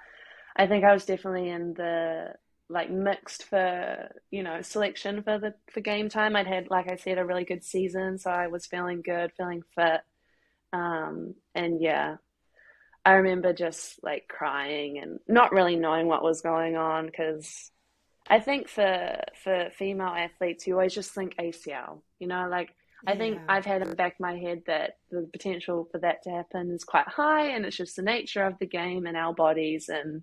I 0.57 0.67
think 0.67 0.85
I 0.85 0.93
was 0.93 1.05
definitely 1.05 1.51
in 1.51 1.75
the 1.75 2.35
like 2.69 2.91
mixed 2.91 3.45
for 3.45 4.11
you 4.31 4.43
know 4.43 4.61
selection 4.61 5.23
for 5.23 5.39
the 5.39 5.55
for 5.73 5.81
game 5.81 6.09
time. 6.09 6.37
I'd 6.37 6.47
had, 6.47 6.71
like 6.71 6.89
I 6.89 6.97
said, 6.97 7.19
a 7.19 7.25
really 7.25 7.45
good 7.45 7.65
season, 7.65 8.19
so 8.19 8.31
I 8.31 8.47
was 8.47 8.67
feeling 8.67 9.03
good, 9.03 9.33
feeling 9.37 9.63
fit. 9.75 10.01
Um, 10.73 11.35
and 11.55 11.83
yeah, 11.83 12.17
I 13.05 13.13
remember 13.15 13.53
just 13.53 14.03
like 14.05 14.29
crying 14.29 14.99
and 14.99 15.19
not 15.27 15.53
really 15.53 15.77
knowing 15.77 16.07
what 16.07 16.23
was 16.23 16.43
going 16.43 16.77
on 16.77 17.07
because 17.07 17.73
I 18.29 18.41
think 18.41 18.69
for 18.69 19.21
for 19.43 19.71
female 19.77 20.09
athletes, 20.09 20.67
you 20.67 20.75
always 20.75 20.95
just 20.95 21.12
think 21.12 21.37
ACL, 21.37 22.03
you 22.19 22.27
know, 22.27 22.49
like 22.51 22.75
I 23.07 23.17
think 23.17 23.39
I've 23.49 23.65
had 23.65 23.83
in 23.83 23.91
the 23.91 23.97
back 23.97 24.15
of 24.15 24.21
my 24.21 24.37
head 24.37 24.62
that 24.67 24.99
the 25.11 25.29
potential 25.33 25.89
for 25.93 25.99
that 26.01 26.23
to 26.25 26.31
happen 26.31 26.71
is 26.71 26.83
quite 26.85 27.07
high, 27.07 27.49
and 27.49 27.65
it's 27.65 27.77
just 27.77 27.97
the 27.97 28.03
nature 28.03 28.45
of 28.45 28.59
the 28.59 28.67
game 28.67 29.07
and 29.07 29.17
our 29.17 29.33
bodies, 29.33 29.89
and 29.89 30.23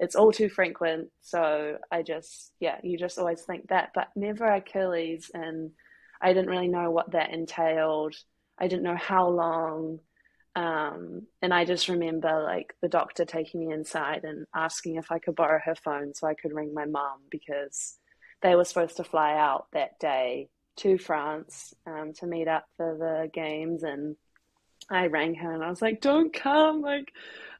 it's 0.00 0.16
all 0.16 0.32
too 0.32 0.48
frequent. 0.48 1.10
So 1.20 1.78
I 1.92 2.02
just, 2.02 2.52
yeah, 2.58 2.78
you 2.82 2.98
just 2.98 3.18
always 3.18 3.42
think 3.42 3.68
that, 3.68 3.90
but 3.94 4.08
never 4.16 4.46
Achilles, 4.46 5.30
and 5.32 5.70
I 6.20 6.32
didn't 6.32 6.50
really 6.50 6.68
know 6.68 6.90
what 6.90 7.12
that 7.12 7.30
entailed. 7.32 8.16
I 8.58 8.66
didn't 8.66 8.84
know 8.84 8.96
how 8.96 9.28
long. 9.28 10.00
Um, 10.56 11.22
and 11.42 11.52
I 11.52 11.64
just 11.64 11.88
remember 11.88 12.42
like 12.42 12.74
the 12.80 12.88
doctor 12.88 13.24
taking 13.24 13.66
me 13.66 13.74
inside 13.74 14.22
and 14.24 14.46
asking 14.54 14.96
if 14.96 15.10
I 15.10 15.18
could 15.18 15.34
borrow 15.34 15.58
her 15.64 15.74
phone 15.74 16.14
so 16.14 16.28
I 16.28 16.34
could 16.34 16.52
ring 16.52 16.72
my 16.72 16.84
mum 16.84 17.20
because 17.30 17.98
they 18.40 18.54
were 18.54 18.64
supposed 18.64 18.96
to 18.98 19.04
fly 19.04 19.34
out 19.34 19.66
that 19.72 19.98
day 19.98 20.48
to 20.76 20.98
France 20.98 21.74
um, 21.86 22.12
to 22.14 22.26
meet 22.26 22.46
up 22.48 22.66
for 22.76 22.96
the 22.96 23.30
games. 23.32 23.82
And 23.82 24.16
I 24.90 25.06
rang 25.06 25.34
her 25.36 25.52
and 25.52 25.64
I 25.64 25.70
was 25.70 25.82
like, 25.82 26.00
Don't 26.00 26.32
come. 26.32 26.82
Like, 26.82 27.12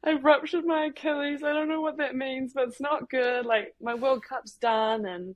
I 0.04 0.12
ruptured 0.12 0.64
my 0.64 0.86
Achilles. 0.86 1.42
I 1.42 1.52
don't 1.52 1.68
know 1.68 1.80
what 1.80 1.98
that 1.98 2.14
means, 2.14 2.52
but 2.54 2.68
it's 2.68 2.80
not 2.80 3.08
good. 3.10 3.46
Like, 3.46 3.74
my 3.80 3.94
World 3.94 4.22
Cup's 4.28 4.52
done. 4.52 5.06
And 5.06 5.34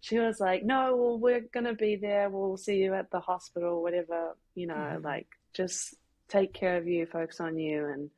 she 0.00 0.18
was 0.18 0.40
like, 0.40 0.64
No, 0.64 0.96
well, 0.96 1.18
we're 1.18 1.46
going 1.52 1.66
to 1.66 1.74
be 1.74 1.96
there. 1.96 2.28
We'll 2.28 2.56
see 2.56 2.76
you 2.76 2.94
at 2.94 3.10
the 3.10 3.20
hospital, 3.20 3.82
whatever, 3.82 4.36
you 4.54 4.66
know, 4.66 4.74
Mhm. 4.74 5.04
like, 5.04 5.28
just 5.54 5.94
take 6.30 6.54
care 6.54 6.76
of 6.76 6.88
you, 6.88 7.06
focus 7.06 7.40
on 7.40 7.58
you. 7.58 7.86
And 7.86 8.10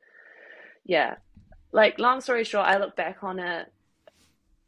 yeah, 0.85 1.15
like, 1.71 1.99
long 1.99 2.21
story 2.21 2.43
short, 2.43 2.67
I 2.67 2.77
look 2.77 2.95
back 2.95 3.23
on 3.23 3.39
it 3.39 3.71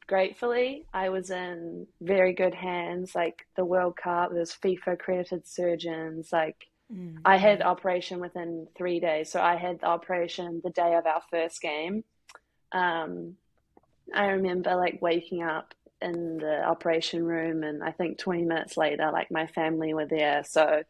gratefully. 0.08 0.86
I 0.94 1.10
was 1.10 1.30
in 1.30 1.88
very 2.02 2.34
good 2.34 2.54
hands. 2.54 3.16
Like, 3.16 3.46
the 3.56 3.66
World 3.66 3.96
Cup, 3.96 4.32
there's 4.34 4.56
FIFA 4.56 4.94
accredited 4.94 5.48
surgeons. 5.48 6.30
Like, 6.32 6.68
Mm, 6.94 7.18
I 7.26 7.38
had 7.38 7.62
operation 7.62 8.20
within 8.20 8.68
three 8.78 9.00
days. 9.00 9.32
So 9.32 9.42
I 9.42 9.56
had 9.56 9.80
the 9.80 9.88
operation 9.88 10.62
the 10.64 10.70
day 10.70 10.96
of 10.96 11.06
our 11.06 11.22
first 11.32 11.62
game. 11.62 12.04
Um, 12.72 13.36
I 14.14 14.28
remember 14.28 14.76
like 14.76 15.02
waking 15.02 15.42
up 15.42 15.74
in 16.02 16.38
the 16.38 16.64
operation 16.64 17.24
room, 17.24 17.64
and 17.64 17.84
I 17.84 17.92
think 17.92 18.20
20 18.20 18.44
minutes 18.44 18.78
later, 18.78 19.10
like 19.12 19.32
my 19.32 19.48
family 19.48 19.94
were 19.94 20.06
there. 20.06 20.44
So 20.44 20.84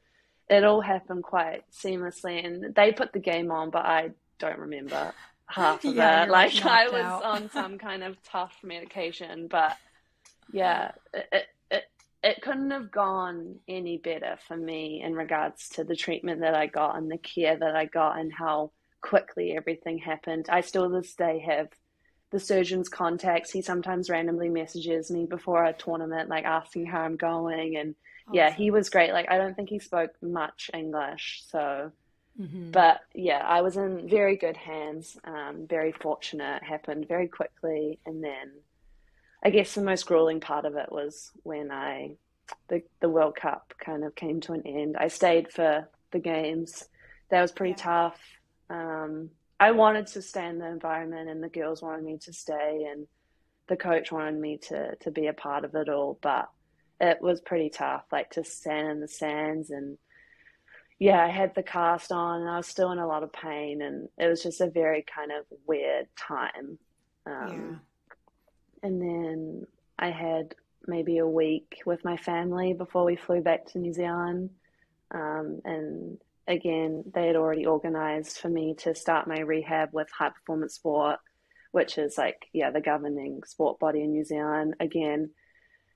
it 0.49 0.63
all 0.63 0.81
happened 0.81 1.23
quite 1.23 1.63
seamlessly, 1.71 2.45
and 2.45 2.73
they 2.75 2.91
put 2.91 3.13
the 3.13 3.19
game 3.19 3.51
on, 3.51 3.69
but 3.71 3.85
I 3.85 4.11
don't 4.39 4.59
remember 4.59 5.13
half 5.47 5.87
of 5.87 5.95
Yeah, 5.95 6.23
it. 6.23 6.29
like, 6.29 6.53
Like 6.53 6.65
I 6.65 6.89
was 6.89 7.03
out. 7.05 7.23
on 7.23 7.49
some 7.49 7.77
kind 7.77 8.03
of 8.03 8.21
tough 8.23 8.55
medication, 8.63 9.47
but 9.49 9.77
yeah, 10.51 10.91
it, 11.13 11.27
it, 11.31 11.45
it, 11.71 11.83
it 12.23 12.41
couldn't 12.41 12.71
have 12.71 12.91
gone 12.91 13.57
any 13.67 13.97
better 13.97 14.37
for 14.47 14.57
me 14.57 15.01
in 15.03 15.13
regards 15.15 15.69
to 15.69 15.83
the 15.83 15.95
treatment 15.95 16.41
that 16.41 16.55
I 16.55 16.67
got 16.67 16.97
and 16.97 17.11
the 17.11 17.17
care 17.17 17.57
that 17.57 17.75
I 17.75 17.85
got 17.85 18.19
and 18.19 18.31
how 18.33 18.71
quickly 19.01 19.55
everything 19.55 19.99
happened. 19.99 20.47
I 20.49 20.61
still 20.61 20.89
this 20.89 21.13
day 21.15 21.39
have 21.47 21.69
the 22.31 22.39
surgeon's 22.39 22.89
contacts. 22.89 23.51
He 23.51 23.61
sometimes 23.61 24.09
randomly 24.09 24.49
messages 24.49 25.11
me 25.11 25.25
before 25.25 25.63
a 25.63 25.73
tournament, 25.73 26.29
like 26.29 26.45
asking 26.45 26.87
how 26.87 27.01
I'm 27.01 27.17
going. 27.17 27.77
And 27.77 27.95
yeah, 28.31 28.51
he 28.51 28.71
was 28.71 28.89
great. 28.89 29.13
Like, 29.13 29.29
I 29.29 29.37
don't 29.37 29.55
think 29.55 29.69
he 29.69 29.79
spoke 29.79 30.11
much 30.21 30.69
English. 30.73 31.43
So, 31.47 31.91
Mhm. 32.39 32.71
but 32.71 33.01
yeah, 33.13 33.39
I 33.45 33.61
was 33.61 33.77
in 33.77 34.09
very 34.09 34.35
good 34.37 34.57
hands. 34.57 35.17
Um, 35.23 35.67
very 35.67 35.91
fortunate. 35.91 36.57
It 36.61 36.65
happened 36.65 37.07
very 37.07 37.27
quickly. 37.27 37.99
And 38.05 38.23
then 38.23 38.63
I 39.43 39.49
guess 39.51 39.75
the 39.75 39.81
most 39.81 40.05
grueling 40.05 40.39
part 40.39 40.65
of 40.65 40.75
it 40.75 40.91
was 40.91 41.31
when 41.43 41.71
I 41.71 42.17
the 42.69 42.83
the 42.99 43.09
World 43.09 43.35
Cup 43.35 43.73
kind 43.83 44.03
of 44.03 44.15
came 44.15 44.41
to 44.41 44.53
an 44.53 44.63
end. 44.65 44.97
I 44.97 45.07
stayed 45.07 45.51
for 45.51 45.89
the 46.11 46.19
games. 46.19 46.87
That 47.29 47.41
was 47.41 47.51
pretty 47.51 47.73
Yeah. 47.73 47.75
tough. 47.75 48.21
Um, 48.69 49.31
I 49.59 49.71
wanted 49.71 50.07
to 50.07 50.21
stay 50.21 50.47
in 50.47 50.59
the 50.59 50.67
environment, 50.67 51.29
and 51.29 51.41
the 51.43 51.49
girls 51.49 51.81
wanted 51.81 52.03
me 52.03 52.17
to 52.19 52.33
stay, 52.33 52.85
and 52.91 53.07
the 53.67 53.77
coach 53.77 54.11
wanted 54.11 54.39
me 54.39 54.57
to 54.59 54.95
to 54.97 55.11
be 55.11 55.27
a 55.27 55.33
part 55.33 55.65
of 55.65 55.75
it 55.75 55.89
all. 55.89 56.19
But 56.21 56.49
it 56.99 57.21
was 57.21 57.41
pretty 57.41 57.69
tough, 57.69 58.03
like 58.11 58.31
to 58.31 58.43
stand 58.43 58.89
in 58.89 58.99
the 58.99 59.07
sands 59.07 59.69
and 59.69 59.97
yeah, 60.97 61.23
I 61.23 61.27
had 61.27 61.53
the 61.55 61.63
cast 61.63 62.11
on 62.11 62.41
and 62.41 62.49
I 62.49 62.57
was 62.57 62.67
still 62.67 62.91
in 62.91 62.99
a 62.99 63.07
lot 63.07 63.23
of 63.23 63.33
pain 63.33 63.81
and 63.81 64.07
it 64.17 64.27
was 64.27 64.41
just 64.41 64.61
a 64.61 64.69
very 64.69 65.03
kind 65.03 65.31
of 65.31 65.45
weird 65.67 66.07
time. 66.15 66.79
Um, 67.25 67.81
yeah. 68.81 68.87
And 68.87 69.01
then 69.01 69.67
I 69.99 70.11
had 70.11 70.55
maybe 70.87 71.17
a 71.17 71.27
week 71.27 71.81
with 71.85 72.05
my 72.05 72.15
family 72.15 72.73
before 72.73 73.03
we 73.03 73.15
flew 73.15 73.41
back 73.41 73.65
to 73.67 73.79
New 73.79 73.91
Zealand. 73.91 74.51
Um, 75.11 75.61
and 75.65 76.17
again, 76.47 77.03
they 77.13 77.27
had 77.27 77.35
already 77.35 77.65
organized 77.65 78.37
for 78.37 78.49
me 78.49 78.75
to 78.79 78.95
start 78.95 79.27
my 79.27 79.39
rehab 79.39 79.89
with 79.91 80.07
high 80.11 80.29
performance 80.29 80.75
sport, 80.75 81.19
which 81.71 81.97
is 81.97 82.17
like, 82.17 82.45
yeah, 82.53 82.71
the 82.71 82.81
governing 82.81 83.41
sport 83.45 83.79
body 83.79 84.01
in 84.01 84.11
New 84.11 84.23
Zealand. 84.23 84.75
Again, 84.79 85.31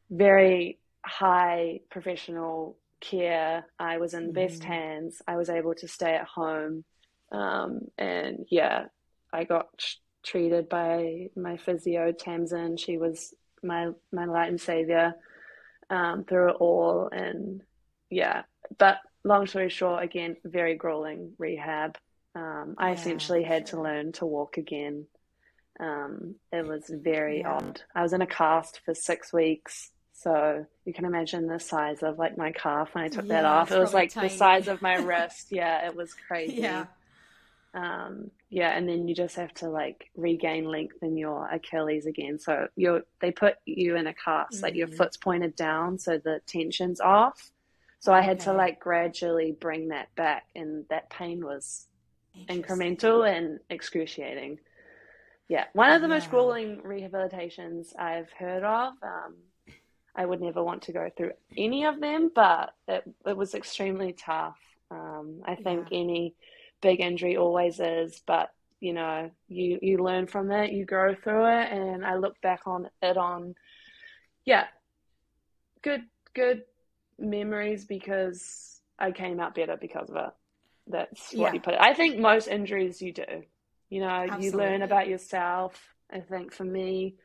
very 0.10 0.80
high 1.06 1.82
professional 1.90 2.78
care. 3.00 3.66
I 3.78 3.98
was 3.98 4.14
in 4.14 4.26
mm-hmm. 4.26 4.34
best 4.34 4.64
hands. 4.64 5.22
I 5.28 5.38
was 5.38 5.50
able 5.50 5.76
to 5.76 5.88
stay 5.88 6.16
at 6.16 6.26
home. 6.26 6.84
Um, 7.32 7.82
and 7.98 8.46
yeah, 8.50 8.86
I 9.32 9.44
got 9.44 9.68
treated 10.24 10.70
by 10.70 11.30
my 11.36 11.58
physio, 11.58 12.12
Tamsin. 12.12 12.78
She 12.78 12.98
was 12.98 13.34
my, 13.64 13.90
my 14.12 14.26
light 14.26 14.50
and 14.50 14.60
savior 14.60 15.16
um, 15.90 16.24
through 16.24 16.52
it 16.52 16.58
all. 16.60 17.10
And 17.12 17.62
yeah, 18.10 18.44
but 18.78 18.98
long 19.24 19.48
story 19.48 19.70
short, 19.70 20.04
again, 20.04 20.38
very 20.44 20.76
grueling 20.76 21.34
rehab. 21.38 21.98
Um, 22.36 22.76
I 22.78 22.90
yeah, 22.90 22.96
essentially 22.96 23.44
had 23.44 23.68
to 23.68 23.82
learn 23.82 24.12
to 24.14 24.26
walk 24.26 24.58
again. 24.58 25.08
Um, 25.80 26.36
it 26.52 26.68
was 26.68 26.90
very 26.90 27.40
yeah. 27.40 27.54
odd. 27.54 27.82
I 27.96 28.02
was 28.02 28.14
in 28.14 28.22
a 28.22 28.28
cast 28.28 28.82
for 28.86 28.94
six 28.94 29.32
weeks. 29.32 29.92
So 30.22 30.66
you 30.84 30.94
can 30.94 31.06
imagine 31.06 31.48
the 31.48 31.62
size 31.62 32.04
of 32.04 32.20
like 32.20 32.38
my 32.38 32.52
calf 32.52 32.94
when 32.94 33.06
I 33.06 33.08
took 33.08 33.26
yeah, 33.26 33.42
that 33.42 33.46
off. 33.46 33.72
It 33.72 33.80
was 33.80 33.94
like 33.94 34.12
tiny. 34.12 34.28
the 34.28 34.36
size 34.36 34.68
of 34.68 34.82
my 34.82 34.96
wrist. 34.98 35.48
Yeah, 35.50 35.88
it 35.88 35.96
was 35.96 36.14
crazy. 36.14 36.62
Yeah. 36.62 36.88
Um, 37.74 38.30
yeah, 38.50 38.76
and 38.76 38.90
then 38.90 39.08
you 39.08 39.16
just 39.16 39.38
have 39.38 39.54
to 39.56 39.70
like 39.70 40.10
regain 40.18 40.66
length 40.66 41.04
in 41.04 41.16
your 41.16 41.48
Achilles 41.48 42.06
again. 42.06 42.38
So 42.38 42.68
you're 42.76 43.04
they 43.22 43.32
put 43.32 43.56
you 43.66 43.96
in 43.96 44.08
a 44.08 44.14
cast, 44.14 44.56
mm-hmm. 44.56 44.64
like 44.64 44.76
your 44.76 44.88
mm-hmm. 44.88 44.98
foot's 44.98 45.16
pointed 45.16 45.56
down, 45.56 45.98
so 45.98 46.18
the 46.18 46.42
tension's 46.46 47.00
off. 47.00 47.52
So 48.00 48.12
I 48.12 48.20
had 48.20 48.38
okay. 48.38 48.46
to 48.46 48.54
like 48.54 48.82
gradually 48.82 49.54
bring 49.54 49.90
that 49.90 50.14
back, 50.16 50.48
and 50.54 50.84
that 50.90 51.10
pain 51.10 51.46
was 51.46 51.88
incremental 52.50 53.26
and 53.30 53.62
excruciating. 53.70 54.60
Yeah, 55.48 55.66
one 55.72 55.92
of 55.94 56.02
the 56.02 56.10
yeah. 56.10 56.16
most 56.16 56.30
grueling 56.30 56.82
rehabilitations 56.82 57.98
I've 57.98 58.32
heard 58.32 58.66
of. 58.66 58.94
Um, 59.02 59.36
I 60.16 60.26
would 60.26 60.42
never 60.42 60.64
want 60.64 60.84
to 60.84 60.92
go 60.92 61.10
through 61.16 61.32
any 61.58 61.86
of 61.86 62.00
them, 62.00 62.32
but 62.34 62.74
it, 62.88 63.04
it 63.26 63.38
was 63.38 63.56
extremely 63.56 64.14
tough. 64.14 64.58
Um, 64.92 65.42
I 65.46 65.56
think 65.56 65.88
yeah. 65.92 66.00
any 66.00 66.36
big 66.82 67.00
injury 67.00 67.38
always 67.38 67.80
is, 67.80 68.22
but 68.26 68.52
you 68.80 68.94
know, 68.94 69.30
you 69.48 69.80
you 69.82 69.98
learn 69.98 70.28
from 70.28 70.52
it, 70.52 70.72
you 70.72 70.86
grow 70.86 71.14
through 71.14 71.46
it, 71.46 71.72
and 71.72 72.06
I 72.06 72.16
look 72.16 72.40
back 72.42 72.62
on 72.66 72.90
it 73.02 73.18
on, 73.18 73.56
yeah, 74.46 74.68
good 75.82 76.04
good 76.34 76.64
memories 77.18 77.86
because 77.86 78.82
I 78.98 79.12
came 79.12 79.40
out 79.40 79.56
better 79.56 79.78
because 79.78 80.10
of 80.10 80.16
it. 80.16 80.34
That's 80.88 81.34
what 81.34 81.48
yeah. 81.48 81.54
you 81.54 81.60
put 81.60 81.74
it. 81.76 81.82
I 81.82 81.94
think 81.94 82.18
most 82.18 82.48
injuries 82.48 83.02
you 83.02 83.14
do. 83.14 83.44
You 83.90 84.02
know, 84.02 84.08
Absolutely. 84.08 84.46
you 84.46 84.52
learn 84.54 84.82
about 84.82 85.08
yourself. 85.08 85.96
I 86.12 86.20
think 86.20 86.54
for 86.54 86.64
me, 86.64 87.16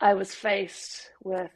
I 0.00 0.14
was 0.14 0.34
faced 0.34 1.10
with 1.22 1.50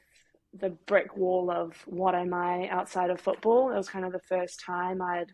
the 0.53 0.71
brick 0.71 1.17
wall 1.17 1.51
of 1.51 1.77
what 1.87 2.15
am 2.15 2.35
I 2.35 2.69
outside 2.69 3.11
of 3.11 3.21
football. 3.21 3.71
It 3.71 3.77
was 3.77 3.89
kind 3.89 4.05
of 4.05 4.13
the 4.13 4.21
first 4.21 4.61
time 4.65 5.01
I'd 5.01 5.31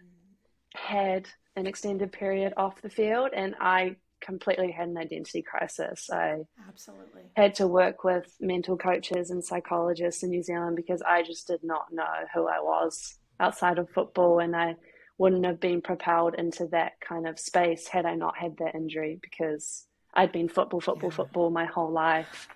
had 0.74 1.28
an 1.56 1.66
extended 1.66 2.12
period 2.12 2.52
off 2.56 2.82
the 2.82 2.90
field, 2.90 3.30
and 3.34 3.54
I 3.60 3.96
completely 4.20 4.70
had 4.72 4.88
an 4.88 4.98
identity 4.98 5.42
crisis. 5.42 6.10
I 6.10 6.40
absolutely 6.68 7.22
had 7.34 7.54
to 7.56 7.66
work 7.66 8.04
with 8.04 8.34
mental 8.40 8.76
coaches 8.76 9.30
and 9.30 9.44
psychologists 9.44 10.22
in 10.22 10.30
New 10.30 10.42
Zealand 10.42 10.76
because 10.76 11.02
I 11.02 11.22
just 11.22 11.46
did 11.46 11.60
not 11.62 11.92
know 11.92 12.04
who 12.34 12.46
I 12.46 12.60
was 12.60 13.16
outside 13.40 13.78
of 13.78 13.88
football, 13.90 14.40
and 14.40 14.54
I 14.54 14.76
wouldn't 15.18 15.46
have 15.46 15.60
been 15.60 15.80
propelled 15.80 16.34
into 16.34 16.66
that 16.66 17.00
kind 17.00 17.26
of 17.26 17.38
space 17.38 17.88
had 17.88 18.04
I 18.04 18.16
not 18.16 18.36
had 18.36 18.58
that 18.58 18.74
injury 18.74 19.18
because 19.22 19.86
I'd 20.12 20.32
been 20.32 20.48
football, 20.48 20.80
football, 20.80 21.10
yeah. 21.10 21.16
football 21.16 21.50
my 21.50 21.64
whole 21.64 21.90
life. 21.90 22.48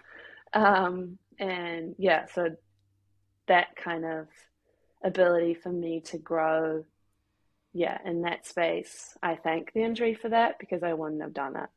Um, 0.53 1.18
and 1.38 1.94
yeah, 1.98 2.26
so 2.26 2.51
that 3.48 3.76
kind 3.76 4.05
of 4.05 4.28
ability 5.03 5.55
for 5.55 5.70
me 5.70 6.01
to 6.01 6.18
grow, 6.18 6.84
yeah, 7.72 7.98
in 8.05 8.22
that 8.22 8.46
space, 8.46 9.16
I 9.22 9.36
thank 9.36 9.72
the 9.72 9.82
injury 9.82 10.14
for 10.14 10.28
that 10.28 10.59
because 10.59 10.82
I 10.82 10.92
wouldn't 10.92 11.22
have 11.22 11.32
done 11.32 11.57
it 11.57 11.68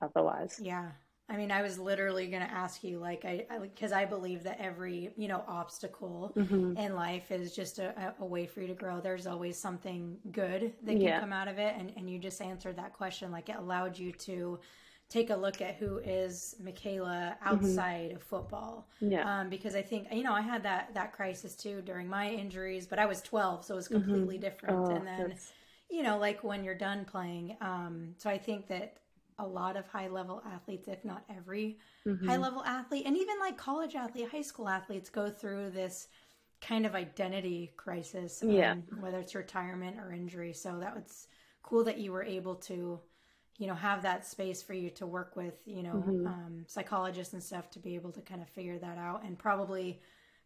otherwise. 0.00 0.58
Yeah. 0.62 0.90
I 1.28 1.36
mean, 1.36 1.50
I 1.50 1.62
was 1.62 1.78
literally 1.78 2.26
going 2.26 2.42
to 2.42 2.52
ask 2.52 2.84
you, 2.84 2.98
like, 2.98 3.24
I, 3.24 3.46
because 3.60 3.92
I, 3.92 4.02
I, 4.02 4.04
believe 4.04 4.42
that 4.42 4.58
every, 4.60 5.10
you 5.16 5.28
know, 5.28 5.42
obstacle 5.48 6.32
mm-hmm. 6.36 6.76
in 6.76 6.94
life 6.94 7.30
is 7.30 7.54
just 7.54 7.78
a, 7.78 8.12
a, 8.20 8.24
way 8.24 8.44
for 8.44 8.60
you 8.60 8.66
to 8.66 8.74
grow. 8.74 9.00
There's 9.00 9.26
always 9.26 9.56
something 9.56 10.18
good 10.30 10.72
that 10.82 10.92
can 10.92 11.00
yeah. 11.00 11.20
come 11.20 11.32
out 11.32 11.48
of 11.48 11.58
it. 11.58 11.74
And, 11.78 11.90
and 11.96 12.10
you 12.10 12.18
just 12.18 12.42
answered 12.42 12.76
that 12.76 12.92
question. 12.92 13.30
Like, 13.30 13.48
it 13.48 13.56
allowed 13.56 13.96
you 13.98 14.12
to 14.12 14.58
take 15.12 15.28
a 15.28 15.36
look 15.36 15.60
at 15.60 15.74
who 15.76 15.98
is 15.98 16.56
Meikayla 16.62 17.04
mm-hmm. 17.04 17.48
outside 17.48 18.08
mm-hmm. 18.08 18.16
of 18.16 18.22
football. 18.22 18.88
Yeah. 19.00 19.40
Um, 19.40 19.50
because 19.50 19.74
I 19.74 19.82
think 19.82 20.08
you 20.10 20.22
know 20.22 20.32
I 20.32 20.40
had 20.40 20.62
that 20.62 20.94
that 20.94 21.12
crisis 21.12 21.54
too 21.54 21.82
during 21.82 22.08
my 22.08 22.30
injuries, 22.30 22.86
but 22.86 22.98
I 22.98 23.06
was 23.06 23.20
12, 23.20 23.64
so 23.64 23.74
it 23.74 23.76
was 23.76 23.88
mm-hmm. 23.88 23.96
completely 23.96 24.36
mm-hmm. 24.36 24.44
different. 24.44 24.78
Oh, 24.78 24.94
and 24.94 25.06
then 25.06 25.28
that's... 25.28 25.52
you 25.90 26.02
know, 26.02 26.18
like 26.18 26.42
when 26.42 26.64
you're 26.64 26.74
done 26.74 27.04
playing. 27.04 27.56
Um, 27.60 28.14
so 28.16 28.30
I 28.30 28.38
think 28.38 28.68
that 28.68 28.96
a 29.38 29.46
lot 29.46 29.76
of 29.76 29.86
high 29.86 30.08
level 30.08 30.42
athletes, 30.50 30.88
if 30.88 31.04
not 31.04 31.24
every 31.34 31.78
mm-hmm. 32.06 32.26
high 32.26 32.36
level 32.38 32.64
athlete, 32.64 33.04
and 33.06 33.16
even 33.16 33.38
like 33.38 33.58
college 33.58 33.94
athlete, 33.94 34.30
high 34.30 34.42
school 34.42 34.68
athletes, 34.68 35.10
go 35.10 35.28
through 35.28 35.70
this 35.70 36.08
kind 36.62 36.86
of 36.86 36.94
identity 36.94 37.72
crisis. 37.76 38.42
Um, 38.42 38.50
yeah. 38.50 38.76
Whether 39.00 39.18
it's 39.18 39.34
retirement 39.34 39.98
or 39.98 40.12
injury. 40.12 40.54
So 40.54 40.78
that 40.80 40.94
was 40.94 41.26
cool 41.62 41.84
that 41.84 41.98
you 41.98 42.12
were 42.12 42.22
able 42.22 42.54
to 42.54 43.00
you 43.58 43.66
know 43.66 43.74
have 43.74 44.02
that 44.02 44.26
space 44.26 44.62
for 44.62 44.74
you 44.74 44.90
to 44.90 45.06
work 45.06 45.36
with 45.36 45.54
you 45.66 45.82
know 45.82 45.94
mm-hmm. 45.94 46.26
um, 46.26 46.64
psychologists 46.66 47.32
and 47.32 47.42
stuff 47.42 47.70
to 47.70 47.78
be 47.78 47.94
able 47.94 48.12
to 48.12 48.20
kind 48.20 48.42
of 48.42 48.48
figure 48.48 48.78
that 48.78 48.98
out 48.98 49.24
and 49.24 49.38
probably 49.38 50.00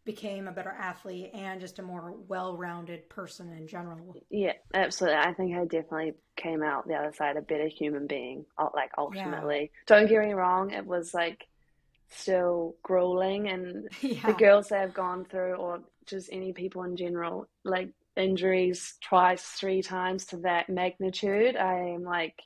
became 0.05 0.47
a 0.47 0.51
better 0.51 0.73
athlete 0.79 1.31
and 1.33 1.59
just 1.59 1.79
a 1.79 1.81
more 1.81 2.15
well-rounded 2.29 3.09
person 3.09 3.51
in 3.51 3.67
general 3.67 4.15
yeah 4.29 4.53
absolutely 4.73 5.19
i 5.19 5.33
think 5.33 5.55
i 5.55 5.63
definitely 5.65 6.13
came 6.35 6.63
out 6.63 6.87
the 6.87 6.93
other 6.93 7.13
side 7.13 7.35
a 7.35 7.41
better 7.41 7.67
human 7.67 8.07
being 8.07 8.45
like 8.73 8.91
ultimately 8.97 9.61
yeah. 9.61 9.79
don't 9.85 10.07
get 10.07 10.23
me 10.23 10.33
wrong 10.33 10.71
it 10.71 10.85
was 10.85 11.13
like 11.13 11.47
still 12.09 12.75
grueling 12.83 13.49
and 13.49 13.89
yeah. 14.01 14.25
the 14.25 14.33
girls 14.33 14.69
that 14.69 14.79
have 14.79 14.93
gone 14.93 15.25
through 15.25 15.55
or 15.55 15.81
just 16.05 16.29
any 16.31 16.53
people 16.53 16.83
in 16.83 16.95
general 16.95 17.47
like 17.65 17.89
injuries 18.15 18.95
twice 19.01 19.43
three 19.43 19.81
times 19.81 20.25
to 20.25 20.37
that 20.37 20.69
magnitude 20.69 21.55
i 21.57 21.89
am 21.89 22.03
like 22.03 22.41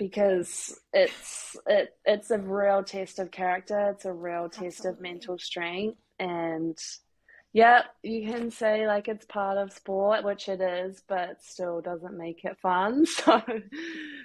because 0.00 0.80
it's 0.94 1.54
it 1.66 1.94
it's 2.06 2.30
a 2.30 2.38
real 2.38 2.82
test 2.82 3.18
of 3.18 3.30
character. 3.30 3.90
It's 3.90 4.06
a 4.06 4.12
real 4.12 4.48
test 4.48 4.78
Absolutely. 4.78 4.90
of 4.90 5.00
mental 5.02 5.38
strength, 5.38 5.98
and 6.18 6.78
yeah, 7.52 7.82
you 8.02 8.26
can 8.26 8.50
say 8.50 8.86
like 8.86 9.08
it's 9.08 9.26
part 9.26 9.58
of 9.58 9.74
sport, 9.74 10.24
which 10.24 10.48
it 10.48 10.62
is, 10.62 11.02
but 11.06 11.44
still 11.44 11.82
doesn't 11.82 12.16
make 12.16 12.46
it 12.46 12.56
fun. 12.62 13.04
So, 13.14 13.42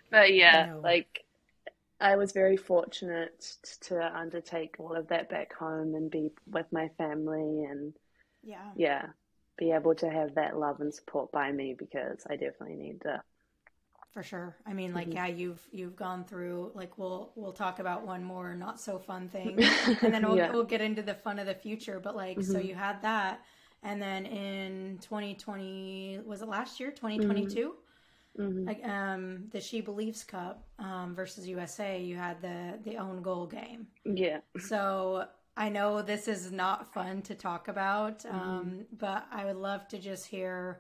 but 0.10 0.34
yeah, 0.34 0.76
like 0.82 1.26
I 2.00 2.16
was 2.16 2.32
very 2.32 2.56
fortunate 2.56 3.46
to 3.82 4.18
undertake 4.18 4.76
all 4.80 4.96
of 4.96 5.10
that 5.10 5.30
back 5.30 5.54
home 5.54 5.94
and 5.94 6.10
be 6.10 6.30
with 6.50 6.68
my 6.72 6.88
family 6.98 7.66
and 7.70 7.94
yeah, 8.46 8.72
yeah, 8.78 9.06
be 9.58 9.72
able 9.72 9.96
to 9.96 10.10
have 10.10 10.36
that 10.36 10.58
love 10.58 10.80
and 10.80 10.94
support 10.94 11.34
by 11.34 11.52
me 11.52 11.76
because 11.78 12.26
I 12.30 12.38
definitely 12.38 12.78
need 12.78 13.02
to 13.02 13.22
for 14.16 14.24
sure. 14.24 14.56
I 14.66 14.72
mean, 14.72 14.94
like, 14.94 15.08
mm-hmm. 15.08 15.18
yeah, 15.18 15.28
you've 15.28 15.62
you've 15.74 15.98
gone 15.98 16.24
through 16.24 16.72
like 16.74 16.98
we'll 16.98 17.34
we'll 17.36 17.52
talk 17.52 17.80
about 17.80 18.08
one 18.08 18.24
more 18.24 18.56
not 18.56 18.80
so 18.80 18.98
fun 18.98 19.28
thing, 19.36 19.62
and 20.02 20.14
then 20.14 20.26
we'll 20.26 20.38
yeah. 20.38 20.52
we'll 20.52 20.64
get 20.64 20.80
into 20.80 21.02
the 21.02 21.16
fun 21.16 21.38
of 21.38 21.48
the 21.48 21.54
future. 21.54 22.00
But 22.00 22.16
like, 22.16 22.38
mm-hmm. 22.38 22.50
so 22.50 22.58
you 22.58 22.76
had 22.76 23.02
that, 23.02 23.42
and 23.84 24.02
then 24.02 24.26
in 24.26 25.00
2020 25.02 26.22
was 26.26 26.42
it 26.42 26.48
last 26.48 26.80
year 26.80 26.92
2022? 26.92 27.76
Mm-hmm. 28.40 28.66
Like 28.66 28.86
um, 28.86 29.48
the 29.52 29.60
She 29.60 29.82
Believes 29.82 30.24
Cup 30.24 30.66
um, 30.80 31.14
versus 31.14 31.46
USA, 31.46 32.02
you 32.02 32.16
had 32.16 32.42
the 32.42 32.80
the 32.86 32.96
own 32.96 33.22
goal 33.22 33.48
game. 33.48 33.86
Yeah. 34.06 34.40
So 34.60 35.26
I 35.58 35.68
know 35.68 36.02
this 36.02 36.30
is 36.30 36.54
not 36.54 36.94
fun 36.94 37.22
to 37.24 37.36
talk 37.36 37.68
about, 37.68 38.20
mm-hmm. 38.20 38.40
um, 38.40 38.86
but 38.98 39.26
I 39.30 39.44
would 39.44 39.58
love 39.58 39.90
to 39.90 40.00
just 40.00 40.26
hear 40.26 40.80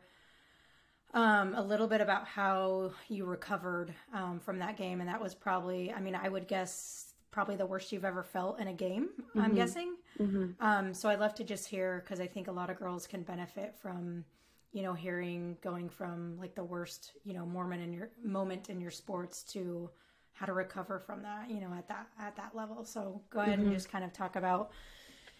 um, 1.16 1.56
a 1.56 1.64
little 1.64 1.88
bit 1.88 2.02
about 2.02 2.28
how 2.28 2.92
you 3.08 3.26
recovered 3.26 3.94
um, 4.14 4.40
from 4.40 4.60
that 4.60 4.78
game, 4.78 5.00
and 5.00 5.10
that 5.10 5.22
was 5.22 5.34
probably, 5.34 5.92
I 5.92 6.02
mean, 6.02 6.14
I 6.14 6.28
would 6.30 6.48
guess 6.48 7.14
probably 7.32 7.56
the 7.56 7.66
worst 7.66 7.92
you've 7.92 8.06
ever 8.06 8.22
felt 8.22 8.60
in 8.60 8.68
a 8.68 8.74
game. 8.74 9.10
Mm-hmm. 9.20 9.42
I'm 9.42 9.56
guessing. 9.56 9.96
Mm-hmm. 10.20 10.64
Um, 10.64 10.94
so 10.94 11.10
I'd 11.10 11.20
love 11.20 11.34
to 11.36 11.44
just 11.44 11.68
hear 11.68 12.02
because 12.04 12.20
I 12.20 12.28
think 12.28 12.48
a 12.48 12.52
lot 12.52 12.70
of 12.70 12.78
girls 12.78 13.08
can 13.08 13.24
benefit 13.24 13.76
from, 13.82 14.26
you 14.72 14.84
know, 14.84 14.94
hearing 14.94 15.58
going 15.62 15.90
from 15.90 16.38
like 16.38 16.54
the 16.54 16.64
worst, 16.64 17.12
you 17.24 17.34
know, 17.34 17.46
moment 17.46 17.82
in 17.82 17.92
your 17.92 18.10
moment 18.24 18.70
in 18.70 18.80
your 18.80 18.92
sports 18.92 19.44
to 19.54 19.90
how 20.34 20.46
to 20.46 20.54
recover 20.54 21.00
from 21.00 21.24
that, 21.24 21.50
you 21.50 21.60
know, 21.60 21.74
at 21.78 21.88
that 21.88 22.08
at 22.20 22.36
that 22.38 22.56
level. 22.56 22.86
So 22.86 23.22
go 23.30 23.40
ahead 23.40 23.60
mm-hmm. 23.60 23.68
and 23.68 23.74
just 23.74 23.90
kind 23.90 24.06
of 24.06 24.14
talk 24.14 24.38
about, 24.38 24.72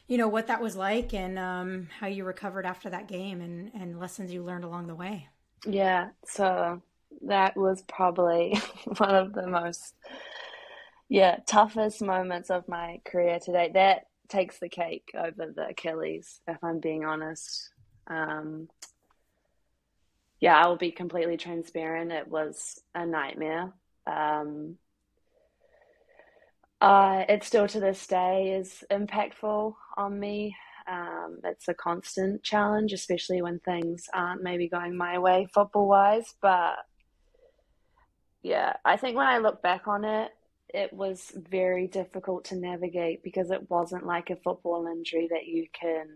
you 0.08 0.18
know, 0.18 0.28
what 0.28 0.48
that 0.48 0.62
was 0.62 0.76
like 0.76 1.14
and 1.14 1.40
um, 1.40 1.88
how 2.00 2.08
you 2.08 2.26
recovered 2.26 2.66
after 2.66 2.90
that 2.90 3.08
game 3.08 3.40
and 3.40 3.72
and 3.74 4.00
lessons 4.00 4.34
you 4.34 4.44
learned 4.44 4.66
along 4.66 4.88
the 4.88 4.96
way. 4.96 5.30
Yeah, 5.66 6.10
so 6.26 6.82
that 7.28 7.58
was 7.58 7.84
probably 7.84 8.60
one 8.98 9.16
of 9.16 9.34
the 9.34 9.48
most 9.48 9.96
yeah 11.10 11.38
toughest 11.48 12.02
moments 12.02 12.50
of 12.50 12.68
my 12.68 13.02
career 13.06 13.40
today. 13.40 13.72
That 13.74 14.08
takes 14.30 14.60
the 14.60 14.70
cake 14.70 15.12
over 15.16 15.52
the 15.56 15.70
Achilles, 15.70 16.40
if 16.48 16.64
I'm 16.64 16.80
being 16.80 17.06
honest. 17.06 17.70
Um, 18.08 18.70
yeah, 20.40 20.58
I 20.58 20.68
will 20.68 20.78
be 20.78 20.92
completely 20.92 21.38
transparent. 21.38 22.12
It 22.12 22.28
was 22.28 22.80
a 22.94 23.06
nightmare. 23.06 23.74
Um, 24.06 24.78
uh, 26.82 27.24
it 27.30 27.44
still 27.44 27.68
to 27.68 27.80
this 27.80 28.06
day 28.06 28.56
is 28.60 28.84
impactful 28.92 29.74
on 29.98 30.20
me. 30.20 30.56
Um, 30.88 31.40
it's 31.44 31.68
a 31.68 31.74
constant 31.74 32.44
challenge, 32.44 32.94
especially 32.94 33.42
when 33.42 33.60
things 33.60 34.08
aren't 34.14 34.44
maybe 34.44 34.68
going 34.68 34.96
my 34.96 35.18
way 35.18 35.48
football 35.54 35.88
wise. 35.88 36.36
But 36.42 36.78
yeah, 38.44 38.74
I 38.86 38.98
think 38.98 39.18
when 39.18 39.28
I 39.28 39.40
look 39.40 39.62
back 39.62 39.88
on 39.88 40.06
it, 40.06 40.32
it 40.70 40.94
was 40.94 41.32
very 41.36 41.88
difficult 41.88 42.46
to 42.46 42.56
navigate 42.56 43.24
because 43.24 43.50
it 43.50 43.70
wasn't 43.70 44.06
like 44.06 44.30
a 44.30 44.36
football 44.36 44.88
injury 44.88 45.28
that 45.32 45.46
you 45.48 45.68
can 45.72 46.08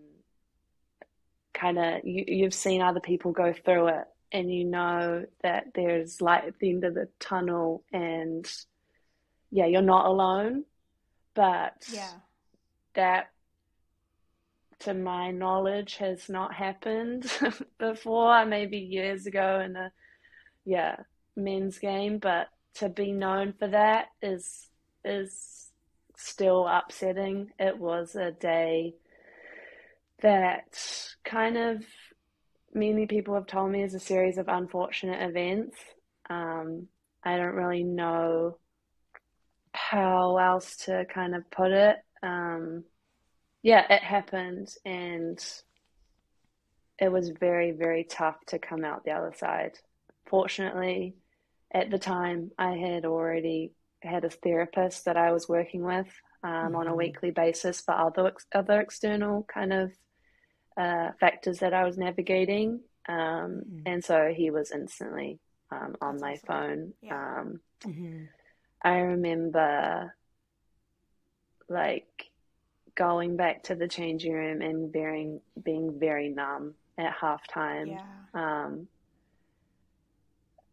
kind 1.54 1.80
of 1.80 2.04
you, 2.04 2.26
you've 2.28 2.54
seen 2.54 2.82
other 2.82 3.00
people 3.00 3.32
go 3.32 3.54
through 3.54 3.88
it 3.88 4.06
and 4.32 4.54
you 4.54 4.66
know 4.66 5.26
that 5.42 5.68
there's 5.74 6.22
light 6.22 6.46
at 6.46 6.60
the 6.60 6.70
end 6.70 6.84
of 6.84 6.94
the 6.94 7.08
tunnel 7.20 7.84
and 7.92 8.50
yeah 9.52 9.66
you're 9.66 9.82
not 9.82 10.06
alone 10.06 10.64
but 11.34 11.74
yeah 11.92 12.12
that 12.94 13.30
to 14.80 14.94
my 14.94 15.32
knowledge 15.32 15.98
has 15.98 16.30
not 16.30 16.54
happened 16.54 17.32
before 17.80 18.46
maybe 18.46 18.78
years 18.78 19.26
ago 19.26 19.62
in 19.64 19.76
a 19.76 19.92
yeah 20.66 20.96
men's 21.36 21.80
game 21.80 22.18
but 22.18 22.48
to 22.74 22.90
be 22.90 23.12
known 23.12 23.54
for 23.58 23.68
that 23.68 24.08
is 24.22 24.68
is 25.04 25.72
still 26.16 26.68
upsetting 26.68 27.50
it 27.60 27.78
was 27.78 28.16
a 28.16 28.32
day 28.32 28.94
that 30.22 30.78
kind 31.24 31.58
of 31.58 31.84
many 32.74 33.06
people 33.08 33.34
have 33.36 33.48
told 33.48 33.72
me 33.72 33.84
is 33.84 33.94
a 33.94 34.00
series 34.00 34.38
of 34.38 34.48
unfortunate 34.48 35.22
events. 35.28 35.78
Um, 36.30 36.88
I 37.24 37.38
don't 37.38 37.56
really 37.56 37.84
know 37.84 38.58
how 39.74 40.38
else 40.38 40.78
to 40.86 41.06
kind 41.14 41.36
of 41.36 41.50
put 41.52 41.72
it. 41.72 41.98
Um, 42.22 42.84
yeah, 43.62 43.86
it 43.90 44.02
happened, 44.02 44.70
and 44.86 45.44
it 47.00 47.12
was 47.12 47.30
very, 47.30 47.72
very 47.72 48.04
tough 48.04 48.38
to 48.48 48.60
come 48.60 48.84
out 48.84 49.04
the 49.04 49.12
other 49.12 49.34
side. 49.38 49.78
Fortunately, 50.28 51.16
at 51.74 51.90
the 51.90 52.00
time, 52.00 52.52
I 52.58 52.72
had 52.72 53.06
already 53.06 53.74
had 54.02 54.24
a 54.26 54.30
therapist 54.30 55.06
that 55.06 55.18
I 55.18 55.32
was 55.32 55.50
working 55.50 55.84
with 55.84 56.08
um, 56.44 56.52
mm-hmm. 56.52 56.76
on 56.76 56.88
a 56.88 56.90
mm-hmm. 56.90 56.98
weekly 56.98 57.32
basis 57.32 57.82
for 57.82 57.94
other 57.94 58.34
other 58.54 58.80
external 58.80 59.44
kind 59.44 59.74
of 59.74 59.92
uh, 60.78 61.10
factors 61.20 61.60
that 61.60 61.74
I 61.74 61.84
was 61.84 61.98
navigating. 61.98 62.82
Um, 63.08 63.16
mm-hmm. 63.16 63.80
And 63.86 64.04
so 64.04 64.34
he 64.36 64.52
was 64.52 64.72
instantly 64.72 65.40
um, 65.72 65.96
on 66.02 66.18
That's 66.18 66.22
my 66.22 66.32
awesome. 66.32 66.48
phone. 66.48 66.94
Yeah. 67.02 67.40
Um, 67.40 67.60
mm-hmm. 67.86 68.24
I 68.82 69.00
remember 69.00 70.16
like 71.68 72.29
going 73.00 73.38
back 73.38 73.64
to 73.64 73.76
the 73.76 73.88
changing 73.88 74.34
room 74.34 74.62
and 74.62 74.92
being, 74.92 75.40
being 75.64 75.98
very 75.98 76.28
numb 76.28 76.74
at 76.98 77.16
halftime. 77.16 77.88
Yeah. 77.88 78.02
Um, 78.34 78.90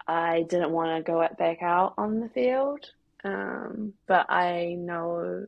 I 0.08 0.42
didn't 0.42 0.72
want 0.72 0.96
to 0.96 1.10
go 1.10 1.26
back 1.38 1.62
out 1.62 1.94
on 1.96 2.18
the 2.18 2.28
field, 2.28 2.84
um, 3.24 3.92
but 4.08 4.28
I 4.28 4.74
know 4.76 5.46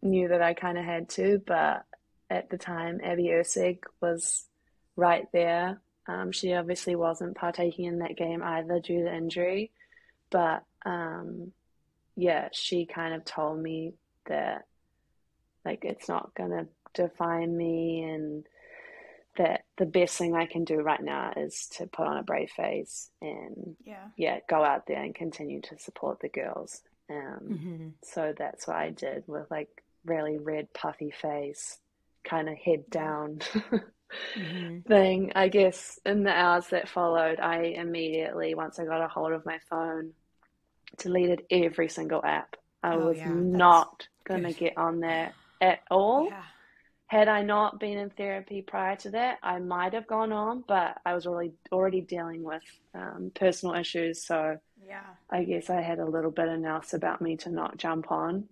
knew 0.00 0.28
that 0.28 0.42
I 0.42 0.54
kind 0.54 0.78
of 0.78 0.84
had 0.84 1.08
to. 1.10 1.42
But 1.44 1.84
at 2.30 2.50
the 2.50 2.58
time, 2.58 3.00
Abby 3.02 3.24
Erceg 3.24 3.78
was 4.00 4.44
right 4.94 5.26
there. 5.32 5.80
Um, 6.06 6.30
she 6.30 6.54
obviously 6.54 6.94
wasn't 6.94 7.36
partaking 7.36 7.86
in 7.86 7.98
that 7.98 8.16
game 8.16 8.42
either 8.42 8.80
due 8.80 9.04
to 9.04 9.14
injury, 9.14 9.72
but 10.30 10.64
um, 10.84 11.52
yeah, 12.16 12.48
she 12.52 12.86
kind 12.86 13.14
of 13.14 13.24
told 13.24 13.60
me 13.60 13.94
that 14.26 14.66
like 15.64 15.84
it's 15.84 16.08
not 16.08 16.34
gonna 16.34 16.66
define 16.94 17.56
me 17.56 18.02
and 18.02 18.46
that 19.36 19.64
the 19.78 19.86
best 19.86 20.18
thing 20.18 20.36
I 20.36 20.46
can 20.46 20.64
do 20.64 20.80
right 20.80 21.02
now 21.02 21.32
is 21.36 21.68
to 21.78 21.86
put 21.86 22.06
on 22.06 22.18
a 22.18 22.22
brave 22.22 22.50
face 22.50 23.10
and 23.22 23.76
yeah, 23.84 24.08
yeah 24.16 24.40
go 24.48 24.62
out 24.62 24.86
there 24.86 25.02
and 25.02 25.14
continue 25.14 25.62
to 25.62 25.78
support 25.78 26.20
the 26.20 26.28
girls. 26.28 26.82
Um, 27.10 27.40
mm-hmm. 27.48 27.88
So 28.02 28.34
that's 28.36 28.66
what 28.66 28.76
I 28.76 28.90
did 28.90 29.24
with 29.26 29.50
like 29.50 29.68
really 30.04 30.38
red 30.38 30.72
puffy 30.74 31.10
face 31.10 31.78
kind 32.24 32.48
of 32.48 32.56
head 32.58 32.90
down 32.90 33.38
mm-hmm. 34.36 34.80
thing. 34.80 35.32
I 35.34 35.48
guess 35.48 35.98
in 36.04 36.24
the 36.24 36.32
hours 36.32 36.66
that 36.68 36.88
followed, 36.88 37.40
I 37.40 37.74
immediately, 37.76 38.54
once 38.54 38.78
I 38.78 38.84
got 38.84 39.02
a 39.02 39.08
hold 39.08 39.32
of 39.32 39.46
my 39.46 39.58
phone, 39.70 40.12
deleted 40.98 41.42
every 41.50 41.88
single 41.88 42.22
app. 42.22 42.56
I 42.82 42.96
oh, 42.96 43.06
was 43.06 43.18
yeah, 43.18 43.30
not 43.30 44.08
going 44.24 44.42
to 44.42 44.52
get 44.52 44.76
on 44.76 45.00
there 45.00 45.32
at 45.62 45.80
all. 45.90 46.26
Yeah. 46.26 46.42
Had 47.06 47.28
I 47.28 47.42
not 47.42 47.78
been 47.78 47.98
in 47.98 48.10
therapy 48.10 48.62
prior 48.62 48.96
to 48.96 49.10
that, 49.10 49.38
I 49.42 49.58
might 49.58 49.92
have 49.92 50.06
gone 50.06 50.32
on, 50.32 50.64
but 50.66 50.98
I 51.04 51.14
was 51.14 51.26
already 51.26 51.52
already 51.70 52.00
dealing 52.00 52.42
with 52.42 52.62
um, 52.94 53.30
personal 53.34 53.74
issues, 53.74 54.26
so 54.26 54.56
yeah, 54.86 55.04
I 55.30 55.44
guess 55.44 55.70
I 55.70 55.82
had 55.82 55.98
a 55.98 56.06
little 56.06 56.30
bit 56.30 56.48
of 56.48 56.58
nous 56.58 56.94
about 56.94 57.20
me 57.20 57.36
to 57.38 57.50
not 57.50 57.76
jump 57.76 58.10
on. 58.10 58.48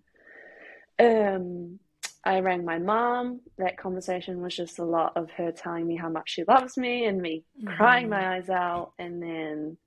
Um, 0.99 1.79
I 2.23 2.41
rang 2.41 2.65
my 2.65 2.79
mom. 2.79 3.41
That 3.57 3.79
conversation 3.79 4.43
was 4.43 4.55
just 4.55 4.79
a 4.79 4.85
lot 4.85 5.17
of 5.17 5.31
her 5.33 5.53
telling 5.53 5.87
me 5.87 5.97
how 5.97 6.11
much 6.11 6.31
she 6.31 6.45
loves 6.45 6.77
me 6.77 7.07
and 7.07 7.21
me 7.21 7.45
mm-hmm. 7.59 7.75
crying 7.77 8.09
my 8.11 8.37
eyes 8.37 8.51
out. 8.51 8.93
And 8.99 9.23
then, 9.23 9.79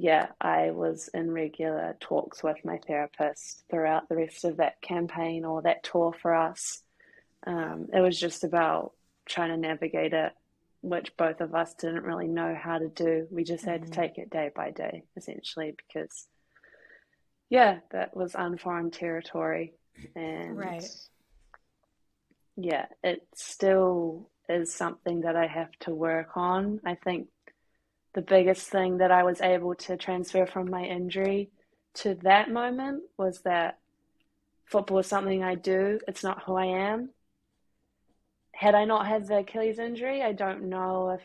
yeah, 0.00 0.28
I 0.40 0.70
was 0.70 1.08
in 1.12 1.30
regular 1.30 1.96
talks 1.98 2.42
with 2.42 2.64
my 2.64 2.78
therapist 2.86 3.64
throughout 3.68 4.08
the 4.08 4.16
rest 4.16 4.44
of 4.44 4.58
that 4.58 4.80
campaign 4.80 5.44
or 5.44 5.62
that 5.62 5.82
tour 5.82 6.14
for 6.22 6.34
us. 6.34 6.82
Um, 7.46 7.88
it 7.92 8.00
was 8.00 8.18
just 8.18 8.44
about 8.44 8.92
trying 9.26 9.50
to 9.50 9.56
navigate 9.56 10.12
it, 10.12 10.32
which 10.82 11.16
both 11.16 11.40
of 11.40 11.54
us 11.54 11.74
didn't 11.74 12.04
really 12.04 12.28
know 12.28 12.54
how 12.54 12.78
to 12.78 12.88
do. 12.88 13.26
We 13.30 13.42
just 13.42 13.64
had 13.64 13.82
mm-hmm. 13.82 13.90
to 13.90 13.96
take 13.96 14.18
it 14.18 14.30
day 14.30 14.50
by 14.54 14.70
day, 14.70 15.02
essentially, 15.16 15.74
because, 15.76 16.26
yeah, 17.50 17.78
that 17.90 18.16
was 18.16 18.36
unforeign 18.36 18.92
territory. 18.92 19.74
And 20.14 20.56
right 20.56 20.88
yeah, 22.58 22.86
it 23.04 23.26
still 23.34 24.28
is 24.48 24.74
something 24.74 25.20
that 25.20 25.36
I 25.36 25.46
have 25.46 25.70
to 25.80 25.94
work 25.94 26.36
on. 26.36 26.80
I 26.84 26.96
think 26.96 27.28
the 28.18 28.22
biggest 28.22 28.66
thing 28.66 28.98
that 28.98 29.12
I 29.12 29.22
was 29.22 29.40
able 29.40 29.76
to 29.76 29.96
transfer 29.96 30.44
from 30.44 30.68
my 30.68 30.82
injury 30.82 31.50
to 31.94 32.16
that 32.22 32.50
moment 32.50 33.04
was 33.16 33.42
that 33.42 33.78
football 34.64 34.98
is 34.98 35.06
something 35.06 35.44
I 35.44 35.54
do, 35.54 36.00
it's 36.08 36.24
not 36.24 36.42
who 36.42 36.56
I 36.56 36.64
am. 36.64 37.10
Had 38.52 38.74
I 38.74 38.86
not 38.86 39.06
had 39.06 39.28
the 39.28 39.38
Achilles 39.38 39.78
injury, 39.78 40.20
I 40.20 40.32
don't 40.32 40.64
know 40.64 41.10
if 41.10 41.22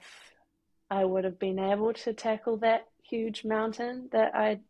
I 0.91 1.03
would 1.03 1.23
have 1.23 1.39
been 1.39 1.57
able 1.57 1.93
to 1.93 2.13
tackle 2.13 2.57
that 2.57 2.85
huge 3.01 3.43
mountain 3.43 4.09
that 4.11 4.35
I'd 4.35 4.61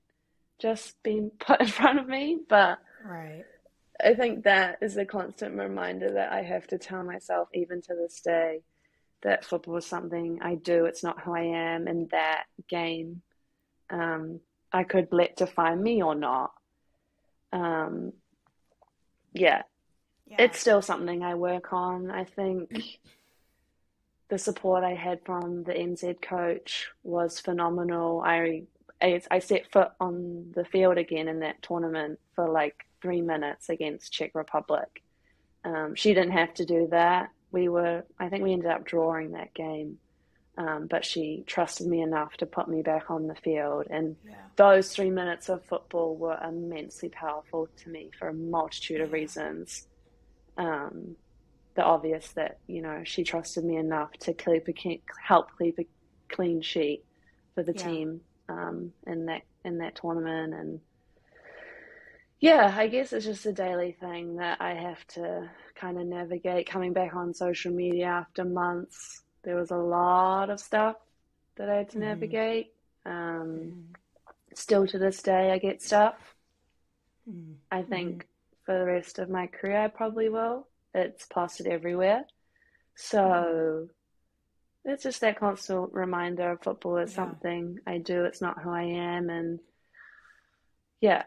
just 0.59 1.03
been 1.03 1.29
put 1.39 1.59
in 1.59 1.67
front 1.67 1.99
of 1.99 2.07
me. 2.07 2.39
But 2.47 2.79
right. 3.03 3.43
I 4.01 4.13
think 4.13 4.45
that 4.45 4.77
is 4.81 4.95
a 4.95 5.03
constant 5.03 5.57
reminder 5.57 6.13
that 6.13 6.31
I 6.31 6.43
have 6.43 6.67
to 6.67 6.77
tell 6.77 7.03
myself, 7.03 7.49
even 7.53 7.81
to 7.81 7.95
this 7.95 8.21
day, 8.21 8.61
that 9.23 9.45
football 9.45 9.77
is 9.77 9.85
something 9.85 10.39
I 10.41 10.55
do. 10.55 10.85
It's 10.85 11.03
not 11.03 11.21
who 11.21 11.33
I 11.33 11.41
am, 11.41 11.87
and 11.87 12.09
that 12.11 12.45
game, 12.69 13.21
um, 13.89 14.39
I 14.71 14.83
could 14.83 15.07
let 15.11 15.35
define 15.35 15.81
me 15.81 16.01
or 16.01 16.15
not. 16.15 16.51
Um, 17.51 18.13
yeah. 19.33 19.63
yeah, 20.27 20.35
it's 20.39 20.59
still 20.59 20.81
something 20.81 21.23
I 21.23 21.35
work 21.35 21.73
on. 21.73 22.11
I 22.11 22.23
think 22.23 22.69
the 24.29 24.37
support 24.37 24.83
I 24.83 24.93
had 24.93 25.19
from 25.25 25.63
the 25.63 25.73
NZ 25.73 26.21
coach 26.21 26.89
was 27.03 27.39
phenomenal. 27.39 28.21
I 28.25 28.63
I, 29.01 29.21
I 29.29 29.39
set 29.39 29.71
foot 29.71 29.89
on 29.99 30.51
the 30.55 30.63
field 30.63 30.97
again 30.97 31.27
in 31.27 31.41
that 31.41 31.61
tournament 31.61 32.19
for 32.35 32.49
like 32.49 32.85
three 33.01 33.21
minutes 33.21 33.69
against 33.69 34.13
Czech 34.13 34.31
Republic. 34.33 35.03
Um, 35.65 35.93
she 35.95 36.13
didn't 36.13 36.31
have 36.31 36.53
to 36.55 36.65
do 36.65 36.87
that. 36.91 37.29
We 37.53 37.69
were, 37.69 38.03
I 38.19 38.27
think 38.27 38.43
we 38.43 38.51
ended 38.51 38.69
up 38.69 38.83
drawing 38.83 39.31
that 39.31 39.53
game. 39.53 39.99
Um, 40.55 40.87
but 40.87 41.03
she 41.03 41.43
trusted 41.47 41.87
me 41.87 42.01
enough 42.01 42.33
to 42.37 42.45
put 42.45 42.67
me 42.67 42.81
back 42.83 43.09
on 43.09 43.27
the 43.27 43.35
field. 43.35 43.87
And 43.89 44.17
Yeah. 44.23 44.35
those 44.55 44.93
three 44.93 45.09
minutes 45.09 45.49
of 45.49 45.65
football 45.65 46.15
were 46.15 46.37
immensely 46.43 47.09
powerful 47.09 47.69
to 47.77 47.89
me 47.89 48.11
for 48.19 48.27
a 48.27 48.33
multitude 48.33 49.01
of 49.01 49.11
reasons. 49.13 49.87
Um, 50.57 51.15
the 51.75 51.83
obvious 51.83 52.33
that, 52.33 52.59
you 52.67 52.83
know, 52.83 53.01
she 53.03 53.23
trusted 53.23 53.63
me 53.63 53.77
enough 53.77 54.11
to 54.21 54.33
keep 54.33 54.67
a, 54.67 55.01
help 55.25 55.47
keep 55.59 55.79
a 55.79 55.87
clean 56.29 56.61
sheet 56.61 57.03
for 57.55 57.63
the 57.63 57.73
Yeah. 57.73 57.83
team 57.83 58.21
um, 58.49 58.93
in 59.07 59.25
that 59.25 59.41
in 59.63 59.79
that 59.79 59.95
tournament. 59.95 60.53
And 60.53 60.81
yeah, 62.43 62.75
I 62.77 62.87
guess 62.87 63.13
it's 63.13 63.23
just 63.23 63.45
a 63.45 63.53
daily 63.53 63.93
thing 64.01 64.35
that 64.35 64.59
I 64.59 64.73
have 64.73 65.07
to 65.15 65.49
kind 65.75 65.97
of 65.97 66.05
navigate. 66.05 66.67
Coming 66.67 66.91
back 66.91 67.15
on 67.15 67.33
social 67.33 67.71
media 67.71 68.07
after 68.07 68.43
months, 68.43 69.23
there 69.43 69.55
was 69.55 69.71
a 69.71 69.77
lot 69.77 70.49
of 70.49 70.59
stuff 70.59 70.97
that 71.55 71.69
I 71.69 71.77
had 71.77 71.89
to 71.91 71.97
Mhm. 71.97 72.01
navigate. 72.01 72.73
Um, 73.05 73.49
Mhm. 73.49 73.95
still 74.53 74.85
to 74.87 74.97
this 74.97 75.23
day, 75.23 75.51
I 75.51 75.57
get 75.57 75.81
stuff. 75.81 76.35
Mhm. 77.25 77.59
I 77.71 77.81
think 77.81 78.27
for 78.65 78.77
the 78.77 78.85
rest 78.85 79.19
of 79.19 79.29
my 79.29 79.47
career, 79.47 79.77
I 79.77 79.87
probably 79.87 80.27
will. 80.27 80.67
It's 80.93 81.25
plastered 81.27 81.67
everywhere. 81.67 82.27
So 82.95 83.87
it's 84.83 85.03
just 85.03 85.21
that 85.21 85.39
constant 85.39 85.93
reminder 85.93 86.51
of 86.51 86.61
football 86.61 86.97
is 86.97 87.11
Yeah. 87.11 87.15
something 87.15 87.79
I 87.87 87.99
do, 87.99 88.25
it's 88.25 88.41
not 88.41 88.61
who 88.61 88.69
I 88.69 88.83
am. 88.83 89.29
And 89.29 89.61
yeah, 90.99 91.23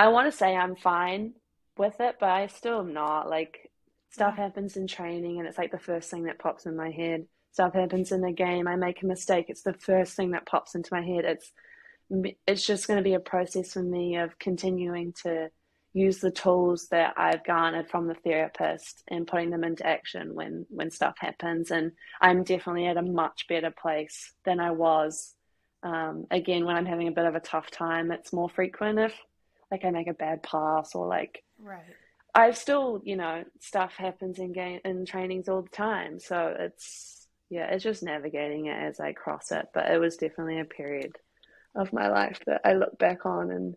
I 0.00 0.08
want 0.08 0.32
to 0.32 0.36
say 0.36 0.56
I'm 0.56 0.76
fine 0.76 1.34
with 1.76 2.00
it, 2.00 2.16
but 2.18 2.30
I 2.30 2.46
still 2.46 2.80
am 2.80 2.94
not. 2.94 3.28
Like, 3.28 3.70
stuff 4.08 4.34
happens 4.34 4.78
in 4.78 4.86
training, 4.86 5.38
and 5.38 5.46
it's 5.46 5.58
like 5.58 5.72
the 5.72 5.78
first 5.78 6.10
thing 6.10 6.22
that 6.22 6.38
pops 6.38 6.64
in 6.64 6.74
my 6.74 6.90
head. 6.90 7.26
Stuff 7.52 7.74
happens 7.74 8.10
in 8.10 8.24
a 8.24 8.32
game, 8.32 8.66
I 8.66 8.76
make 8.76 9.02
a 9.02 9.06
mistake, 9.06 9.46
it's 9.50 9.60
the 9.60 9.74
first 9.74 10.16
thing 10.16 10.30
that 10.30 10.46
pops 10.46 10.74
into 10.74 10.88
my 10.90 11.02
head. 11.02 11.26
It's 11.26 11.52
it's 12.46 12.66
just 12.66 12.88
going 12.88 12.96
to 12.96 13.04
be 13.04 13.12
a 13.12 13.20
process 13.20 13.74
for 13.74 13.82
me 13.82 14.16
of 14.16 14.38
continuing 14.38 15.12
to 15.24 15.50
use 15.92 16.20
the 16.20 16.30
tools 16.30 16.88
that 16.90 17.12
I've 17.18 17.44
garnered 17.44 17.90
from 17.90 18.06
the 18.06 18.14
therapist 18.14 19.02
and 19.06 19.26
putting 19.26 19.50
them 19.50 19.64
into 19.64 19.86
action 19.86 20.34
when 20.34 20.64
when 20.70 20.90
stuff 20.90 21.16
happens. 21.18 21.70
And 21.70 21.92
I'm 22.22 22.42
definitely 22.42 22.86
at 22.86 22.96
a 22.96 23.02
much 23.02 23.48
better 23.50 23.70
place 23.70 24.32
than 24.46 24.60
I 24.60 24.70
was. 24.70 25.34
Um, 25.82 26.24
again, 26.30 26.64
when 26.64 26.76
I'm 26.76 26.86
having 26.86 27.08
a 27.08 27.12
bit 27.12 27.26
of 27.26 27.34
a 27.34 27.40
tough 27.40 27.70
time, 27.70 28.10
it's 28.12 28.32
more 28.32 28.48
frequent 28.48 28.98
if 28.98 29.14
like 29.70 29.84
I 29.84 29.90
make 29.90 30.08
a 30.08 30.14
bad 30.14 30.42
pass 30.42 30.94
or 30.94 31.06
like 31.06 31.42
Right. 31.58 31.96
I've 32.34 32.56
still, 32.56 33.00
you 33.04 33.16
know, 33.16 33.44
stuff 33.60 33.94
happens 33.96 34.38
in 34.38 34.52
game 34.52 34.80
in 34.84 35.04
trainings 35.06 35.48
all 35.48 35.62
the 35.62 35.68
time. 35.70 36.20
So 36.20 36.54
it's 36.58 37.28
yeah, 37.50 37.66
it's 37.72 37.84
just 37.84 38.02
navigating 38.02 38.66
it 38.66 38.76
as 38.76 39.00
I 39.00 39.12
cross 39.12 39.50
it. 39.52 39.68
But 39.74 39.90
it 39.90 39.98
was 39.98 40.16
definitely 40.16 40.60
a 40.60 40.64
period 40.64 41.16
of 41.74 41.92
my 41.92 42.08
life 42.08 42.40
that 42.46 42.62
I 42.64 42.74
look 42.74 42.98
back 42.98 43.26
on 43.26 43.50
and 43.52 43.76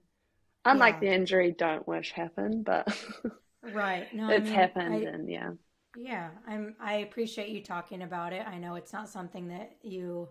unlike 0.65 0.99
Yeah. 0.99 1.01
the 1.01 1.13
injury, 1.13 1.55
don't 1.57 1.87
wish 1.87 2.13
happened, 2.13 2.65
but 2.65 2.87
Right. 3.61 4.13
No, 4.13 4.29
I 4.29 4.37
it's 4.37 4.49
mean, 4.49 4.71
happened 4.71 4.83
I, 4.85 5.05
and 5.05 5.29
yeah. 5.29 5.51
Yeah, 5.95 6.31
I'm 6.47 6.75
I 6.79 6.95
appreciate 6.95 7.49
you 7.49 7.63
talking 7.63 8.03
about 8.03 8.33
it. 8.33 8.47
I 8.47 8.57
know 8.59 8.75
it's 8.75 8.93
not 8.93 9.09
something 9.09 9.49
that 9.49 9.77
you 9.83 10.29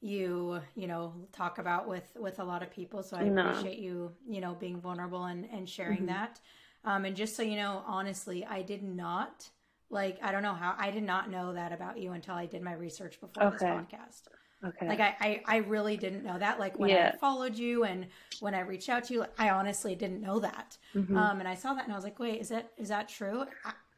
you, 0.00 0.60
you 0.74 0.86
know, 0.86 1.14
talk 1.32 1.58
about 1.58 1.88
with 1.88 2.16
with 2.16 2.38
a 2.38 2.44
lot 2.44 2.62
of 2.62 2.70
people, 2.70 3.02
so 3.02 3.16
I 3.16 3.24
No. 3.24 3.42
appreciate 3.42 3.78
you, 3.78 4.12
you 4.28 4.40
know, 4.40 4.54
being 4.54 4.80
vulnerable 4.80 5.24
and 5.24 5.46
and 5.50 5.68
sharing 5.68 6.02
Mhm. 6.02 6.06
that. 6.06 6.40
Um 6.84 7.04
and 7.04 7.16
just 7.16 7.36
so 7.36 7.42
you 7.42 7.56
know, 7.56 7.82
honestly, 7.86 8.44
I 8.44 8.62
did 8.62 8.82
not 8.82 9.48
like 9.90 10.18
I 10.22 10.32
don't 10.32 10.42
know 10.42 10.54
how 10.54 10.74
I 10.78 10.90
did 10.90 11.02
not 11.02 11.30
know 11.30 11.52
that 11.54 11.72
about 11.72 11.98
you 11.98 12.12
until 12.12 12.34
I 12.34 12.46
did 12.46 12.62
my 12.62 12.72
research 12.74 13.20
before 13.20 13.50
this 13.50 13.62
podcast. 13.62 14.22
Okay. 14.64 14.86
Like 14.88 15.00
I, 15.00 15.16
I, 15.20 15.42
I 15.46 15.56
really 15.58 15.96
didn't 15.96 16.24
know 16.24 16.38
that. 16.38 16.58
Like 16.60 16.78
when 16.78 16.90
Yeah. 16.90 17.08
I 17.08 17.18
followed 17.18 17.56
you 17.56 17.84
and 17.84 18.06
when 18.40 18.54
I 18.54 18.60
reached 18.60 18.88
out 18.88 19.04
to 19.04 19.14
you, 19.14 19.24
I 19.38 19.50
honestly 19.50 19.94
didn't 19.96 20.20
know 20.20 20.38
that. 20.40 20.76
Mhm. 20.94 21.16
Um, 21.16 21.40
and 21.40 21.48
I 21.48 21.54
saw 21.54 21.74
that 21.74 21.84
and 21.84 21.92
I 21.92 21.96
was 21.96 22.04
like, 22.04 22.18
wait, 22.18 22.40
is 22.40 22.48
that 22.50 22.72
is 22.76 22.88
that 22.88 23.08
true? 23.08 23.44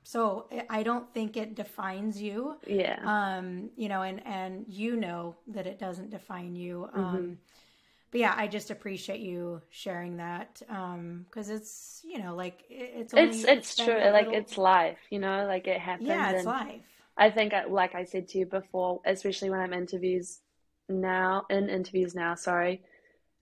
So 0.02 0.48
I 0.70 0.82
don't 0.82 1.12
think 1.12 1.36
it 1.36 1.54
defines 1.54 2.20
you. 2.20 2.56
yeah. 2.66 2.98
Um, 3.04 3.70
you 3.76 3.88
know, 3.88 4.02
and 4.02 4.26
and 4.26 4.64
you 4.68 4.96
know 4.96 5.36
that 5.48 5.66
it 5.66 5.78
doesn't 5.78 6.10
define 6.10 6.54
you. 6.56 6.88
Mm-hmm. 6.96 7.00
Um, 7.00 7.38
but 8.10 8.20
yeah, 8.20 8.34
I 8.34 8.46
just 8.46 8.70
appreciate 8.70 9.20
you 9.20 9.60
sharing 9.70 10.16
that 10.16 10.62
um, 10.70 11.26
because 11.28 11.50
it's 11.50 12.00
you 12.04 12.18
know 12.18 12.34
like 12.34 12.64
it, 12.70 13.12
it's 13.12 13.14
it's 13.14 13.44
it's 13.44 13.76
true. 13.76 13.98
a 13.98 14.10
Like 14.10 14.32
it's 14.32 14.56
life, 14.56 14.98
you 15.10 15.18
know, 15.18 15.44
like 15.46 15.66
it 15.66 15.78
happens 15.78 16.08
yeah, 16.08 16.30
it's 16.30 16.46
life. 16.46 16.80
I 17.18 17.30
think, 17.30 17.52
like 17.68 17.94
I 17.94 18.04
said 18.04 18.28
to 18.28 18.38
you 18.38 18.46
before, 18.46 19.00
especially 19.04 19.50
when 19.50 19.60
I'm 19.60 19.72
interviews 19.72 20.40
now, 20.88 21.44
in 21.50 21.68
interviews 21.68 22.14
now, 22.14 22.36
sorry, 22.36 22.80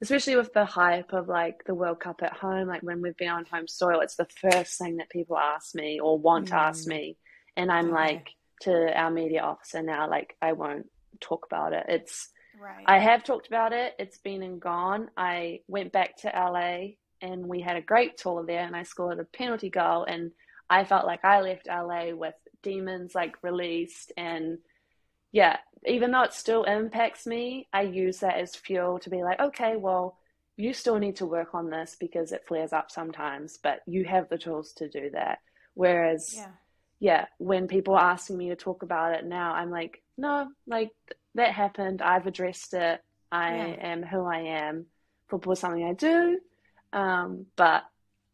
especially 0.03 0.37
with 0.37 0.53
the 0.53 0.65
hype 0.65 1.13
of 1.13 1.29
like 1.29 1.65
the 1.65 1.75
World 1.75 2.01
Cup 2.01 2.23
at 2.23 2.35
home, 2.35 2.69
like 2.69 2.83
when 2.83 3.01
we've 3.01 3.17
been 3.17 3.29
on 3.29 3.47
home 3.47 3.67
soil, 3.67 4.01
it's 4.01 4.17
the 4.17 4.29
first 4.41 4.79
thing 4.79 4.97
that 4.99 5.11
people 5.11 5.39
ask 5.39 5.75
me 5.75 6.01
or 6.01 6.19
want 6.19 6.49
to 6.49 6.57
ask 6.57 6.85
Mm. 6.85 6.89
me. 6.89 7.17
And 7.57 7.73
I'm 7.73 7.87
Okay. 7.87 7.95
like, 7.95 8.31
to 8.63 8.99
our 8.99 9.11
media 9.11 9.43
officer 9.43 9.83
now, 9.83 10.09
like, 10.09 10.37
I 10.41 10.53
won't 10.53 10.91
talk 11.21 11.47
about 11.47 11.73
it. 11.73 11.87
It's, 11.89 12.31
Right. 12.59 12.85
I 12.87 12.99
have 12.99 13.23
talked 13.23 13.47
about 13.49 13.73
it, 13.73 13.95
it's 13.99 14.19
been 14.19 14.43
and 14.43 14.61
gone. 14.61 15.11
I 15.17 15.61
went 15.69 15.93
back 15.93 16.17
to 16.19 16.29
LA 16.29 16.97
and 17.21 17.47
we 17.47 17.61
had 17.61 17.77
a 17.77 17.83
great 17.83 18.17
tour 18.17 18.45
there, 18.47 18.65
and 18.65 18.77
I 18.77 18.83
scored 18.83 19.19
a 19.19 19.25
penalty 19.25 19.71
goal, 19.71 20.05
and 20.05 20.33
I 20.69 20.85
felt 20.85 21.07
like 21.07 21.25
I 21.25 21.41
left 21.41 21.69
LA 21.69 22.15
with 22.15 22.35
demons 22.63 23.15
like 23.15 23.43
released 23.43 24.13
and 24.17 24.59
yeah, 25.33 25.59
even 25.87 26.11
though 26.11 26.23
it 26.23 26.33
still 26.33 26.65
impacts 26.65 27.27
me, 27.27 27.69
I 27.73 27.83
use 27.83 28.21
that 28.21 28.39
as 28.39 28.57
fuel 28.57 28.99
to 29.01 29.11
be 29.11 29.23
like, 29.23 29.41
okay, 29.41 29.77
well, 29.77 30.19
you 30.57 30.73
still 30.73 30.99
need 30.99 31.17
to 31.17 31.27
work 31.27 31.55
on 31.55 31.71
this 31.71 31.97
because 32.01 32.33
it 32.33 32.45
flares 32.49 32.73
up 32.73 32.91
sometimes, 32.91 33.59
but 33.63 33.81
you 33.87 34.05
have 34.05 34.29
the 34.29 34.39
tools 34.39 34.73
to 34.75 34.89
do 34.89 35.11
that. 35.13 35.39
Whereas, 35.75 36.33
yeah. 36.33 36.53
yeah, 37.01 37.27
when 37.39 37.69
people 37.69 37.95
are 37.95 38.13
asking 38.13 38.39
me 38.39 38.49
to 38.49 38.57
talk 38.57 38.83
about 38.83 39.15
it 39.15 39.25
now, 39.25 39.53
I'm 39.53 39.71
like, 39.71 40.03
no, 40.17 40.49
like 40.67 40.91
that 41.35 41.53
happened. 41.53 42.01
I've 42.03 42.27
addressed 42.27 42.75
it. 42.75 43.01
I 43.31 43.53
Yeah. 43.55 43.77
am 43.81 44.03
who 44.03 44.25
I 44.25 44.39
am. 44.41 44.87
Football 45.29 45.53
is 45.55 45.61
something 45.61 45.85
I 45.85 45.93
do. 45.93 46.39
Um, 46.93 47.47
but 47.57 47.85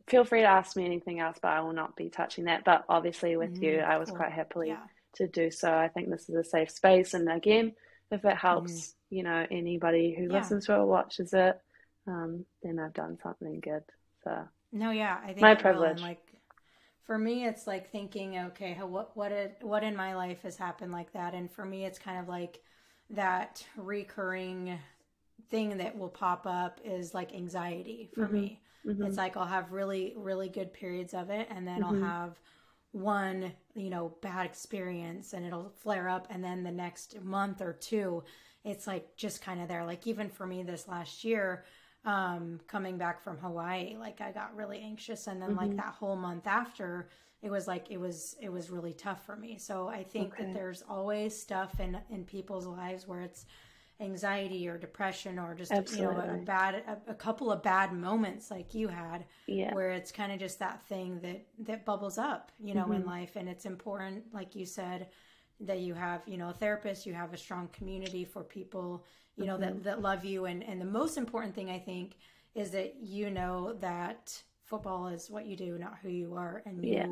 feel 0.09 0.25
free 0.25 0.41
to 0.41 0.47
ask 0.47 0.77
me 0.77 0.85
anything 0.85 1.21
else, 1.21 1.39
but 1.43 1.49
I 1.53 1.61
will 1.61 1.73
not 1.73 1.97
be 1.97 2.09
touching 2.11 2.45
that. 2.45 2.65
But 2.65 2.85
obviously, 2.89 3.37
with 3.37 3.61
you, 3.61 3.79
Mhm, 3.79 3.81
I 3.81 3.99
was 3.99 4.11
cool. 4.11 4.17
quite 4.17 4.33
happily 4.33 4.69
Yeah. 4.69 4.87
To 5.15 5.29
do 5.29 5.51
so. 5.51 5.73
I 5.75 5.89
think 5.89 6.11
this 6.11 6.29
is 6.29 6.35
a 6.37 6.45
safe 6.45 6.71
space. 6.71 7.15
And 7.15 7.31
again, 7.31 7.75
if 8.11 8.25
it 8.25 8.37
helps, 8.37 8.73
Mm-hmm. 8.73 8.81
you 9.11 9.23
know, 9.23 9.47
anybody 9.51 10.15
who 10.19 10.29
Yeah. 10.29 10.33
listens 10.33 10.67
to 10.67 10.75
it 10.75 10.79
or 10.79 10.87
watches 10.87 11.33
it, 11.35 11.61
um, 12.07 12.47
then 12.63 12.79
I've 12.79 12.95
done 12.95 13.19
something 13.23 13.61
good. 13.61 13.85
So, 14.25 14.49
No, 14.73 14.91
yeah, 14.91 15.21
I 15.25 15.33
think 15.33 15.53
My 15.53 15.55
privilege. 15.55 16.01
Like 16.01 16.23
for 17.05 17.19
me, 17.19 17.47
it's 17.47 17.67
like 17.67 17.91
thinking, 17.91 18.39
okay, 18.39 18.75
what 18.83 19.17
what 19.17 19.33
it, 19.33 19.59
what 19.63 19.85
in 19.85 19.97
my 19.97 20.15
life 20.15 20.43
has 20.43 20.57
happened 20.57 20.93
like 20.93 21.13
that? 21.13 21.35
And 21.35 21.51
for 21.51 21.65
me, 21.65 21.85
it's 21.85 21.99
kind 21.99 22.21
of 22.21 22.29
like 22.29 22.61
that 23.11 23.67
recurring 23.77 24.79
thing 25.51 25.79
that 25.79 25.99
will 25.99 26.11
pop 26.11 26.47
up 26.47 26.81
is 26.85 27.15
like 27.15 27.35
anxiety 27.35 28.11
for 28.15 28.29
Mhm. 28.29 28.29
me. 28.29 28.63
mhm. 28.85 29.03
It's 29.03 29.19
like 29.19 29.37
I'll 29.37 29.47
have 29.47 29.73
really 29.73 30.15
really 30.17 30.49
good 30.49 30.73
periods 30.73 31.15
of 31.15 31.31
it, 31.31 31.49
and 31.51 31.67
then 31.69 31.83
Mhm. 31.83 31.85
I'll 31.85 31.95
have 31.95 32.41
one 32.93 33.53
you 33.75 33.91
know 33.91 34.15
bad 34.21 34.47
experience, 34.47 35.33
and 35.33 35.45
it'll 35.47 35.73
flare 35.81 36.09
up, 36.09 36.27
and 36.31 36.45
then 36.45 36.63
the 36.63 36.71
next 36.71 37.21
month 37.23 37.61
or 37.63 37.73
two, 37.73 38.23
it's 38.65 38.87
like 38.87 39.17
just 39.17 39.43
kind 39.43 39.61
of 39.61 39.69
there. 39.69 39.85
Like 39.85 40.07
even 40.07 40.29
for 40.29 40.47
me 40.47 40.63
this 40.63 40.89
last 40.89 41.25
year 41.25 41.65
um 42.05 42.59
coming 42.67 42.99
back 42.99 43.21
from 43.23 43.37
Hawaii 43.39 43.97
like 43.97 44.21
I 44.21 44.33
got 44.33 44.57
really 44.57 44.81
anxious 44.81 45.29
and 45.29 45.41
then 45.41 45.55
like 45.55 45.77
Mhm. 45.77 45.77
that 45.77 45.95
whole 45.95 46.17
month 46.17 46.49
after 46.49 47.09
it 47.43 47.51
was 47.51 47.69
like 47.69 47.93
it 47.93 47.97
was 48.01 48.35
it 48.41 48.51
was 48.51 48.71
really 48.71 48.93
tough 48.93 49.25
for 49.25 49.37
me 49.37 49.57
so 49.57 49.87
I 49.87 50.03
think 50.03 50.37
Okay. 50.37 50.39
that 50.39 50.53
there's 50.53 50.83
always 50.89 51.41
stuff 51.41 51.79
in 51.79 51.97
in 52.11 52.25
people's 52.25 52.67
lives 52.67 53.07
where 53.07 53.21
it's 53.21 53.47
anxiety 54.03 54.69
or 54.69 54.79
depression 54.79 55.39
or 55.39 55.55
just 55.55 55.79
you 55.89 56.03
know 56.03 56.17
a 56.19 56.37
Absolutely. 56.37 56.39
bad 56.39 56.75
a, 56.87 57.11
a 57.11 57.15
couple 57.15 57.51
of 57.53 57.63
bad 57.63 57.93
moments 57.93 58.51
like 58.51 58.75
you 58.75 58.89
had 58.89 59.25
yeah. 59.47 59.75
where 59.75 59.91
it's 59.93 60.13
kind 60.13 60.33
of 60.33 60.39
just 60.41 60.59
that 60.59 60.83
thing 60.89 61.21
that 61.23 61.47
that 61.59 61.85
bubbles 61.87 62.19
up 62.19 62.53
you 62.61 62.75
know 62.75 62.93
in 62.93 63.05
Mhm. 63.05 63.07
life 63.07 63.37
and 63.37 63.49
it's 63.49 63.67
important 63.67 64.25
like 64.33 64.55
you 64.57 64.67
said 64.67 65.09
that 65.61 65.81
you 65.81 65.95
have 65.95 66.23
you 66.27 66.37
know 66.37 66.51
a 66.51 66.55
therapist 66.55 67.07
you 67.07 67.15
have 67.15 67.33
a 67.33 67.37
strong 67.39 67.69
community 67.73 68.25
for 68.25 68.43
people 68.43 69.05
you 69.37 69.47
know 69.47 69.57
Mm-hmm. 69.57 69.59
that 69.59 69.83
that 69.85 70.03
love 70.03 70.25
you 70.25 70.47
and 70.47 70.63
and 70.65 70.81
the 70.81 70.85
most 70.85 71.17
important 71.17 71.55
thing 71.55 71.71
i 71.71 71.79
think 71.79 72.17
is 72.55 72.71
that 72.73 72.97
you 73.01 73.31
know 73.31 73.73
that 73.81 74.43
football 74.65 75.07
is 75.09 75.31
what 75.31 75.47
you 75.47 75.57
do 75.57 75.79
not 75.79 75.99
who 76.03 76.09
you 76.09 76.35
are 76.35 76.63
and 76.67 76.85
you 76.85 76.91
Yeah. 76.91 77.07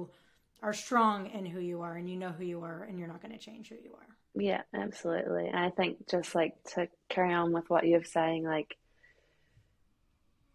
are 0.63 0.73
strong 0.75 1.27
in 1.31 1.47
who 1.47 1.61
you 1.61 1.81
are 1.83 1.97
and 1.97 2.09
you 2.11 2.17
know 2.17 2.31
who 2.31 2.45
you 2.45 2.63
are 2.63 2.83
and 2.85 2.99
you're 2.99 3.09
not 3.09 3.23
going 3.23 3.33
to 3.33 3.39
change 3.39 3.69
who 3.69 3.77
you 3.77 3.95
are 3.95 4.17
Yeah, 4.35 4.63
absolutely. 4.75 5.49
And 5.49 5.57
I 5.57 5.71
think 5.71 6.09
just 6.09 6.35
like 6.35 6.55
to 6.75 6.89
carry 7.09 7.33
on 7.33 7.53
with 7.53 7.69
what 7.69 7.87
you're 7.87 8.05
saying, 8.05 8.45
like 8.45 8.77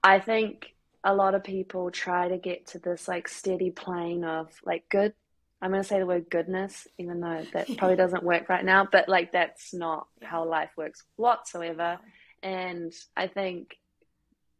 I 0.03 0.19
think 0.19 0.73
a 1.03 1.13
lot 1.13 1.35
of 1.35 1.43
people 1.43 1.91
try 1.91 2.27
to 2.27 2.37
get 2.37 2.67
to 2.67 2.79
this 2.79 3.07
like 3.07 3.27
steady 3.27 3.71
plane 3.71 4.23
of 4.23 4.49
like 4.65 4.89
good 4.89 5.13
I'm 5.61 5.71
going 5.71 5.81
to 5.81 5.87
say 5.87 5.99
the 5.99 6.05
word 6.05 6.29
goodness, 6.29 6.87
even 6.97 7.21
though 7.21 7.43
that 7.53 7.67
probably 7.77 7.95
doesn't 7.95 8.23
work 8.23 8.49
right 8.49 8.63
now, 8.63 8.87
but 8.91 9.09
like 9.09 9.31
that's 9.31 9.73
not 9.73 10.07
how 10.21 10.45
life 10.45 10.69
works 10.77 11.03
whatsoever. 11.15 11.97
And 12.43 12.93
I 13.15 13.27
think 13.27 13.75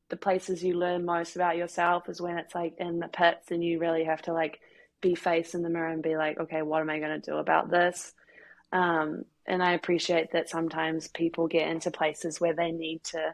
the 0.10 0.18
places 0.18 0.64
you 0.64 0.74
learn 0.74 1.06
most 1.06 1.36
about 1.36 1.58
yourself 1.58 2.10
is 2.10 2.22
when 2.22 2.38
it's 2.38 2.56
like 2.56 2.76
in 2.80 3.00
the 3.00 3.08
pits 3.08 3.52
and 3.52 3.64
you 3.64 3.80
really 3.80 4.06
have 4.06 4.22
to 4.24 4.34
like 4.34 4.60
be 5.02 5.16
face 5.16 5.54
in 5.54 5.62
the 5.62 5.70
mirror 5.70 5.90
and 5.90 6.02
be 6.02 6.18
like, 6.18 6.40
okay, 6.40 6.62
what 6.62 6.82
am 6.82 6.90
I 6.90 7.00
going 7.00 7.22
to 7.22 7.32
do 7.32 7.38
about 7.38 7.70
this? 7.70 8.14
Um, 8.76 9.24
and 9.48 9.64
I 9.64 9.72
appreciate 9.72 10.34
that 10.34 10.50
sometimes 10.50 11.08
people 11.08 11.48
get 11.48 11.70
into 11.70 11.92
places 11.92 12.42
where 12.42 12.54
they 12.54 12.72
need 12.72 13.04
to, 13.06 13.34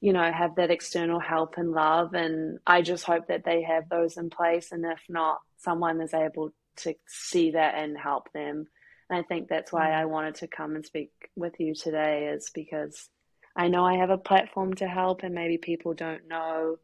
you 0.00 0.12
know, 0.12 0.30
have 0.30 0.54
that 0.56 0.70
external 0.70 1.18
help 1.18 1.54
and 1.56 1.72
love. 1.72 2.14
And 2.14 2.60
I 2.66 2.82
just 2.82 3.04
hope 3.04 3.26
that 3.26 3.44
they 3.44 3.62
have 3.62 3.88
those 3.88 4.16
in 4.16 4.30
place. 4.30 4.70
And 4.70 4.84
if 4.84 5.00
not, 5.08 5.38
someone 5.58 6.00
is 6.00 6.14
able 6.14 6.52
to 6.82 6.94
see 7.08 7.50
that 7.52 7.74
and 7.74 7.98
help 7.98 8.32
them. 8.32 8.66
And 9.10 9.18
I 9.18 9.22
think 9.22 9.48
that's 9.48 9.72
why 9.72 9.90
I 9.90 10.04
wanted 10.04 10.36
to 10.36 10.46
come 10.46 10.76
and 10.76 10.86
speak 10.86 11.10
with 11.34 11.58
you 11.58 11.74
today, 11.74 12.28
is 12.28 12.50
because 12.54 13.08
I 13.56 13.66
know 13.66 13.84
I 13.84 13.96
have 13.96 14.10
a 14.10 14.18
platform 14.18 14.74
to 14.74 14.86
help, 14.86 15.22
and 15.24 15.34
maybe 15.34 15.58
people 15.58 15.94
don't 15.94 16.28
know, 16.28 16.76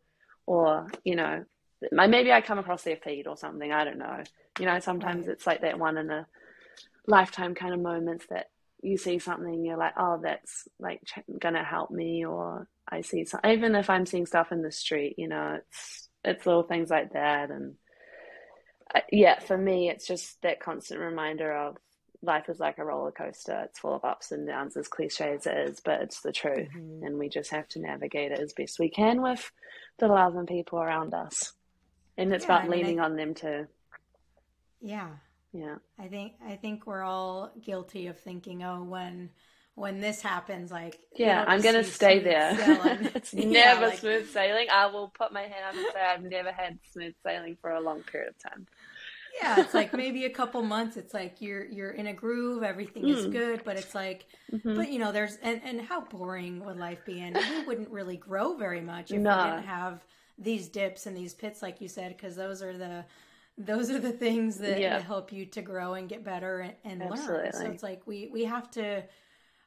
or, 0.47 0.89
you 1.05 1.15
know, 1.15 1.45
maybe 1.93 2.33
I 2.33 2.41
come 2.41 2.59
across 2.59 2.83
their 2.83 2.97
feed 2.97 3.27
or 3.27 3.37
something. 3.37 3.71
I 3.71 3.85
don't 3.85 3.99
know. 3.99 4.23
You 4.59 4.67
know, 4.67 4.81
sometimes 4.81 5.29
it's 5.29 5.47
like 5.47 5.61
that 5.61 5.79
one 5.79 5.99
in 5.99 6.11
a 6.11 6.27
lifetime 7.07 7.55
kind 7.55 7.75
of 7.75 7.81
moments 7.81 8.27
that 8.31 8.47
you 8.83 8.97
see 8.97 9.19
something, 9.19 9.65
you're 9.65 9.77
like, 9.77 9.95
oh, 9.97 10.21
that's 10.23 10.67
like 10.79 11.03
gonna 11.39 11.65
help 11.65 11.91
me, 11.91 12.25
or 12.25 12.69
I 12.89 13.03
see 13.03 13.25
some, 13.25 13.41
even 13.45 13.75
if 13.75 13.89
I'm 13.89 14.07
seeing 14.07 14.27
stuff 14.27 14.53
in 14.53 14.63
the 14.63 14.73
street, 14.73 15.15
you 15.19 15.29
know, 15.29 15.59
it's 15.59 16.09
it's 16.25 16.47
little 16.47 16.63
things 16.63 16.91
like 16.91 17.13
that, 17.13 17.51
and 17.51 17.75
yeah, 19.11 19.39
for 19.39 19.57
me, 19.57 19.89
it's 19.89 20.07
just 20.07 20.41
that 20.43 20.61
constant 20.61 21.01
reminder 21.01 21.53
of 21.53 21.77
life 22.23 22.49
is 22.49 22.61
like 22.61 22.79
a 22.79 22.85
roller 22.85 23.11
coaster. 23.11 23.63
It's 23.65 23.79
full 23.79 23.95
of 23.95 24.05
ups 24.05 24.33
and 24.33 24.47
downs, 24.47 24.77
as 24.77 24.89
cliche 24.89 25.35
as 25.35 25.47
it 25.47 25.57
is, 25.57 25.81
but 25.81 26.03
it's 26.03 26.21
the 26.21 26.33
truth. 26.33 26.69
Mm-hmm. 26.69 27.05
And 27.05 27.19
we 27.19 27.29
just 27.29 27.51
have 27.51 27.69
to 27.69 27.81
navigate 27.81 28.33
it 28.33 28.39
as 28.39 28.53
best 28.53 28.79
we 28.79 28.89
can 28.89 29.23
with 29.23 29.51
the 29.99 30.09
love 30.09 30.37
and 30.37 30.47
people 30.47 30.79
around 30.79 31.15
us. 31.15 31.53
And 32.17 32.33
it's 32.33 32.45
yeah, 32.45 32.53
about 32.59 32.65
I 32.65 32.69
mean, 32.69 32.79
leaning 32.79 33.01
I... 33.01 33.05
on 33.05 33.17
them 33.17 33.35
too. 33.35 33.67
Yeah. 34.81 35.09
Yeah. 35.53 35.77
I 35.99 36.09
think 36.09 36.35
I 36.47 36.57
think 36.57 36.87
we're 36.87 37.03
all 37.03 37.53
guilty 37.61 38.07
of 38.07 38.19
thinking, 38.19 38.63
oh, 38.63 38.83
when 38.83 39.31
when 39.75 40.01
this 40.01 40.21
happens, 40.21 40.71
like 40.71 40.99
yeah, 41.17 41.45
I'm 41.47 41.61
gonna 41.61 41.85
stay 41.85 42.19
there. 42.19 42.57
it's 43.15 43.33
yeah, 43.35 43.45
never 43.47 43.89
like, 43.89 43.99
smooth 43.99 44.31
sailing. 44.31 44.69
I 44.73 44.87
will 44.87 45.09
put 45.09 45.33
my 45.33 45.43
hand 45.43 45.65
up 45.69 45.75
and 45.75 45.87
say 45.93 46.01
I've 46.01 46.23
never 46.23 46.53
had 46.53 46.79
smooth 46.93 47.15
sailing 47.25 47.57
for 47.61 47.71
a 47.71 47.81
long 47.81 48.03
period 48.03 48.31
of 48.31 48.39
time. 48.39 48.67
Yeah, 49.41 49.61
it's 49.61 49.73
like 49.75 49.93
maybe 49.95 50.25
a 50.25 50.31
couple 50.31 50.63
months. 50.63 50.97
It's 50.97 51.15
like 51.15 51.41
you're 51.41 51.65
you're 51.67 51.93
in 51.93 52.07
a 52.07 52.13
groove, 52.13 52.63
everything 52.63 53.05
mm. 53.05 53.17
is 53.17 53.27
good, 53.27 53.63
but 53.65 53.77
it's 53.77 53.95
like, 53.95 54.27
mm-hmm. 54.51 54.77
but 54.77 54.91
you 54.91 54.99
know, 54.99 55.13
there's 55.13 55.37
and 55.43 55.61
and 55.65 55.81
how 55.81 56.01
boring 56.03 56.65
would 56.65 56.79
life 56.79 57.05
be? 57.05 57.21
And 57.21 57.37
we 57.37 57.65
wouldn't 57.67 57.91
really 57.91 58.17
grow 58.17 58.57
very 58.57 58.81
much 58.81 59.11
if 59.11 59.21
nah. 59.21 59.45
we 59.45 59.51
didn't 59.51 59.67
have 59.67 60.05
these 60.39 60.69
dips 60.69 61.07
and 61.07 61.17
these 61.17 61.35
pits, 61.35 61.63
like 61.63 61.81
you 61.81 61.89
said, 61.89 62.17
because 62.17 62.37
those 62.37 62.63
are 62.63 62.77
the 62.77 63.05
those 63.59 63.91
are 63.91 63.99
the 63.99 64.13
things 64.13 64.59
that, 64.59 64.81
yeah. 64.81 65.01
help 65.01 65.33
you 65.33 65.47
to 65.47 65.63
grow 65.63 65.95
and 65.95 66.09
get 66.09 66.25
better 66.25 66.61
and, 66.61 66.75
and 66.85 67.11
learn. 67.11 67.53
So 67.53 67.65
it's 67.67 67.83
like 67.83 68.07
we 68.07 68.31
we 68.33 68.45
have 68.45 68.71
to 68.73 69.03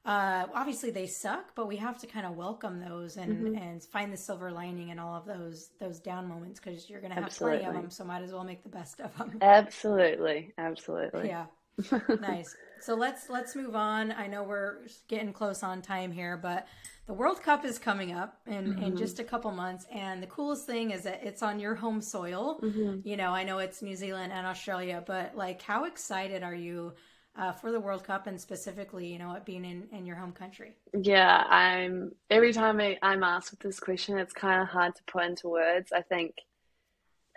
uh, 0.05 0.45
obviously 0.53 0.91
they 0.91 1.07
suck, 1.07 1.55
but 1.55 1.67
we 1.67 1.77
have 1.77 1.97
to 1.97 2.05
kind 2.05 2.27
of 2.27 2.35
welcome 2.35 2.79
those 2.79 3.17
and 3.17 3.47
mm-hmm. 3.47 3.57
and 3.57 3.83
find 3.83 4.13
the 4.13 4.17
silver 4.17 4.51
lining 4.51 4.89
in 4.89 4.99
all 4.99 5.15
of 5.15 5.25
those 5.25 5.69
those 5.79 5.99
down 5.99 6.27
moments 6.27 6.59
because 6.59 6.87
you're 6.87 7.01
gonna 7.01 7.15
have 7.15 7.23
absolutely. 7.23 7.59
plenty 7.59 7.75
of 7.75 7.81
them. 7.81 7.89
So 7.89 8.03
might 8.03 8.21
as 8.21 8.31
well 8.31 8.43
make 8.43 8.61
the 8.61 8.69
best 8.69 8.99
of 9.01 9.17
them. 9.17 9.37
Absolutely, 9.41 10.53
absolutely. 10.59 11.29
Yeah, 11.29 11.45
nice. 12.21 12.55
So 12.81 12.95
let's 12.95 13.29
let's 13.29 13.55
move 13.55 13.75
on. 13.75 14.11
I 14.11 14.27
know 14.27 14.43
we're 14.43 14.77
getting 15.07 15.33
close 15.33 15.63
on 15.63 15.81
time 15.81 16.11
here, 16.11 16.37
but 16.37 16.67
the 17.07 17.13
World 17.13 17.41
Cup 17.43 17.65
is 17.65 17.77
coming 17.77 18.13
up 18.13 18.39
in, 18.47 18.73
mm-hmm. 18.73 18.83
in 18.83 18.97
just 18.97 19.19
a 19.19 19.23
couple 19.23 19.51
months. 19.51 19.85
And 19.91 20.23
the 20.23 20.27
coolest 20.27 20.65
thing 20.65 20.91
is 20.91 21.03
that 21.03 21.21
it's 21.23 21.43
on 21.43 21.59
your 21.59 21.75
home 21.75 22.01
soil. 22.01 22.59
Mm-hmm. 22.63 23.07
You 23.07 23.15
know, 23.15 23.29
I 23.29 23.43
know 23.43 23.59
it's 23.59 23.81
New 23.81 23.95
Zealand 23.95 24.33
and 24.33 24.47
Australia, 24.47 25.03
but 25.05 25.35
like, 25.35 25.61
how 25.61 25.85
excited 25.85 26.41
are 26.41 26.55
you 26.55 26.93
uh, 27.37 27.51
for 27.51 27.71
the 27.71 27.79
World 27.79 28.03
Cup 28.03 28.25
and 28.25 28.41
specifically, 28.41 29.05
you 29.05 29.19
know, 29.19 29.33
it 29.33 29.45
being 29.45 29.65
in, 29.65 29.87
in 29.91 30.05
your 30.05 30.15
home 30.15 30.31
country? 30.31 30.73
Yeah, 30.99 31.43
I'm 31.47 32.13
every 32.31 32.53
time 32.53 32.79
I, 32.79 32.97
I'm 33.03 33.23
asked 33.23 33.51
with 33.51 33.59
this 33.59 33.79
question, 33.79 34.17
it's 34.17 34.33
kind 34.33 34.61
of 34.61 34.67
hard 34.69 34.95
to 34.95 35.03
put 35.03 35.25
into 35.25 35.49
words. 35.49 35.91
I 35.91 36.01
think, 36.01 36.35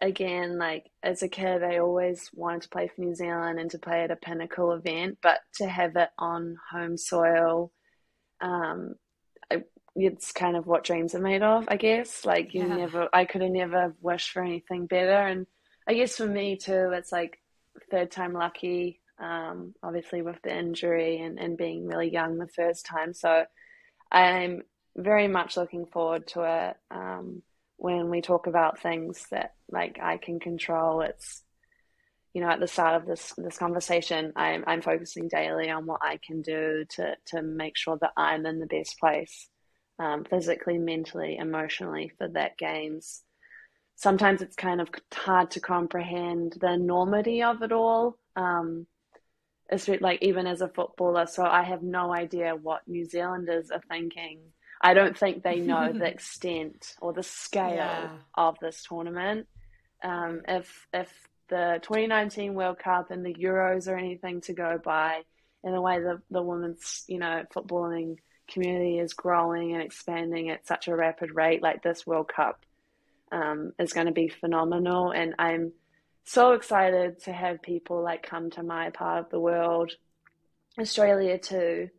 again, 0.01 0.59
like 0.59 0.91
as 1.03 1.23
a 1.23 1.29
kid, 1.29 1.63
I 1.63 1.79
always 1.79 2.31
wanted 2.33 2.63
to 2.63 2.69
play 2.69 2.89
for 2.89 3.01
New 3.01 3.15
Zealand 3.15 3.59
and 3.59 3.71
to 3.71 3.79
play 3.79 4.03
at 4.03 4.11
a 4.11 4.17
pinnacle 4.17 4.73
event, 4.73 5.19
but 5.23 5.41
to 5.57 5.69
have 5.69 5.97
it 5.97 6.11
on 6.19 6.57
home 6.71 6.97
soil, 6.97 7.73
um, 8.41 8.95
it's 9.97 10.33
kind 10.33 10.57
of 10.57 10.67
what 10.67 10.85
dreams 10.85 11.15
are 11.15 11.21
made 11.21 11.43
of, 11.43 11.65
I 11.69 11.77
guess. 11.77 12.25
Like 12.25 12.55
you 12.55 12.67
yeah. 12.67 12.77
never, 12.77 13.09
I 13.13 13.25
could 13.25 13.43
have 13.43 13.51
never 13.51 13.95
wished 14.01 14.31
for 14.31 14.43
anything 14.43 14.87
better. 14.87 15.27
And 15.27 15.47
I 15.89 15.95
guess 15.95 16.17
for 16.17 16.27
me 16.27 16.57
too, 16.57 16.91
it's 16.93 17.11
like 17.11 17.41
third 17.91 18.11
time 18.11 18.33
lucky 18.33 19.01
um, 19.21 19.75
obviously 19.83 20.23
with 20.23 20.41
the 20.43 20.57
injury 20.57 21.21
and, 21.21 21.39
and 21.39 21.57
being 21.57 21.87
really 21.87 22.11
young 22.11 22.39
the 22.39 22.49
first 22.49 22.87
time. 22.87 23.13
So 23.13 23.45
I'm 24.11 24.63
very 24.97 25.29
much 25.29 25.57
looking 25.57 25.87
forward 25.87 26.27
to 26.29 26.43
it. 26.43 26.77
Um, 26.91 27.43
when 27.79 28.11
we 28.11 28.21
talk 28.21 28.47
about 28.47 28.81
things 28.81 29.25
that 29.31 29.55
like 29.71 29.99
I 30.03 30.19
can 30.19 30.41
control, 30.41 31.01
it's 31.01 31.43
you 32.35 32.43
know 32.43 32.51
at 32.51 32.61
the 32.61 32.67
start 32.67 33.01
of 33.01 33.07
this 33.07 33.33
this 33.39 33.57
conversation, 33.57 34.33
I'm 34.37 34.65
I'm 34.67 34.83
focusing 34.83 35.29
daily 35.29 35.71
on 35.71 35.87
what 35.87 36.01
I 36.03 36.19
can 36.25 36.43
do 36.43 36.85
to 36.97 37.15
to 37.27 37.43
make 37.43 37.77
sure 37.77 37.97
that 38.01 38.13
I'm 38.17 38.45
in 38.47 38.59
the 38.59 38.67
best 38.67 38.99
place, 38.99 39.49
um, 39.99 40.25
physically, 40.25 40.79
mentally, 40.79 41.37
emotionally 41.37 42.13
for 42.19 42.29
that 42.29 42.59
games. 42.59 43.23
Sometimes 43.95 44.43
it's 44.43 44.57
kind 44.57 44.81
of 44.81 44.91
hard 45.13 45.53
to 45.53 45.61
comprehend 45.61 46.57
the 46.61 46.73
enormity 46.73 47.43
of 47.43 47.63
it 47.63 47.73
all. 47.73 48.19
Um, 48.37 48.87
like 50.01 50.23
even 50.23 50.47
as 50.47 50.61
a 50.61 50.69
footballer. 50.69 51.27
So 51.27 51.45
I 51.45 51.63
have 51.63 51.83
no 51.83 52.15
idea 52.15 52.55
what 52.55 52.87
New 52.87 53.05
Zealanders 53.05 53.71
are 53.71 53.83
thinking. 53.89 54.41
I 54.81 54.95
don't 54.95 55.17
think 55.17 55.43
they 55.43 55.61
know 55.61 55.93
the 55.93 56.07
extent 56.09 56.95
or 57.01 57.13
the 57.13 57.23
scale 57.23 57.75
yeah. 57.75 58.11
of 58.35 58.57
this 58.61 58.83
tournament. 58.83 59.47
Um, 60.03 60.43
if 60.47 60.87
if 60.93 61.29
the 61.49 61.81
2019 61.83 62.55
World 62.55 62.79
Cup 62.79 63.11
and 63.11 63.25
the 63.25 63.35
Euros 63.35 63.89
are 63.89 63.97
anything 63.97 64.41
to 64.43 64.53
go 64.53 64.79
by, 64.83 65.23
in 65.65 65.73
the 65.73 65.81
way 65.81 65.99
the 65.99 66.21
the 66.31 66.43
women's 66.43 67.05
you 67.09 67.19
know 67.19 67.45
footballing 67.55 68.19
community 68.49 68.99
is 68.99 69.13
growing 69.13 69.75
and 69.75 69.83
expanding 69.83 70.51
at 70.51 70.67
such 70.67 70.89
a 70.89 70.97
rapid 70.97 71.35
rate, 71.35 71.63
like 71.63 71.83
this 71.83 72.07
World 72.07 72.29
Cup 72.35 72.65
um, 73.31 73.73
is 73.79 73.93
going 73.93 74.07
to 74.07 74.13
be 74.13 74.29
phenomenal. 74.29 75.11
And 75.11 75.35
I'm 75.39 75.73
so 76.25 76.53
excited 76.53 77.23
to 77.25 77.33
have 77.33 77.63
people 77.63 78.03
like 78.03 78.23
come 78.23 78.51
to 78.51 78.63
my 78.63 78.91
part 78.91 79.21
of 79.25 79.31
the 79.31 79.41
world, 79.41 79.93
Australia 80.79 81.39
too, 81.39 81.91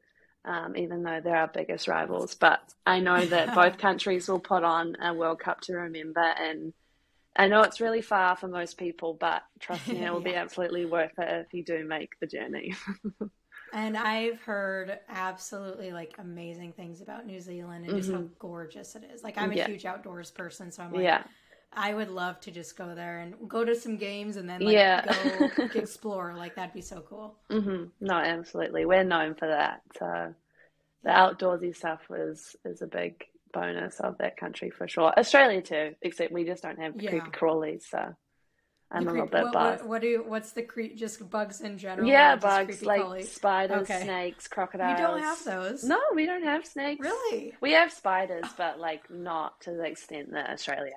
um, 0.50 0.76
even 0.76 1.04
though 1.04 1.22
they're 1.24 1.36
our 1.36 1.47
biggest 1.47 1.88
rivals. 1.88 2.34
But 2.34 2.60
I 2.86 3.00
know 3.00 3.24
that 3.24 3.54
both 3.56 3.78
countries 3.78 4.28
will 4.28 4.39
put 4.39 4.64
on 4.64 4.97
a 5.02 5.14
World 5.14 5.39
Cup 5.39 5.62
to 5.62 5.74
remember. 5.74 6.22
And 6.22 6.74
I 7.36 7.47
know 7.47 7.62
it's 7.62 7.80
really 7.80 8.02
far 8.02 8.36
for 8.36 8.47
most 8.47 8.78
people, 8.78 9.14
but 9.14 9.43
trust 9.60 9.88
me, 9.88 10.04
it 10.04 10.12
will 10.12 10.22
yeah. 10.22 10.32
be 10.32 10.36
absolutely 10.36 10.86
worth 10.86 11.18
it 11.20 11.45
if 11.45 11.54
you 11.54 11.64
do 11.64 11.86
make 11.86 12.20
the 12.20 12.26
journey. 12.26 12.74
and 13.74 13.95
I've 13.95 14.41
heard 14.41 15.00
absolutely 15.08 15.91
like 15.91 16.16
amazing 16.18 16.74
things 16.74 17.02
about 17.02 17.28
New 17.28 17.39
Zealand 17.39 17.86
and 17.86 17.95
just 17.95 18.10
mm-hmm. 18.10 18.24
how 18.24 18.30
gorgeous 18.39 18.95
it 18.95 19.04
is. 19.14 19.24
Like 19.24 19.38
I'm 19.38 19.52
a 19.52 19.56
yeah. 19.56 19.68
huge 19.68 19.86
outdoors 19.86 20.32
person, 20.32 20.72
so 20.72 20.82
I'm 20.82 20.91
like, 20.91 21.04
yeah 21.04 21.24
I 21.72 21.93
would 21.93 22.09
love 22.09 22.39
to 22.41 22.51
just 22.51 22.78
go 22.78 22.95
there 22.95 23.20
and 23.20 23.36
go 23.47 23.63
to 23.63 23.76
some 23.76 23.97
games 23.97 24.38
and 24.38 24.49
then 24.49 24.61
like 24.61 24.74
yeah. 24.74 25.49
go 25.55 25.63
explore. 25.76 26.36
Like 26.36 26.55
that'd 26.55 26.74
be 26.74 26.82
so 26.82 27.01
cool. 27.07 27.36
Mm-hmm. 27.49 27.86
No, 28.01 28.15
absolutely. 28.15 28.86
We're 28.86 29.03
known 29.03 29.36
for 29.36 29.47
that. 29.47 29.82
So 29.97 30.34
the 31.03 31.09
outdoorsy 31.09 31.76
stuff 31.76 32.01
is 32.09 32.55
is 32.65 32.82
a 32.82 32.88
big 32.88 33.24
bonus 33.53 33.99
of 33.99 34.17
that 34.17 34.38
country 34.38 34.72
for 34.72 34.88
sure. 34.88 35.13
Australia 35.17 35.61
too, 35.61 35.95
except 36.01 36.32
we 36.32 36.43
just 36.43 36.63
don't 36.63 36.80
have 36.80 36.99
yeah. 36.99 37.11
creepy 37.11 37.30
crawlies. 37.30 37.84
So 37.84 38.15
I'm 38.91 39.05
the 39.05 39.11
a 39.11 39.13
little 39.13 39.28
bit 39.28 39.43
what, 39.43 39.53
What, 39.53 39.88
what, 39.88 40.01
do 40.01 40.07
you, 40.07 40.24
what's 40.26 40.51
the 40.53 40.63
cre- 40.63 40.95
just 40.95 41.30
bugs 41.30 41.61
in 41.61 41.78
general? 41.78 42.07
Yeah, 42.07 42.36
bugs 42.36 42.82
like 42.82 43.01
crawlies? 43.01 43.26
spiders, 43.26 43.82
okay. 43.84 44.03
snakes, 44.03 44.47
crocodiles. 44.47 44.99
We 44.99 45.05
don't 45.05 45.22
have 45.22 45.43
those. 45.43 45.84
No, 45.84 45.99
we 46.15 46.26
don't 46.26 46.43
have 46.43 46.65
snakes. 46.65 47.05
Really? 47.05 47.53
We 47.61 47.74
have 47.74 47.93
spiders, 47.93 48.45
but 48.57 48.80
like 48.80 49.09
not 49.11 49.61
to 49.61 49.72
the 49.72 49.84
extent 49.84 50.32
that 50.32 50.49
Australia. 50.49 50.93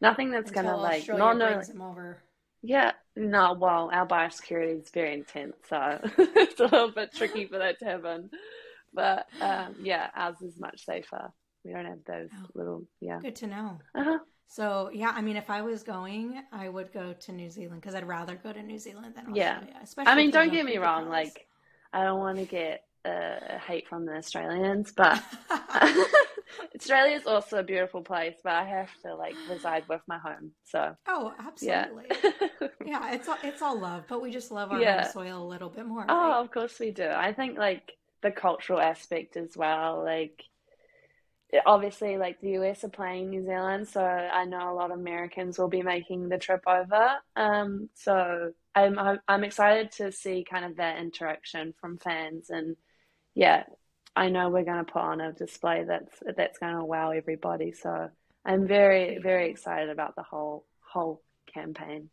Nothing 0.00 0.30
that's 0.30 0.50
Until 0.50 0.64
gonna 0.64 0.76
like 0.78 1.08
not 1.08 1.38
brings 1.38 1.68
them 1.68 1.82
over. 1.82 2.22
Yeah, 2.62 2.92
no. 3.16 3.54
Well, 3.54 3.90
our 3.92 4.06
biosecurity 4.06 4.82
is 4.82 4.90
very 4.90 5.14
intense, 5.14 5.56
so 5.68 6.00
it's 6.18 6.60
a 6.60 6.64
little 6.64 6.90
bit 6.90 7.12
tricky 7.14 7.46
for 7.46 7.58
that 7.58 7.78
to 7.80 7.84
happen. 7.84 8.30
But 8.92 9.26
um, 9.40 9.76
yeah, 9.82 10.08
ours 10.14 10.40
is 10.42 10.58
much 10.58 10.84
safer. 10.84 11.32
We 11.64 11.72
don't 11.72 11.86
have 11.86 12.04
those 12.06 12.28
oh, 12.34 12.46
little 12.54 12.84
yeah. 13.00 13.20
Good 13.20 13.36
to 13.36 13.46
know. 13.46 13.78
Uh-huh. 13.94 14.18
So 14.48 14.90
yeah, 14.92 15.12
I 15.14 15.20
mean, 15.20 15.36
if 15.36 15.48
I 15.48 15.62
was 15.62 15.82
going, 15.82 16.42
I 16.52 16.68
would 16.68 16.92
go 16.92 17.12
to 17.12 17.32
New 17.32 17.50
Zealand 17.50 17.80
because 17.80 17.94
I'd 17.94 18.08
rather 18.08 18.34
go 18.34 18.52
to 18.52 18.62
New 18.62 18.78
Zealand 18.78 19.14
than 19.14 19.26
Australia. 19.26 19.68
Yeah, 19.70 19.78
especially. 19.82 20.12
I 20.12 20.16
mean, 20.16 20.30
don't 20.30 20.50
get 20.50 20.64
me 20.64 20.78
wong. 20.78 21.08
Like, 21.08 21.46
I 21.92 22.04
don't 22.04 22.18
want 22.18 22.38
to 22.38 22.44
get 22.44 22.84
uh, 23.04 23.58
hate 23.66 23.88
from 23.88 24.06
the 24.06 24.14
Australians, 24.14 24.92
but 24.92 25.22
Australia 26.74 27.16
is 27.16 27.26
also 27.26 27.58
a 27.58 27.62
beautiful 27.62 28.02
place. 28.02 28.36
But 28.42 28.54
I 28.54 28.64
have 28.64 28.90
to 29.02 29.14
like 29.14 29.34
reside 29.48 29.84
with 29.88 30.02
my 30.06 30.18
home. 30.18 30.52
So 30.64 30.94
oh, 31.08 31.32
absolutely, 31.38 32.06
yeah, 32.60 32.68
yeah 32.84 33.14
it's 33.14 33.28
all, 33.28 33.38
it's 33.42 33.62
all 33.62 33.78
love, 33.78 34.04
but 34.08 34.22
we 34.22 34.30
just 34.30 34.50
love 34.50 34.72
our 34.72 34.80
yeah. 34.80 35.02
home 35.02 35.12
soil 35.12 35.42
a 35.42 35.48
little 35.48 35.70
bit 35.70 35.86
more. 35.86 36.04
Oh, 36.08 36.28
right? 36.28 36.40
Of 36.40 36.50
course 36.50 36.78
we 36.78 36.90
do. 36.90 37.08
I 37.08 37.32
think 37.32 37.58
like 37.58 37.92
the 38.22 38.30
cultural 38.30 38.80
aspect 38.80 39.36
as 39.36 39.56
well, 39.56 40.02
like 40.04 40.42
obviously 41.66 42.16
like 42.16 42.40
the 42.40 42.52
US 42.52 42.84
are 42.84 42.88
playing 42.90 43.30
New 43.30 43.44
Zealand, 43.44 43.88
so 43.88 44.02
I 44.02 44.44
know 44.44 44.72
a 44.72 44.74
lot 44.74 44.90
of 44.90 44.98
Americans 44.98 45.58
will 45.58 45.68
be 45.68 45.82
making 45.82 46.28
the 46.28 46.38
trip 46.38 46.62
over. 46.66 47.16
Um, 47.36 47.88
so 47.94 48.52
I'm 48.74 48.98
I'm 49.26 49.44
excited 49.44 49.92
to 49.92 50.12
see 50.12 50.44
kind 50.48 50.64
of 50.64 50.76
that 50.76 50.98
interaction 50.98 51.74
from 51.80 51.98
fans, 51.98 52.50
and 52.50 52.76
yeah, 53.34 53.64
I 54.16 54.28
know 54.28 54.48
we're 54.48 54.64
going 54.64 54.84
to 54.84 54.92
put 54.92 55.02
on 55.02 55.20
a 55.20 55.32
display 55.32 55.84
that's 55.86 56.36
that's 56.36 56.58
going 56.58 56.76
to 56.76 56.84
wow 56.84 57.10
everybody. 57.10 57.72
So 57.72 58.10
I'm 58.44 58.66
very 58.66 59.18
very 59.18 59.50
excited 59.50 59.90
about 59.90 60.16
the 60.16 60.22
whole 60.22 60.66
whole 60.80 61.22
campaign. 61.52 62.10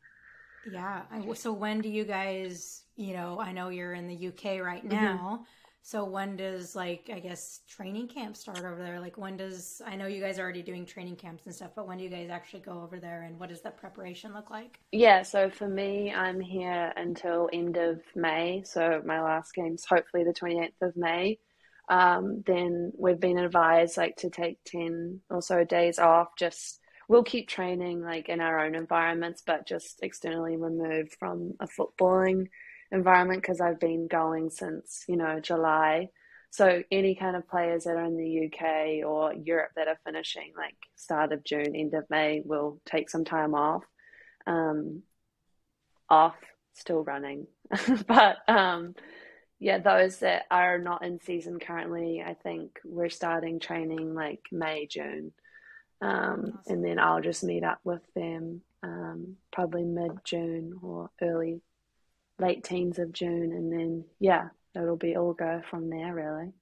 Yeah. 0.71 1.03
So 1.33 1.53
when 1.53 1.81
do 1.81 1.89
you 1.89 2.03
guys? 2.03 2.83
You 2.95 3.13
know, 3.13 3.39
I 3.39 3.51
know 3.53 3.69
you're 3.69 3.93
in 3.93 4.07
the 4.07 4.27
UK 4.27 4.61
right 4.61 4.83
mm-hmm. 4.83 4.89
now. 4.89 5.17
Mm-hmm 5.17 5.43
so 5.87 6.03
when 6.03 6.35
does 6.35 6.75
like 6.75 7.09
I 7.13 7.19
guess 7.19 7.61
training 7.65 8.09
camp 8.09 8.35
start 8.35 8.57
over 8.57 8.83
there? 8.83 8.99
Like 8.99 9.17
when 9.17 9.37
does 9.37 9.81
I 9.85 9.95
know 9.95 10.05
you 10.05 10.19
guys 10.19 10.37
are 10.37 10.41
already 10.41 10.61
doing 10.61 10.85
training 10.85 11.15
camps 11.15 11.45
and 11.45 11.55
stuff, 11.55 11.71
but 11.77 11.87
when 11.87 11.97
do 11.97 12.03
you 12.03 12.09
guys 12.09 12.29
actually 12.29 12.59
go 12.59 12.81
over 12.81 12.99
there 12.99 13.21
and 13.21 13.39
what 13.39 13.47
does 13.47 13.61
that 13.61 13.77
preparation 13.77 14.33
look 14.33 14.49
like? 14.49 14.81
Yeah, 14.91 15.21
so 15.21 15.49
for 15.49 15.69
me 15.69 16.13
I'm 16.13 16.41
here 16.41 16.91
until 16.97 17.49
end 17.53 17.77
of 17.77 18.01
May. 18.17 18.63
So 18.65 19.01
my 19.05 19.21
last 19.21 19.53
game's 19.53 19.85
hopefully 19.85 20.25
the 20.25 20.33
28th 20.33 20.89
of 20.89 20.97
May. 20.97 21.39
Um, 21.89 22.43
then 22.45 22.91
we've 22.97 23.19
been 23.19 23.37
advised 23.37 23.97
like 23.97 24.17
to 24.17 24.29
take 24.29 24.59
10 24.65 25.21
or 25.29 25.41
so 25.41 25.63
days 25.63 25.99
off 25.99 26.27
just 26.37 26.81
we'll 27.07 27.23
keep 27.23 27.47
training 27.47 28.01
like 28.01 28.27
in 28.27 28.41
our 28.41 28.65
own 28.65 28.75
environments 28.75 29.41
but 29.47 29.65
just 29.65 29.99
externally 30.03 30.57
removed 30.57 31.15
from 31.17 31.53
a 31.61 31.67
footballing 31.67 32.47
environment 32.91 33.41
because 33.41 33.61
I've 33.61 33.79
been 33.79 34.07
going 34.07 34.49
since, 34.49 35.03
you 35.07 35.17
know, 35.17 35.39
July. 35.39 36.09
So 36.49 36.83
any 36.91 37.15
kind 37.15 37.35
of 37.35 37.47
players 37.47 37.83
that 37.83 37.97
are 37.97 38.05
in 38.05 38.17
the 38.17 38.45
UK 38.45 39.07
or 39.07 39.33
Europe 39.33 39.71
that 39.75 39.87
are 39.87 39.99
finishing 40.05 40.53
like 40.57 40.75
start 40.95 41.31
of 41.33 41.43
June, 41.43 41.75
end 41.75 41.93
of 41.93 42.05
May 42.09 42.41
will 42.43 42.79
take 42.85 43.09
some 43.09 43.25
time 43.25 43.53
off. 43.53 43.83
Um, 44.45 45.03
off, 46.09 46.35
still 46.73 47.03
running. 47.03 47.47
but 48.07 48.37
um, 48.47 48.95
yeah, 49.59 49.79
those 49.79 50.17
that 50.19 50.45
are 50.51 50.77
not 50.77 51.03
in 51.03 51.19
season 51.21 51.59
currently, 51.59 52.23
I 52.25 52.33
think 52.35 52.79
we're 52.85 53.09
starting 53.09 53.59
training 53.59 54.13
like 54.13 54.41
May, 54.51 54.85
June. 54.85 55.31
Um, 56.01 56.59
awesome. 56.59 56.59
And 56.67 56.85
then 56.85 56.99
I'll 56.99 57.21
just 57.21 57.43
meet 57.43 57.63
up 57.63 57.79
with 57.83 58.01
them 58.13 58.61
um, 58.83 59.37
probably 59.51 59.83
mid 59.83 60.11
June 60.23 60.79
or 60.81 61.09
early 61.21 61.61
late 62.39 62.63
teens 62.63 62.99
of 62.99 63.11
June, 63.11 63.51
and 63.51 63.71
then 63.71 64.05
yeah, 64.19 64.49
it'll 64.75 64.95
be 64.95 65.15
all 65.15 65.33
go 65.33 65.61
from 65.69 65.89
there 65.89 66.13
really. 66.13 66.53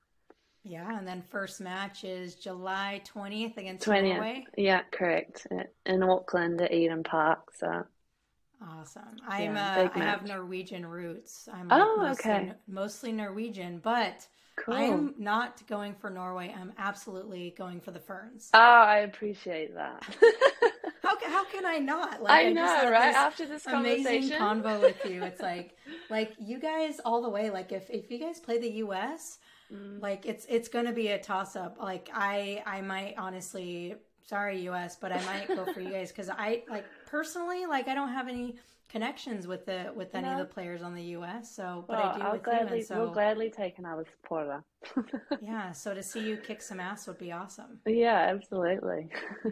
Yeah, 0.64 0.98
and 0.98 1.08
then 1.08 1.22
first 1.30 1.62
match 1.62 2.04
is 2.04 2.36
July 2.36 3.02
twentieth 3.06 3.58
against 3.58 3.86
20th. 3.86 4.14
Norway. 4.14 4.46
Yeah, 4.58 4.82
correct. 4.92 5.46
In 5.86 6.02
Auckland 6.02 6.62
at 6.62 6.74
Eden 6.74 7.04
Park. 7.04 7.52
So 7.56 7.86
awesome. 8.68 9.04
I'm 9.28 9.56
yeah, 9.56 9.90
uh, 9.96 10.00
I 10.00 10.00
have 10.00 10.26
Norwegian 10.26 10.86
roots. 10.86 11.48
I'm 11.52 11.68
oh 11.72 11.98
mostly, 11.98 12.32
okay. 12.32 12.52
Mostly 12.68 13.12
Norwegian, 13.12 13.80
but 13.84 14.28
cool. 14.56 14.76
I'm 14.76 15.16
not 15.18 15.66
going 15.68 15.96
for 15.96 16.10
Norway. 16.10 16.54
I'm 16.58 16.74
absolutely 16.78 17.54
going 17.58 17.80
for 17.80 17.92
the 17.92 18.00
Ferns. 18.00 18.50
Oh, 18.54 18.60
I 18.60 19.00
appreciate 19.00 19.76
that. 19.76 20.04
how 21.02 21.18
how 21.28 21.46
can 21.46 21.66
I 21.66 21.78
not? 21.78 22.22
Like 22.22 22.46
I, 22.46 22.48
I 22.48 22.54
know, 22.54 22.90
right? 22.90 23.08
This 23.08 23.16
After 23.16 23.46
this 23.46 23.66
amazing 23.68 24.30
convo 24.32 24.82
with 24.82 25.06
you, 25.06 25.24
it's 25.24 25.42
like 25.54 25.78
like 26.10 26.34
you 26.40 26.60
guys 26.60 27.00
all 27.04 27.22
the 27.22 27.30
way. 27.30 27.50
Like 27.50 27.72
if 27.72 27.90
if 27.90 28.10
you 28.12 28.20
guys 28.20 28.40
play 28.40 28.58
the 28.58 28.72
U.S. 28.72 29.40
Mm. 29.74 30.02
Like 30.02 30.26
it's 30.26 30.46
it's 30.50 30.68
gonna 30.68 30.94
be 30.94 31.10
a 31.10 31.20
toss 31.20 31.56
up. 31.56 31.78
Like 31.80 32.10
I 32.14 32.64
I 32.66 32.82
might 32.82 33.16
honestly 33.18 33.96
sorry 34.26 34.62
US, 34.70 34.96
but 34.96 35.12
I 35.12 35.24
might 35.26 35.48
go 35.48 35.72
for 35.72 35.82
you 35.82 35.92
guys 35.92 36.12
because 36.12 36.30
I 36.30 36.64
like 36.70 36.86
personally 37.06 37.66
like 37.66 37.88
I 37.88 37.96
don't 37.96 38.12
have 38.12 38.28
any 38.28 38.56
connections 38.90 39.48
with 39.48 39.66
the 39.66 39.92
with 39.96 40.14
any 40.16 40.28
no. 40.28 40.34
of 40.34 40.38
the 40.40 40.46
players 40.46 40.82
on 40.82 40.94
the 40.94 41.04
US. 41.18 41.54
So, 41.56 41.84
but 41.88 41.98
well, 41.98 42.08
I 42.08 42.18
do 42.18 42.24
I'll 42.24 42.32
with 42.34 42.44
gladly, 42.44 42.78
you. 42.80 42.84
So, 42.86 43.00
we'll 43.00 43.12
gladly 43.12 43.50
take 43.50 43.78
another 43.78 44.06
supporter. 44.22 44.64
yeah. 45.42 45.72
So 45.72 45.94
to 45.94 46.04
see 46.04 46.28
you 46.28 46.38
kick 46.38 46.62
some 46.62 46.80
ass 46.80 47.08
would 47.08 47.18
be 47.18 47.32
awesome. 47.32 47.80
Yeah, 47.86 48.34
absolutely. 48.34 49.10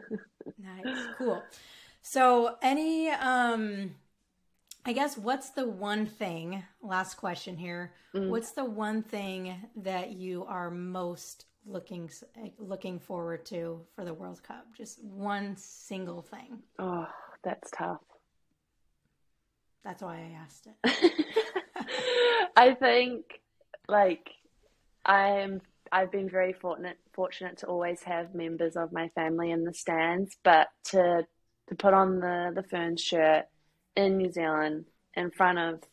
nice, 0.58 0.98
cool. 1.18 1.44
So, 2.02 2.58
any, 2.62 3.10
um, 3.10 3.96
I 4.86 4.92
guess, 4.92 5.18
what's 5.18 5.52
the 5.52 5.68
one 5.68 6.06
thing? 6.06 6.64
Last 6.82 7.16
question 7.16 7.56
here. 7.56 7.94
Mm. 8.14 8.28
What's 8.28 8.52
the 8.52 8.66
one 8.66 9.04
thing 9.04 9.56
that 9.78 10.12
you 10.12 10.44
are 10.46 10.70
most 10.70 11.46
looking 11.66 12.10
looking 12.58 13.00
forward 13.00 13.46
to 13.48 13.82
for 13.96 14.06
the 14.06 14.14
World 14.14 14.42
Cup? 14.44 14.66
Just 14.76 15.04
one 15.04 15.56
single 15.58 16.22
thing. 16.22 16.60
Oh, 16.80 17.08
that's 17.44 17.72
tough. 17.72 18.02
That's 19.84 20.02
why 20.02 20.16
I 20.18 20.38
asked 20.42 20.68
it. 20.68 21.14
I 22.56 22.74
think 22.74 23.42
like 23.88 24.30
I'm 25.06 25.62
I've 25.92 26.12
been 26.12 26.30
very 26.30 26.54
fortunate 26.54 26.98
fortunate 27.14 27.58
to 27.60 27.68
always 27.68 28.02
have 28.04 28.34
members 28.34 28.76
of 28.76 28.92
my 28.92 29.10
family 29.10 29.52
in 29.52 29.64
the 29.64 29.74
stands, 29.74 30.38
but 30.44 30.70
to 30.86 31.26
to 31.68 31.76
put 31.76 31.94
on 31.94 32.20
the 32.20 32.52
the 32.56 32.64
Ferns 32.64 33.02
shirt 33.02 33.46
in 33.96 34.18
New 34.18 34.32
Zealand 34.32 34.86
in 35.16 35.32
front 35.32 35.60
of 35.60 35.84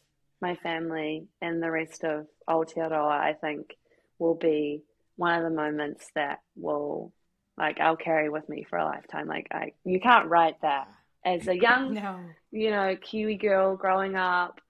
my 0.40 0.54
family 0.56 1.26
and 1.42 1.62
the 1.62 1.70
rest 1.70 2.04
of 2.04 2.26
Aotearoa, 2.48 3.10
I 3.10 3.34
think 3.34 3.76
will 4.18 4.34
be 4.34 4.82
one 5.20 5.34
of 5.34 5.44
the 5.44 5.54
moments 5.54 6.10
that 6.14 6.40
will 6.56 7.12
like 7.58 7.78
I'll 7.78 7.94
carry 7.94 8.30
with 8.30 8.48
me 8.48 8.64
for 8.68 8.78
a 8.78 8.86
lifetime. 8.86 9.28
Like 9.28 9.48
I 9.50 9.72
you 9.84 10.00
can't 10.00 10.28
write 10.28 10.62
that 10.62 10.88
as 11.26 11.46
a 11.46 11.54
young, 11.54 11.92
no. 12.02 12.20
you 12.50 12.70
know, 12.70 12.96
Kiwi 12.96 13.36
girl 13.36 13.76
growing 13.76 14.16
up, 14.16 14.62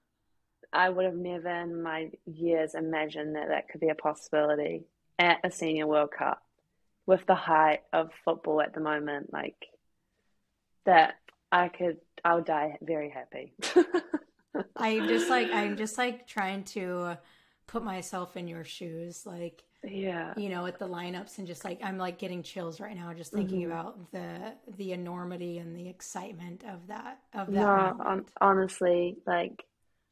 I 0.73 0.89
would 0.89 1.05
have 1.05 1.15
never 1.15 1.47
in 1.47 1.81
my 1.81 2.11
years 2.25 2.75
imagined 2.75 3.37
that 3.37 3.47
that 3.47 3.69
could 3.69 3.79
be 3.79 3.87
a 3.87 3.95
possibility 3.95 4.83
at 5.17 5.39
a 5.45 5.51
senior 5.51 5.87
World 5.87 6.11
Cup 6.11 6.43
with 7.05 7.25
the 7.27 7.35
height 7.35 7.83
of 7.93 8.09
football 8.25 8.61
at 8.61 8.73
the 8.73 8.81
moment. 8.81 9.31
Like 9.31 9.67
that, 10.85 11.15
I 11.49 11.69
could, 11.69 11.97
I'll 12.25 12.41
die 12.41 12.77
very 12.81 13.09
happy. 13.09 13.53
I'm 14.75 15.07
just 15.07 15.29
like, 15.29 15.49
I'm 15.49 15.77
just 15.77 15.97
like 15.97 16.27
trying 16.27 16.65
to 16.65 17.17
put 17.71 17.83
myself 17.83 18.37
in 18.37 18.47
your 18.47 18.63
shoes. 18.63 19.25
Like, 19.25 19.63
yeah 19.83 20.33
you 20.37 20.49
know 20.49 20.65
at 20.65 20.77
the 20.77 20.87
lineups 20.87 21.39
and 21.39 21.47
just 21.47 21.65
like 21.65 21.79
i'm 21.83 21.97
like 21.97 22.19
getting 22.19 22.43
chills 22.43 22.79
right 22.79 22.95
now 22.95 23.11
just 23.13 23.31
thinking 23.31 23.61
mm-hmm. 23.61 23.71
about 23.71 24.11
the 24.11 24.53
the 24.77 24.91
enormity 24.91 25.57
and 25.57 25.75
the 25.75 25.89
excitement 25.89 26.63
of 26.69 26.85
that 26.87 27.19
of 27.33 27.47
that 27.47 27.53
no 27.53 27.97
on, 28.05 28.25
honestly 28.39 29.17
like 29.25 29.65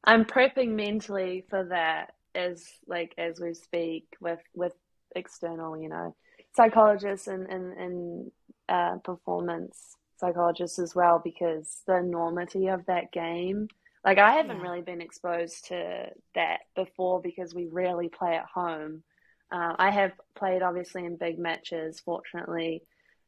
i'm 0.06 0.26
prepping 0.26 0.70
mentally 0.70 1.46
for 1.50 1.66
that 1.66 2.16
as 2.34 2.66
like 2.88 3.14
as 3.18 3.40
we 3.40 3.54
speak 3.54 4.08
with 4.20 4.40
with 4.56 4.74
external 5.16 5.78
you 5.80 5.90
know 5.90 6.16
psychologists 6.56 7.28
and 7.28 7.48
and, 7.48 7.78
and 7.78 8.32
uh, 8.70 8.98
performance 9.04 9.98
psychologists 10.18 10.80
as 10.80 10.96
well 10.96 11.22
because 11.24 11.82
the 11.88 11.96
enormity 11.96 12.68
of 12.68 12.86
that 12.88 13.12
game 13.12 13.68
like 14.04 14.18
i 14.18 14.32
haven't 14.32 14.58
yeah. 14.58 14.64
really 14.64 14.82
been 14.82 15.02
exposed 15.02 15.68
to 15.68 16.08
that 16.36 16.60
before 16.76 17.22
because 17.22 17.54
we 17.54 17.66
rarely 17.66 18.10
play 18.10 18.36
at 18.36 18.46
home 18.46 19.04
uh, 19.52 19.74
I 19.78 19.90
have 19.90 20.12
played 20.36 20.62
obviously 20.62 21.06
in 21.06 21.18
big 21.18 21.40
matches, 21.40 22.00
fortunately, 22.00 22.84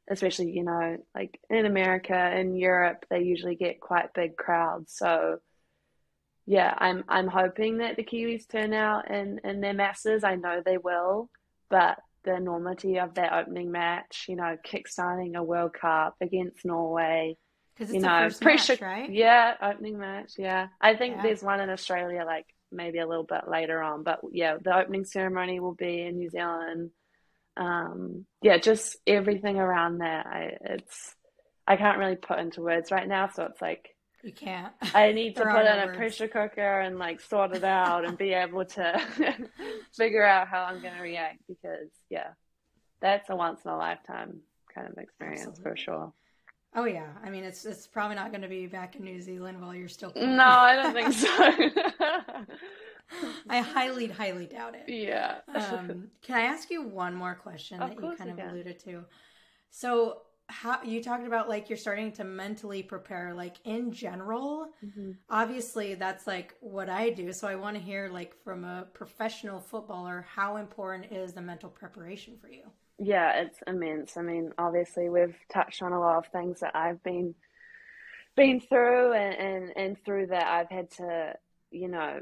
especially, 0.09 0.51
you 0.51 0.63
know, 0.63 0.97
like 1.15 1.39
in 1.49 1.65
America 1.65 2.13
and 2.13 2.57
Europe, 2.57 3.05
they 3.09 3.21
usually 3.21 3.55
get 3.55 3.81
quite 3.81 4.13
big 4.13 4.37
crowds. 4.37 4.93
So, 4.95 5.39
yeah, 6.45 6.73
I'm 6.77 7.03
I'm 7.07 7.27
hoping 7.27 7.77
that 7.77 7.95
the 7.95 8.03
Kiwis 8.03 8.47
turn 8.47 8.73
out 8.73 9.09
in, 9.09 9.39
in 9.43 9.61
their 9.61 9.73
masses. 9.73 10.23
I 10.23 10.35
know 10.35 10.61
they 10.63 10.77
will, 10.77 11.29
but 11.69 11.97
the 12.23 12.35
enormity 12.35 12.99
of 12.99 13.15
that 13.15 13.33
opening 13.33 13.71
match, 13.71 14.25
you 14.29 14.35
know, 14.35 14.57
kickstarting 14.63 15.35
a 15.35 15.43
World 15.43 15.73
Cup 15.73 16.15
against 16.21 16.65
Norway. 16.65 17.37
Because 17.73 17.93
it's 17.93 17.95
you 17.95 18.01
know, 18.01 18.29
pressure, 18.41 18.73
match, 18.73 18.81
right? 18.81 19.11
Yeah, 19.11 19.55
opening 19.61 19.97
match. 19.97 20.33
Yeah, 20.37 20.67
I 20.79 20.95
think 20.95 21.17
yeah. 21.17 21.21
there's 21.23 21.43
one 21.43 21.61
in 21.61 21.69
Australia 21.69 22.23
like 22.25 22.45
maybe 22.71 22.99
a 22.99 23.07
little 23.07 23.23
bit 23.23 23.47
later 23.47 23.81
on. 23.81 24.03
But 24.03 24.19
yeah, 24.31 24.57
the 24.61 24.77
opening 24.77 25.05
ceremony 25.05 25.59
will 25.59 25.75
be 25.75 26.01
in 26.01 26.17
New 26.17 26.29
Zealand. 26.29 26.91
Um, 27.57 28.25
yeah, 28.41 28.57
just 28.57 28.97
everything 29.05 29.57
around 29.57 29.99
that. 29.99 30.25
I, 30.25 30.57
it's 30.61 31.15
I 31.67 31.75
can't 31.77 31.97
really 31.97 32.15
put 32.15 32.39
into 32.39 32.61
words 32.61 32.91
right 32.91 33.07
now. 33.07 33.29
So 33.29 33.43
it's 33.43 33.61
like 33.61 33.95
you 34.23 34.33
can't. 34.33 34.73
I 34.93 35.11
need 35.11 35.35
to 35.37 35.43
put 35.43 35.65
in 35.65 35.89
a 35.89 35.93
pressure 35.95 36.27
cooker 36.27 36.79
and 36.79 36.97
like 36.97 37.21
sort 37.21 37.55
it 37.55 37.63
out 37.63 38.05
and 38.05 38.17
be 38.17 38.33
able 38.33 38.65
to 38.65 39.01
figure 39.95 40.25
out 40.25 40.47
how 40.47 40.63
I'm 40.63 40.81
going 40.81 40.95
to 40.95 41.01
react 41.01 41.39
because 41.47 41.89
yeah, 42.09 42.29
that's 43.01 43.29
a 43.29 43.35
once 43.35 43.61
in 43.65 43.71
a 43.71 43.77
lifetime 43.77 44.41
kind 44.73 44.87
of 44.87 44.97
experience 44.97 45.47
Absolutely. 45.47 45.63
for 45.63 45.77
sure. 45.77 46.13
Oh 46.73 46.85
yeah, 46.85 47.07
I 47.23 47.29
mean 47.29 47.43
it's 47.43 47.65
it's 47.65 47.85
probably 47.85 48.15
not 48.15 48.31
going 48.31 48.43
to 48.43 48.47
be 48.47 48.65
back 48.65 48.95
in 48.95 49.03
New 49.03 49.21
Zealand 49.21 49.61
while 49.61 49.75
you're 49.75 49.89
still. 49.89 50.13
No, 50.15 50.45
I 50.45 50.75
don't 50.75 50.93
think 50.93 51.13
so. 51.13 52.45
I 53.49 53.59
highly, 53.59 54.07
highly 54.07 54.45
doubt 54.45 54.75
it. 54.75 54.83
Yeah. 54.87 55.39
um, 55.53 56.07
can 56.21 56.37
I 56.37 56.43
ask 56.43 56.69
you 56.69 56.83
one 56.83 57.13
more 57.15 57.35
question 57.35 57.81
of 57.81 57.89
that 57.89 58.01
you 58.01 58.15
kind 58.17 58.29
of 58.31 58.39
alluded 58.39 58.79
to? 58.85 59.03
So, 59.69 60.21
how 60.47 60.83
you 60.83 61.01
talked 61.01 61.25
about 61.25 61.47
like 61.47 61.69
you're 61.69 61.77
starting 61.77 62.11
to 62.13 62.23
mentally 62.23 62.83
prepare, 62.83 63.33
like 63.33 63.57
in 63.63 63.91
general. 63.91 64.67
Mm-hmm. 64.83 65.11
Obviously, 65.29 65.95
that's 65.95 66.27
like 66.27 66.55
what 66.61 66.89
I 66.89 67.09
do. 67.09 67.33
So, 67.33 67.47
I 67.47 67.55
want 67.55 67.75
to 67.77 67.83
hear, 67.83 68.09
like, 68.09 68.33
from 68.43 68.63
a 68.63 68.87
professional 68.93 69.59
footballer, 69.59 70.25
how 70.33 70.57
important 70.57 71.11
is 71.11 71.33
the 71.33 71.41
mental 71.41 71.69
preparation 71.69 72.37
for 72.39 72.47
you? 72.49 72.63
Yeah, 73.03 73.41
it's 73.41 73.57
immense. 73.65 74.15
I 74.15 74.21
mean, 74.21 74.51
obviously, 74.59 75.09
we've 75.09 75.35
touched 75.51 75.81
on 75.81 75.91
a 75.91 75.99
lot 75.99 76.17
of 76.17 76.27
things 76.27 76.59
that 76.59 76.75
I've 76.75 77.01
been 77.03 77.33
been 78.35 78.59
through, 78.59 79.13
and 79.13 79.35
and, 79.35 79.73
and 79.75 80.05
through 80.05 80.27
that, 80.27 80.45
I've 80.45 80.69
had 80.69 80.91
to, 80.91 81.33
you 81.71 81.87
know, 81.87 82.21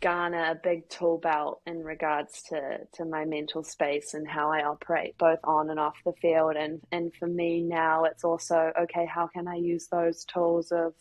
garner 0.00 0.50
a 0.50 0.54
big 0.54 0.88
tool 0.88 1.18
belt 1.18 1.62
in 1.66 1.82
regards 1.82 2.42
to, 2.42 2.78
to 2.92 3.04
my 3.06 3.24
mental 3.24 3.64
space 3.64 4.12
and 4.14 4.28
how 4.28 4.52
I 4.52 4.62
operate 4.64 5.16
both 5.18 5.38
on 5.44 5.70
and 5.70 5.80
off 5.80 5.94
the 6.04 6.12
field. 6.20 6.56
And, 6.56 6.82
and 6.92 7.10
for 7.18 7.26
me 7.26 7.62
now, 7.62 8.04
it's 8.04 8.22
also, 8.22 8.70
okay, 8.82 9.06
how 9.06 9.28
can 9.28 9.48
I 9.48 9.56
use 9.56 9.88
those 9.88 10.26
tools 10.26 10.72
of, 10.72 10.92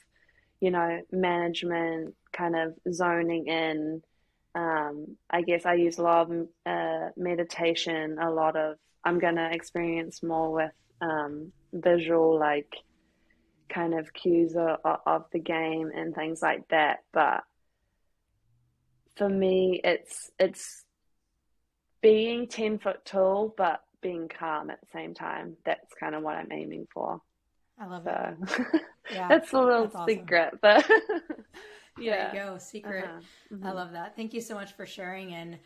you 0.61 0.71
know, 0.71 1.01
management, 1.11 2.15
kind 2.31 2.55
of 2.55 2.75
zoning 2.93 3.47
in. 3.47 4.01
Um, 4.55 5.17
I 5.29 5.41
guess 5.41 5.65
I 5.65 5.73
use 5.73 5.97
a 5.97 6.03
lot 6.03 6.31
of 6.31 6.47
uh, 6.65 7.09
meditation, 7.17 8.17
a 8.21 8.31
lot 8.31 8.55
of, 8.55 8.77
I'm 9.05 9.19
going 9.19 9.35
to 9.35 9.49
experience 9.51 10.23
more 10.23 10.51
with 10.51 10.71
um, 11.01 11.51
visual, 11.73 12.39
like 12.39 12.73
kind 13.69 13.93
of 13.93 14.13
cues 14.13 14.55
of, 14.55 14.77
of 15.05 15.25
the 15.31 15.39
game 15.39 15.91
and 15.93 16.13
things 16.13 16.41
like 16.41 16.67
that. 16.69 16.99
But 17.11 17.43
for 19.15 19.29
me, 19.29 19.81
it's 19.83 20.31
it's 20.39 20.83
being 22.01 22.47
ten 22.47 22.79
foot 22.79 23.05
tall, 23.05 23.53
but 23.55 23.81
being 24.01 24.27
calm 24.27 24.69
at 24.69 24.79
the 24.81 24.87
same 24.93 25.13
time. 25.13 25.57
That's 25.65 25.93
kind 25.99 26.15
of 26.15 26.23
what 26.23 26.35
I'm 26.35 26.51
aiming 26.51 26.87
for. 26.93 27.21
I 27.79 27.87
love 27.87 28.03
so, 28.03 28.35
it. 28.73 28.81
Yeah, 29.11 29.27
that's 29.27 29.51
a 29.51 29.59
little 29.59 29.87
that's 29.87 30.05
secret, 30.05 30.59
but 30.61 30.89
yeah, 31.99 32.31
there 32.31 32.33
you 32.33 32.39
go, 32.51 32.57
secret. 32.57 33.03
Uh-huh. 33.03 33.55
Mm-hmm. 33.55 33.67
I 33.67 33.71
love 33.71 33.91
that. 33.91 34.15
Thank 34.15 34.33
you 34.33 34.39
so 34.39 34.55
much 34.55 34.73
for 34.73 34.85
sharing 34.85 35.33
and. 35.33 35.59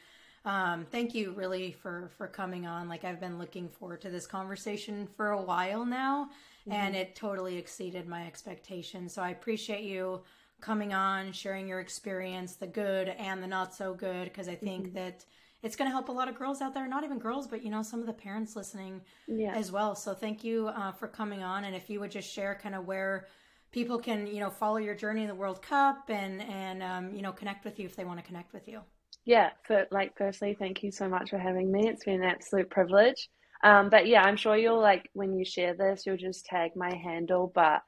Um, 0.47 0.85
thank 0.89 1.13
you 1.13 1.33
really 1.33 1.73
for 1.73 2.09
for 2.17 2.25
coming 2.25 2.65
on. 2.65 2.87
Like 2.87 3.03
I've 3.03 3.19
been 3.19 3.37
looking 3.37 3.67
forward 3.67 3.99
to 4.01 4.09
this 4.09 4.25
conversation 4.25 5.05
for 5.17 5.31
a 5.31 5.41
while 5.41 5.85
now, 5.85 6.29
mm-hmm. 6.61 6.71
and 6.71 6.95
it 6.95 7.17
totally 7.17 7.57
exceeded 7.57 8.07
my 8.07 8.25
expectations. 8.25 9.13
So 9.13 9.21
I 9.21 9.31
appreciate 9.31 9.83
you 9.83 10.21
coming 10.61 10.93
on, 10.93 11.33
sharing 11.33 11.67
your 11.67 11.81
experience, 11.81 12.55
the 12.55 12.65
good 12.65 13.09
and 13.09 13.43
the 13.43 13.47
not 13.47 13.75
so 13.75 13.93
good, 13.93 14.23
because 14.23 14.47
I 14.47 14.55
think 14.55 14.85
mm-hmm. 14.85 14.95
that 14.95 15.25
it's 15.63 15.75
going 15.75 15.89
to 15.89 15.93
help 15.93 16.07
a 16.07 16.13
lot 16.13 16.29
of 16.29 16.35
girls 16.37 16.61
out 16.61 16.73
there, 16.73 16.87
not 16.87 17.03
even 17.03 17.19
girls, 17.19 17.45
but 17.45 17.61
you 17.61 17.69
know, 17.69 17.83
some 17.83 17.99
of 17.99 18.05
the 18.05 18.13
parents 18.13 18.55
listening 18.55 19.01
yeah. 19.27 19.53
as 19.53 19.69
well. 19.69 19.95
So 19.95 20.13
thank 20.13 20.45
you 20.45 20.69
uh, 20.69 20.93
for 20.93 21.09
coming 21.09 21.43
on. 21.43 21.65
And 21.65 21.75
if 21.75 21.89
you 21.89 21.99
would 21.99 22.11
just 22.11 22.31
share 22.31 22.57
kind 22.63 22.73
of 22.73 22.85
where 22.85 23.27
people 23.71 23.99
can, 23.99 24.27
you 24.27 24.39
know, 24.39 24.49
follow 24.49 24.77
your 24.77 24.95
journey 24.95 25.23
in 25.23 25.27
the 25.27 25.35
World 25.35 25.61
Cup 25.61 26.09
and, 26.09 26.41
and, 26.43 26.81
um, 26.81 27.13
you 27.13 27.21
know, 27.21 27.33
connect 27.33 27.65
with 27.65 27.79
you 27.79 27.85
if 27.85 27.97
they 27.97 28.05
want 28.05 28.17
to 28.17 28.25
connect 28.25 28.53
with 28.53 28.67
you. 28.67 28.79
Yeah. 29.25 29.49
So 29.67 29.85
like, 29.91 30.17
firstly, 30.17 30.55
thank 30.57 30.83
you 30.83 30.91
so 30.91 31.09
much 31.09 31.29
for 31.29 31.37
having 31.37 31.71
me. 31.71 31.87
It's 31.87 32.05
been 32.05 32.23
an 32.23 32.29
absolute 32.29 32.69
privilege. 32.69 33.29
Um, 33.63 33.89
but 33.89 34.07
yeah, 34.07 34.21
I'm 34.23 34.37
sure 34.37 34.55
you'll 34.55 34.79
like, 34.79 35.09
when 35.13 35.35
you 35.35 35.43
share 35.43 35.75
this, 35.75 36.05
you'll 36.05 36.17
just 36.17 36.45
tag 36.45 36.71
my 36.75 36.95
handle, 36.95 37.51
but 37.53 37.81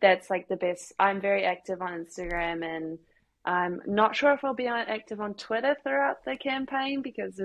that's 0.00 0.30
like 0.30 0.48
the 0.48 0.56
best. 0.56 0.92
I'm 1.00 1.20
very 1.20 1.44
active 1.44 1.80
on 1.80 2.04
Instagram 2.04 2.64
and 2.64 2.98
I'm 3.44 3.80
not 3.86 4.16
sure 4.16 4.32
if 4.32 4.44
I'll 4.44 4.54
be 4.54 4.66
active 4.66 5.20
on 5.20 5.34
Twitter 5.34 5.76
throughout 5.82 6.24
the 6.24 6.36
campaign 6.36 7.02
because 7.02 7.40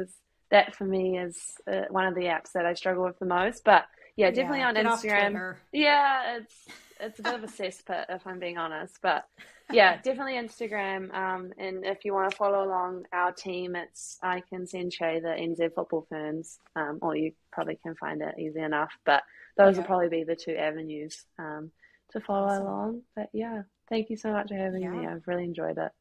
that 0.52 0.76
for 0.76 0.86
me 0.86 1.18
is 1.18 1.38
uh, 1.72 1.84
one 1.90 2.06
of 2.06 2.16
the 2.16 2.26
apps 2.26 2.52
that 2.54 2.66
I 2.66 2.74
struggle 2.74 3.04
with 3.04 3.20
the 3.20 3.26
most. 3.26 3.64
But 3.64 3.86
yeah, 4.16 4.32
definitely 4.32 4.60
yeah, 4.60 4.68
on 4.68 4.76
Instagram. 4.76 5.56
Yeah, 5.72 6.38
it's 6.38 6.68
it's 7.00 7.20
a 7.20 7.24
bit 7.24 7.36
of 7.36 7.44
a 7.44 7.48
cesspit 7.48 8.06
if 8.10 8.26
I'm 8.26 8.40
being 8.40 8.58
honest. 8.58 9.00
But 9.02 9.28
yeah, 9.72 9.98
definitely 10.04 10.34
Instagram. 10.34 11.14
Um, 11.14 11.54
and 11.58 11.86
if 11.86 12.06
you 12.06 12.14
want 12.14 12.32
to 12.32 12.38
follow 12.38 12.66
along 12.66 13.06
our 13.14 13.32
team, 13.32 13.76
it's 13.76 14.18
I 14.22 14.42
can 14.42 14.68
send 14.68 14.94
Shay 14.94 15.20
the 15.20 15.30
NZ 15.30 15.74
Football 15.76 16.08
Ferns, 16.10 16.60
um, 16.76 17.00
or 17.02 17.16
you 17.16 17.34
probably 17.52 17.78
can 17.82 17.96
find 17.96 18.22
it 18.22 18.36
easy 18.38 18.62
enough. 18.62 18.92
But 19.06 19.24
those 19.58 19.78
will 19.78 19.84
probably 19.84 20.10
be 20.10 20.24
the 20.24 20.36
two 20.36 20.56
avenues. 20.56 21.26
Um, 21.38 21.72
to 22.12 22.20
follow 22.20 22.48
awesome. 22.48 22.68
along. 22.68 23.02
But 23.16 23.30
yeah, 23.34 23.64
thank 23.88 24.10
you 24.10 24.18
so 24.18 24.32
much 24.32 24.50
for 24.50 24.56
having 24.56 24.84
yeah. 24.84 24.92
me. 24.92 25.08
I've 25.08 25.28
really 25.28 25.44
enjoyed 25.44 25.78
it. 25.78 25.92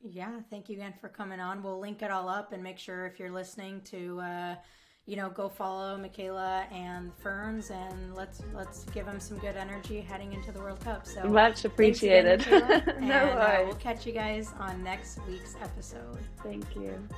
Yeah, 0.00 0.40
thank 0.48 0.68
you 0.68 0.76
again 0.76 0.94
for 1.00 1.08
coming 1.08 1.40
on. 1.40 1.62
We'll 1.62 1.80
link 1.80 2.02
it 2.02 2.10
all 2.10 2.28
up 2.28 2.52
and 2.52 2.62
make 2.62 2.78
sure 2.78 3.06
if 3.06 3.18
you're 3.18 3.32
listening 3.32 3.80
to, 3.86 4.20
uh, 4.20 4.54
you 5.08 5.16
know, 5.16 5.30
go 5.30 5.48
follow 5.48 5.96
Meikayla 5.96 6.70
and 6.70 7.10
Ferns 7.14 7.70
and 7.70 8.14
let's 8.14 8.42
let's 8.54 8.84
give 8.92 9.06
them 9.06 9.18
some 9.18 9.38
good 9.38 9.56
energy 9.56 10.02
heading 10.02 10.34
into 10.34 10.52
the 10.52 10.58
World 10.58 10.80
Cup. 10.80 11.06
So 11.06 11.24
much 11.24 11.64
appreciated. 11.64 12.42
Again, 12.42 12.82
no 13.00 13.34
and. 13.34 13.62
Uh, 13.62 13.64
we'll 13.64 13.74
catch 13.76 14.06
you 14.06 14.12
guys 14.12 14.52
on 14.60 14.84
next 14.84 15.18
week's 15.26 15.56
episode. 15.62 16.18
Thank 16.42 16.76
you. 16.76 17.08